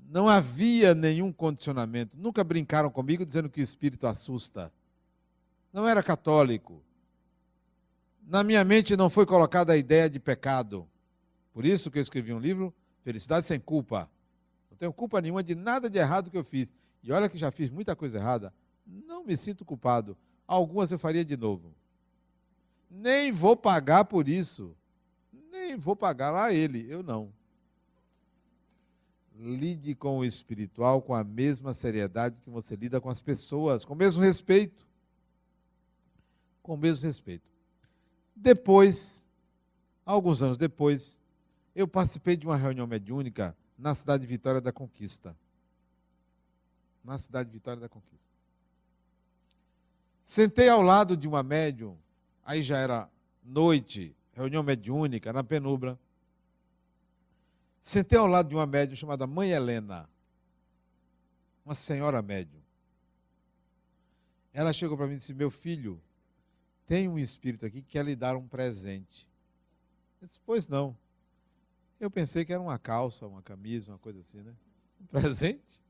Não 0.09 0.29
havia 0.29 0.95
nenhum 0.95 1.33
condicionamento. 1.33 2.17
Nunca 2.17 2.43
brincaram 2.43 2.91
comigo 2.91 3.25
dizendo 3.25 3.49
que 3.49 3.61
o 3.61 3.63
espírito 3.63 4.07
assusta. 4.07 4.73
Não 5.73 5.89
era 5.89 6.03
católico. 6.03 6.83
Na 8.27 8.43
minha 8.45 8.65
mente 8.65 8.97
não 8.97 9.11
foi 9.11 9.27
colocada 9.27 9.73
a 9.73 9.77
ideia 9.77 10.09
de 10.09 10.19
pecado. 10.19 10.89
Por 11.53 11.65
isso 11.65 11.91
que 11.91 11.99
eu 11.99 12.03
escrevi 12.03 12.33
um 12.33 12.39
livro, 12.39 12.75
Felicidade 13.03 13.47
Sem 13.47 13.59
Culpa. 13.61 14.09
Não 14.71 14.77
tenho 14.77 14.93
culpa 14.93 15.21
nenhuma 15.21 15.43
de 15.43 15.55
nada 15.55 15.91
de 15.91 15.99
errado 15.99 16.31
que 16.31 16.37
eu 16.37 16.45
fiz. 16.45 16.73
E 17.03 17.13
olha 17.13 17.29
que 17.29 17.37
já 17.37 17.51
fiz 17.51 17.71
muita 17.71 17.97
coisa 17.97 18.19
errada. 18.19 18.53
Não 18.87 19.25
me 19.25 19.37
sinto 19.37 19.65
culpado. 19.65 20.17
Algumas 20.47 20.93
eu 20.93 20.99
faria 20.99 21.25
de 21.25 21.37
novo. 21.37 21.75
Nem 22.95 23.33
vou 23.33 23.57
pagar 23.57 24.05
por 24.05 24.29
isso. 24.29 24.77
Nem 25.51 25.77
vou 25.77 25.97
pagar 25.97 26.31
lá 26.31 26.53
ele, 26.53 26.87
eu 26.91 27.03
não. 27.03 27.33
Lide 29.35 29.95
com 29.95 30.19
o 30.19 30.25
espiritual 30.25 31.01
com 31.01 31.15
a 31.15 31.25
mesma 31.25 31.73
seriedade 31.73 32.37
que 32.43 32.51
você 32.51 32.77
lida 32.77 33.01
com 33.01 33.09
as 33.09 33.21
pessoas, 33.21 33.83
com 33.83 33.95
o 33.95 33.97
mesmo 33.97 34.23
respeito. 34.23 34.87
Com 36.63 36.75
o 36.75 36.77
mesmo 36.77 37.07
respeito. 37.07 37.51
Depois, 38.37 39.27
alguns 40.05 40.43
anos 40.43 40.59
depois, 40.59 41.19
eu 41.75 41.89
participei 41.89 42.37
de 42.37 42.47
uma 42.47 42.57
reunião 42.57 42.87
mediúnica 42.87 43.57
na 43.79 43.95
cidade 43.95 44.21
de 44.21 44.27
Vitória 44.27 44.61
da 44.61 44.71
Conquista. 44.71 45.35
Na 47.03 47.17
cidade 47.17 47.49
de 47.49 47.55
Vitória 47.55 47.81
da 47.81 47.89
Conquista. 47.89 48.23
Sentei 50.25 50.69
ao 50.69 50.83
lado 50.83 51.17
de 51.17 51.27
uma 51.27 51.43
médium, 51.43 51.97
aí 52.45 52.63
já 52.63 52.79
era 52.79 53.11
noite, 53.43 54.15
reunião 54.33 54.63
mediúnica, 54.63 55.33
na 55.33 55.43
penumbra. 55.45 55.99
Sentei 57.81 58.19
ao 58.19 58.27
lado 58.27 58.49
de 58.49 58.55
uma 58.55 58.67
médium 58.67 58.97
chamada 58.97 59.27
Mãe 59.27 59.51
Helena, 59.51 60.09
uma 61.65 61.75
senhora 61.75 62.23
médium. 62.23 62.61
Ela 64.53 64.73
chegou 64.73 64.97
para 64.97 65.07
mim 65.07 65.15
e 65.15 65.17
disse: 65.17 65.35
Meu 65.35 65.51
filho, 65.51 66.01
tem 66.87 67.09
um 67.09 67.19
espírito 67.19 67.65
aqui 67.65 67.81
que 67.83 67.93
quer 67.93 68.05
lhe 68.05 68.15
dar 68.15 68.37
um 68.37 68.47
presente. 68.47 69.29
Eu 70.21 70.27
disse, 70.27 70.41
pois 70.45 70.69
não. 70.69 70.97
Eu 71.99 72.11
pensei 72.11 72.45
que 72.45 72.53
era 72.53 72.61
uma 72.61 72.79
calça, 72.79 73.27
uma 73.27 73.43
camisa, 73.43 73.93
uma 73.93 73.99
coisa 73.99 74.21
assim, 74.21 74.43
né? 74.43 74.55
Um 75.01 75.07
presente? 75.07 75.81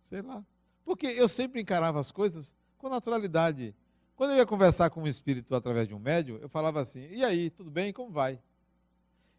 Sei 0.00 0.22
lá. 0.22 0.44
Porque 0.84 1.06
eu 1.06 1.26
sempre 1.26 1.60
encarava 1.60 1.98
as 1.98 2.10
coisas 2.10 2.54
com 2.78 2.88
naturalidade. 2.88 3.74
Quando 4.16 4.30
eu 4.30 4.36
ia 4.36 4.46
conversar 4.46 4.90
com 4.90 5.02
um 5.02 5.06
espírito 5.06 5.54
através 5.54 5.88
de 5.88 5.94
um 5.94 5.98
médium, 5.98 6.36
eu 6.36 6.48
falava 6.48 6.80
assim: 6.80 7.08
e 7.10 7.24
aí, 7.24 7.50
tudo 7.50 7.70
bem? 7.70 7.92
Como 7.92 8.10
vai? 8.10 8.40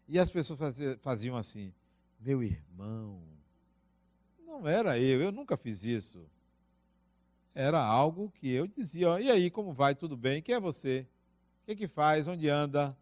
E 0.08 0.18
as 0.18 0.30
pessoas 0.30 0.58
faziam 1.00 1.36
assim: 1.36 1.72
meu 2.20 2.42
irmão. 2.42 3.22
Não 4.44 4.66
era 4.66 4.98
eu, 4.98 5.20
eu 5.20 5.32
nunca 5.32 5.56
fiz 5.56 5.84
isso 5.84 6.26
era 7.56 7.82
algo 7.82 8.30
que 8.34 8.50
eu 8.52 8.66
dizia, 8.66 9.18
e 9.18 9.30
aí, 9.30 9.50
como 9.50 9.72
vai? 9.72 9.94
Tudo 9.94 10.14
bem? 10.14 10.42
Quem 10.42 10.54
é 10.54 10.60
você? 10.60 11.06
O 11.62 11.66
que, 11.66 11.74
que 11.74 11.88
faz? 11.88 12.28
Onde 12.28 12.50
anda? 12.50 12.94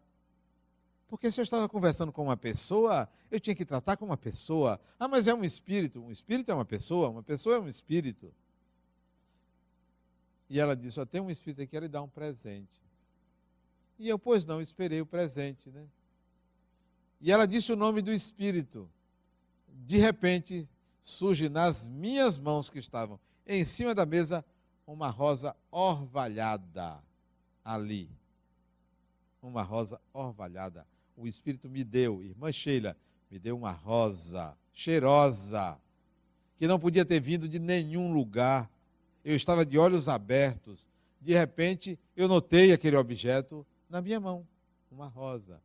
Porque 1.09 1.29
se 1.29 1.41
eu 1.41 1.43
estava 1.43 1.67
conversando 1.67 2.09
com 2.09 2.23
uma 2.23 2.37
pessoa, 2.37 3.09
eu 3.29 3.37
tinha 3.37 3.53
que 3.53 3.65
tratar 3.65 3.97
com 3.97 4.05
uma 4.05 4.15
pessoa. 4.15 4.79
Ah, 4.97 5.09
mas 5.09 5.27
é 5.27 5.33
um 5.33 5.43
espírito. 5.43 6.01
Um 6.01 6.09
espírito 6.09 6.49
é 6.49 6.53
uma 6.53 6.63
pessoa, 6.63 7.09
uma 7.09 7.21
pessoa 7.21 7.57
é 7.57 7.59
um 7.59 7.67
espírito. 7.67 8.33
E 10.49 10.59
ela 10.59 10.75
disse: 10.75 10.99
Ó, 10.99 11.05
tem 11.05 11.21
um 11.21 11.29
espírito 11.29 11.61
aqui, 11.61 11.75
ele 11.75 11.87
dá 11.87 12.01
um 12.01 12.09
presente. 12.09 12.81
E 13.97 14.09
eu, 14.09 14.19
pois 14.19 14.45
não, 14.45 14.61
esperei 14.61 15.01
o 15.01 15.05
presente, 15.05 15.69
né? 15.69 15.85
E 17.21 17.31
ela 17.31 17.47
disse 17.47 17.71
o 17.71 17.75
nome 17.75 18.01
do 18.01 18.11
espírito. 18.11 18.89
De 19.67 19.97
repente, 19.97 20.67
surge 21.01 21.49
nas 21.49 21.87
minhas 21.87 22.37
mãos 22.37 22.69
que 22.69 22.79
estavam 22.79 23.19
em 23.45 23.63
cima 23.63 23.93
da 23.93 24.05
mesa 24.05 24.43
uma 24.85 25.09
rosa 25.09 25.55
orvalhada 25.71 26.99
ali. 27.63 28.09
Uma 29.41 29.63
rosa 29.63 29.99
orvalhada. 30.13 30.85
O 31.15 31.27
Espírito 31.27 31.69
me 31.69 31.83
deu, 31.83 32.23
irmã 32.23 32.51
Sheila, 32.51 32.97
me 33.29 33.39
deu 33.39 33.57
uma 33.57 33.71
rosa 33.71 34.57
cheirosa, 34.73 35.79
que 36.57 36.67
não 36.67 36.79
podia 36.79 37.05
ter 37.05 37.19
vindo 37.19 37.47
de 37.47 37.59
nenhum 37.59 38.13
lugar. 38.13 38.69
Eu 39.25 39.35
estava 39.35 39.65
de 39.65 39.77
olhos 39.77 40.07
abertos. 40.07 40.87
De 41.19 41.33
repente, 41.33 41.99
eu 42.15 42.27
notei 42.27 42.71
aquele 42.71 42.95
objeto 42.95 43.65
na 43.89 44.01
minha 44.01 44.19
mão, 44.19 44.47
uma 44.89 45.07
rosa. 45.07 45.59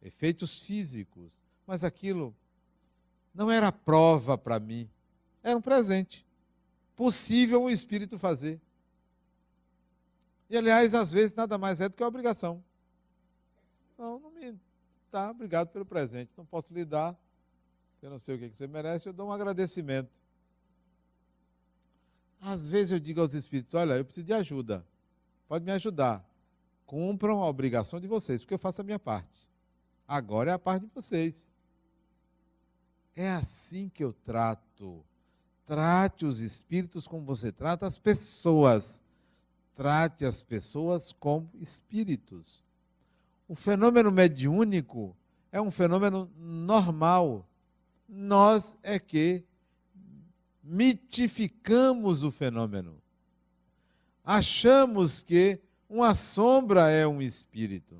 Efeitos 0.00 0.62
físicos. 0.62 1.42
Mas 1.66 1.84
aquilo 1.84 2.34
não 3.34 3.50
era 3.50 3.70
prova 3.70 4.38
para 4.38 4.58
mim, 4.58 4.88
era 5.42 5.56
um 5.56 5.60
presente 5.60 6.24
possível 7.00 7.62
um 7.62 7.70
espírito 7.70 8.18
fazer. 8.18 8.60
E, 10.50 10.56
aliás, 10.58 10.94
às 10.94 11.10
vezes 11.10 11.34
nada 11.34 11.56
mais 11.56 11.80
é 11.80 11.88
do 11.88 11.94
que 11.94 12.02
a 12.02 12.06
obrigação. 12.06 12.62
Não, 13.96 14.18
não 14.18 14.30
me. 14.30 14.54
Tá, 15.10 15.30
obrigado 15.30 15.68
pelo 15.68 15.86
presente. 15.86 16.30
Não 16.36 16.44
posso 16.44 16.74
lhe 16.74 16.84
dar, 16.84 17.18
eu 18.02 18.10
não 18.10 18.18
sei 18.18 18.34
o 18.34 18.38
que 18.38 18.50
você 18.50 18.66
merece, 18.66 19.08
eu 19.08 19.14
dou 19.14 19.28
um 19.28 19.32
agradecimento. 19.32 20.10
Às 22.40 22.68
vezes 22.68 22.92
eu 22.92 22.98
digo 22.98 23.20
aos 23.20 23.34
espíritos: 23.34 23.74
olha, 23.74 23.94
eu 23.94 24.04
preciso 24.04 24.26
de 24.26 24.32
ajuda. 24.32 24.84
Pode 25.46 25.64
me 25.64 25.72
ajudar. 25.72 26.24
Cumpram 26.86 27.42
a 27.42 27.48
obrigação 27.48 28.00
de 28.00 28.06
vocês, 28.06 28.42
porque 28.42 28.54
eu 28.54 28.58
faço 28.58 28.80
a 28.80 28.84
minha 28.84 28.98
parte. 28.98 29.48
Agora 30.08 30.50
é 30.50 30.54
a 30.54 30.58
parte 30.58 30.86
de 30.86 30.92
vocês. 30.94 31.54
É 33.14 33.30
assim 33.30 33.88
que 33.88 34.02
eu 34.02 34.12
trato. 34.12 35.04
Trate 35.64 36.24
os 36.24 36.40
espíritos 36.40 37.06
como 37.06 37.24
você 37.24 37.52
trata 37.52 37.86
as 37.86 37.98
pessoas. 37.98 39.02
Trate 39.76 40.24
as 40.24 40.42
pessoas 40.42 41.12
como 41.12 41.48
espíritos. 41.60 42.64
O 43.46 43.54
fenômeno 43.54 44.10
mediúnico 44.10 45.16
é 45.52 45.60
um 45.60 45.70
fenômeno 45.70 46.30
normal. 46.36 47.48
Nós 48.08 48.76
é 48.82 48.98
que 48.98 49.44
mitificamos 50.62 52.22
o 52.22 52.30
fenômeno. 52.30 53.00
Achamos 54.24 55.22
que 55.22 55.60
uma 55.88 56.14
sombra 56.14 56.90
é 56.90 57.06
um 57.06 57.20
espírito. 57.20 57.98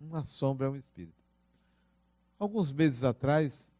Uma 0.00 0.22
sombra 0.22 0.66
é 0.66 0.70
um 0.70 0.76
espírito. 0.76 1.22
Alguns 2.38 2.70
meses 2.70 3.04
atrás, 3.04 3.72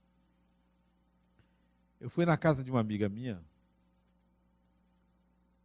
eu 2.01 2.09
fui 2.09 2.25
na 2.25 2.37
casa 2.37 2.65
de 2.65 2.71
uma 2.71 2.81
amiga 2.81 3.09
minha, 3.09 3.43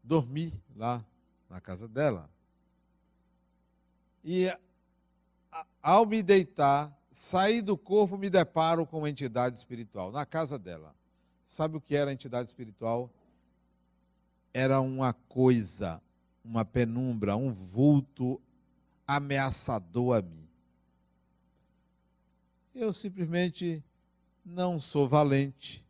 dormi 0.04 0.62
lá 0.76 1.06
na 1.50 1.62
casa 1.62 1.88
dela. 1.88 2.30
E 4.24 4.52
ao 5.82 6.06
me 6.06 6.22
deitar, 6.22 6.94
sair 7.12 7.62
do 7.62 7.78
corpo, 7.78 8.18
me 8.18 8.30
deparo 8.30 8.86
com 8.86 8.98
uma 8.98 9.10
entidade 9.10 9.58
espiritual 9.58 10.12
na 10.12 10.26
casa 10.26 10.60
dela. 10.60 10.94
Sabe 11.50 11.76
o 11.76 11.82
que 11.82 11.96
era 11.96 12.12
a 12.12 12.14
entidade 12.14 12.48
espiritual? 12.48 13.12
Era 14.54 14.80
uma 14.80 15.14
coisa, 15.14 16.00
uma 16.46 16.64
penumbra, 16.64 17.36
um 17.36 17.52
vulto 17.52 18.40
ameaçador 19.08 20.18
a 20.18 20.22
mim. 20.22 20.48
Eu 22.72 22.94
simplesmente 22.94 23.84
não 24.46 24.80
sou 24.80 25.10
valente, 25.10 25.84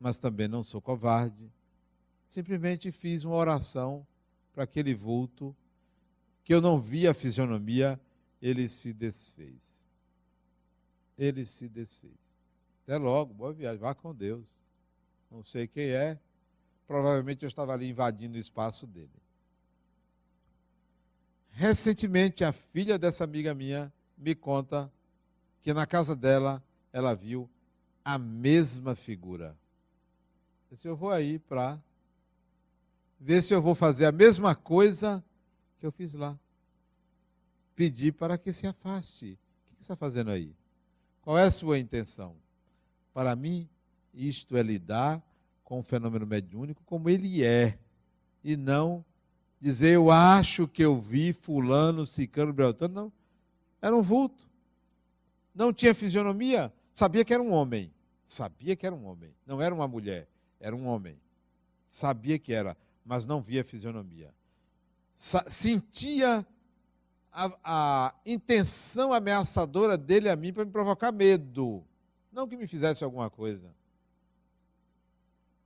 mas 0.00 0.18
também 0.18 0.48
não 0.48 0.62
sou 0.62 0.80
covarde. 0.80 1.52
Simplesmente 2.26 2.90
fiz 2.90 3.22
uma 3.24 3.36
oração 3.36 4.06
para 4.50 4.64
aquele 4.64 4.94
vulto 4.94 5.54
que 6.42 6.54
eu 6.54 6.60
não 6.62 6.80
via 6.80 7.10
a 7.10 7.14
fisionomia, 7.14 8.00
ele 8.40 8.66
se 8.66 8.94
desfez. 8.94 9.90
Ele 11.18 11.44
se 11.44 11.68
desfez. 11.68 12.34
Até 12.84 12.96
logo, 12.96 13.34
boa 13.34 13.52
viagem, 13.52 13.78
vá 13.78 13.94
com 13.94 14.14
Deus. 14.14 14.61
Não 15.32 15.42
sei 15.42 15.66
quem 15.66 15.88
é, 15.88 16.20
provavelmente 16.86 17.42
eu 17.42 17.48
estava 17.48 17.72
ali 17.72 17.88
invadindo 17.88 18.36
o 18.36 18.40
espaço 18.40 18.86
dele. 18.86 19.08
Recentemente, 21.48 22.44
a 22.44 22.52
filha 22.52 22.98
dessa 22.98 23.24
amiga 23.24 23.54
minha 23.54 23.90
me 24.16 24.34
conta 24.34 24.92
que 25.62 25.72
na 25.72 25.86
casa 25.86 26.14
dela 26.14 26.62
ela 26.92 27.14
viu 27.14 27.48
a 28.04 28.18
mesma 28.18 28.94
figura. 28.94 29.56
Disse, 30.70 30.86
eu 30.86 30.94
vou 30.94 31.10
aí 31.10 31.38
para 31.38 31.80
ver 33.18 33.40
se 33.40 33.54
eu 33.54 33.62
vou 33.62 33.74
fazer 33.74 34.04
a 34.04 34.12
mesma 34.12 34.54
coisa 34.54 35.24
que 35.78 35.86
eu 35.86 35.92
fiz 35.92 36.12
lá. 36.12 36.38
Pedir 37.74 38.12
para 38.12 38.36
que 38.36 38.52
se 38.52 38.66
afaste. 38.66 39.38
O 39.72 39.76
que 39.76 39.76
você 39.76 39.80
está 39.92 39.96
fazendo 39.96 40.30
aí? 40.30 40.54
Qual 41.22 41.38
é 41.38 41.44
a 41.44 41.50
sua 41.50 41.78
intenção? 41.78 42.36
Para 43.14 43.34
mim, 43.34 43.68
isto 44.12 44.56
é 44.56 44.62
lidar 44.62 45.22
com 45.64 45.80
o 45.80 45.82
fenômeno 45.82 46.26
mediúnico 46.26 46.82
como 46.84 47.08
ele 47.08 47.44
é, 47.44 47.78
e 48.44 48.56
não 48.56 49.04
dizer 49.60 49.90
eu 49.90 50.10
acho 50.10 50.66
que 50.66 50.84
eu 50.84 51.00
vi 51.00 51.32
fulano, 51.32 52.04
cicano, 52.04 52.52
beltrano, 52.52 52.94
não. 52.94 53.12
Era 53.80 53.96
um 53.96 54.02
vulto. 54.02 54.48
Não 55.54 55.72
tinha 55.72 55.94
fisionomia, 55.94 56.72
sabia 56.92 57.24
que 57.24 57.32
era 57.32 57.42
um 57.42 57.52
homem. 57.52 57.92
Sabia 58.26 58.74
que 58.74 58.86
era 58.86 58.94
um 58.94 59.04
homem. 59.04 59.34
Não 59.46 59.60
era 59.60 59.74
uma 59.74 59.86
mulher, 59.86 60.26
era 60.58 60.74
um 60.74 60.86
homem. 60.86 61.16
Sabia 61.86 62.38
que 62.38 62.52
era, 62.52 62.76
mas 63.04 63.26
não 63.26 63.40
via 63.40 63.62
fisionomia. 63.62 64.34
Sa 65.14 65.44
sentia 65.48 66.44
a, 67.30 67.52
a 67.62 68.14
intenção 68.26 69.12
ameaçadora 69.12 69.96
dele 69.96 70.28
a 70.28 70.34
mim 70.34 70.52
para 70.52 70.64
me 70.64 70.70
provocar 70.70 71.12
medo. 71.12 71.84
Não 72.32 72.48
que 72.48 72.56
me 72.56 72.66
fizesse 72.66 73.04
alguma 73.04 73.28
coisa. 73.30 73.72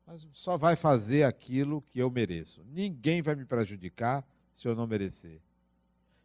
Mas 0.06 0.26
só 0.32 0.56
vai 0.56 0.76
fazer 0.76 1.24
aquilo 1.24 1.82
que 1.82 1.98
eu 1.98 2.10
mereço. 2.10 2.64
Ninguém 2.72 3.20
vai 3.20 3.34
me 3.34 3.44
prejudicar 3.44 4.24
se 4.54 4.68
eu 4.68 4.76
não 4.76 4.86
merecer. 4.86 5.40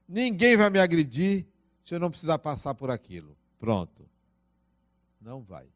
Ninguém 0.08 0.56
vai 0.56 0.70
me 0.70 0.80
agredir 0.80 1.48
se 1.84 1.96
eu 1.96 2.00
não 2.00 2.12
precisar 2.12 2.38
passar 2.38 2.76
por 2.76 2.92
aquilo. 2.92 3.36
Pronto. 3.58 4.08
Não 5.20 5.42
vai. 5.42 5.68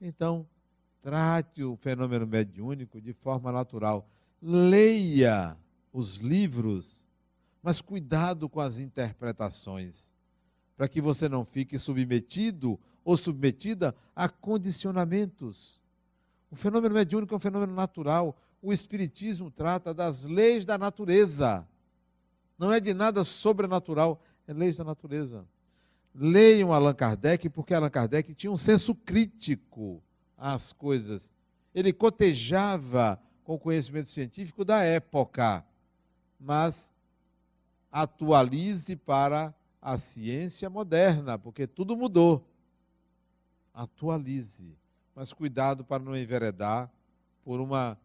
Então, 0.00 0.46
trate 1.00 1.62
o 1.62 1.76
fenômeno 1.76 2.26
mediúnico 2.26 3.00
de 3.00 3.12
forma 3.12 3.50
natural. 3.50 4.08
Leia 4.40 5.56
os 5.92 6.16
livros, 6.16 7.08
mas 7.62 7.80
cuidado 7.80 8.48
com 8.48 8.60
as 8.60 8.78
interpretações, 8.78 10.14
para 10.76 10.88
que 10.88 11.00
você 11.00 11.28
não 11.28 11.44
fique 11.44 11.78
submetido 11.78 12.78
ou 13.04 13.16
submetida 13.16 13.94
a 14.14 14.28
condicionamentos. 14.28 15.80
O 16.50 16.56
fenômeno 16.56 16.94
mediúnico 16.94 17.34
é 17.34 17.36
um 17.36 17.40
fenômeno 17.40 17.74
natural. 17.74 18.36
O 18.62 18.72
Espiritismo 18.72 19.50
trata 19.50 19.92
das 19.92 20.24
leis 20.24 20.64
da 20.64 20.78
natureza. 20.78 21.66
Não 22.58 22.72
é 22.72 22.80
de 22.80 22.94
nada 22.94 23.24
sobrenatural, 23.24 24.22
é 24.46 24.52
leis 24.52 24.76
da 24.76 24.84
natureza. 24.84 25.44
Leiam 26.14 26.72
Allan 26.72 26.94
Kardec, 26.94 27.48
porque 27.50 27.74
Allan 27.74 27.90
Kardec 27.90 28.34
tinha 28.34 28.50
um 28.50 28.56
senso 28.56 28.94
crítico 28.94 30.02
às 30.36 30.72
coisas. 30.72 31.32
Ele 31.74 31.92
cotejava 31.92 33.20
com 33.44 33.54
o 33.54 33.58
conhecimento 33.58 34.08
científico 34.08 34.64
da 34.64 34.82
época, 34.82 35.64
mas 36.40 36.94
atualize 37.92 38.96
para 38.96 39.54
a 39.80 39.98
ciência 39.98 40.68
moderna, 40.70 41.38
porque 41.38 41.66
tudo 41.66 41.96
mudou. 41.96 42.44
Atualize, 43.72 44.74
mas 45.16 45.32
cuidado 45.32 45.82
para 45.82 46.04
não 46.04 46.14
enveredar 46.14 46.92
por 47.42 47.58
uma 47.58 47.98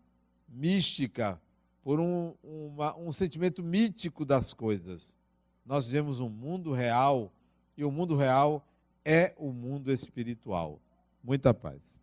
mística, 0.48 1.40
por 1.84 2.00
um, 2.00 2.34
uma, 2.42 2.96
um 2.98 3.12
sentimento 3.12 3.62
mítico 3.62 4.24
das 4.24 4.54
coisas. 4.54 5.18
Nós 5.66 5.88
vivemos 5.88 6.22
um 6.22 6.30
mundo 6.30 6.72
real 6.72 7.30
e 7.76 7.84
o 7.84 7.92
mundo 7.92 8.16
real 8.16 8.66
é 9.04 9.34
o 9.38 9.52
mundo 9.52 9.92
espiritual. 9.92 10.80
Muita 11.22 11.54
paz. 11.54 12.02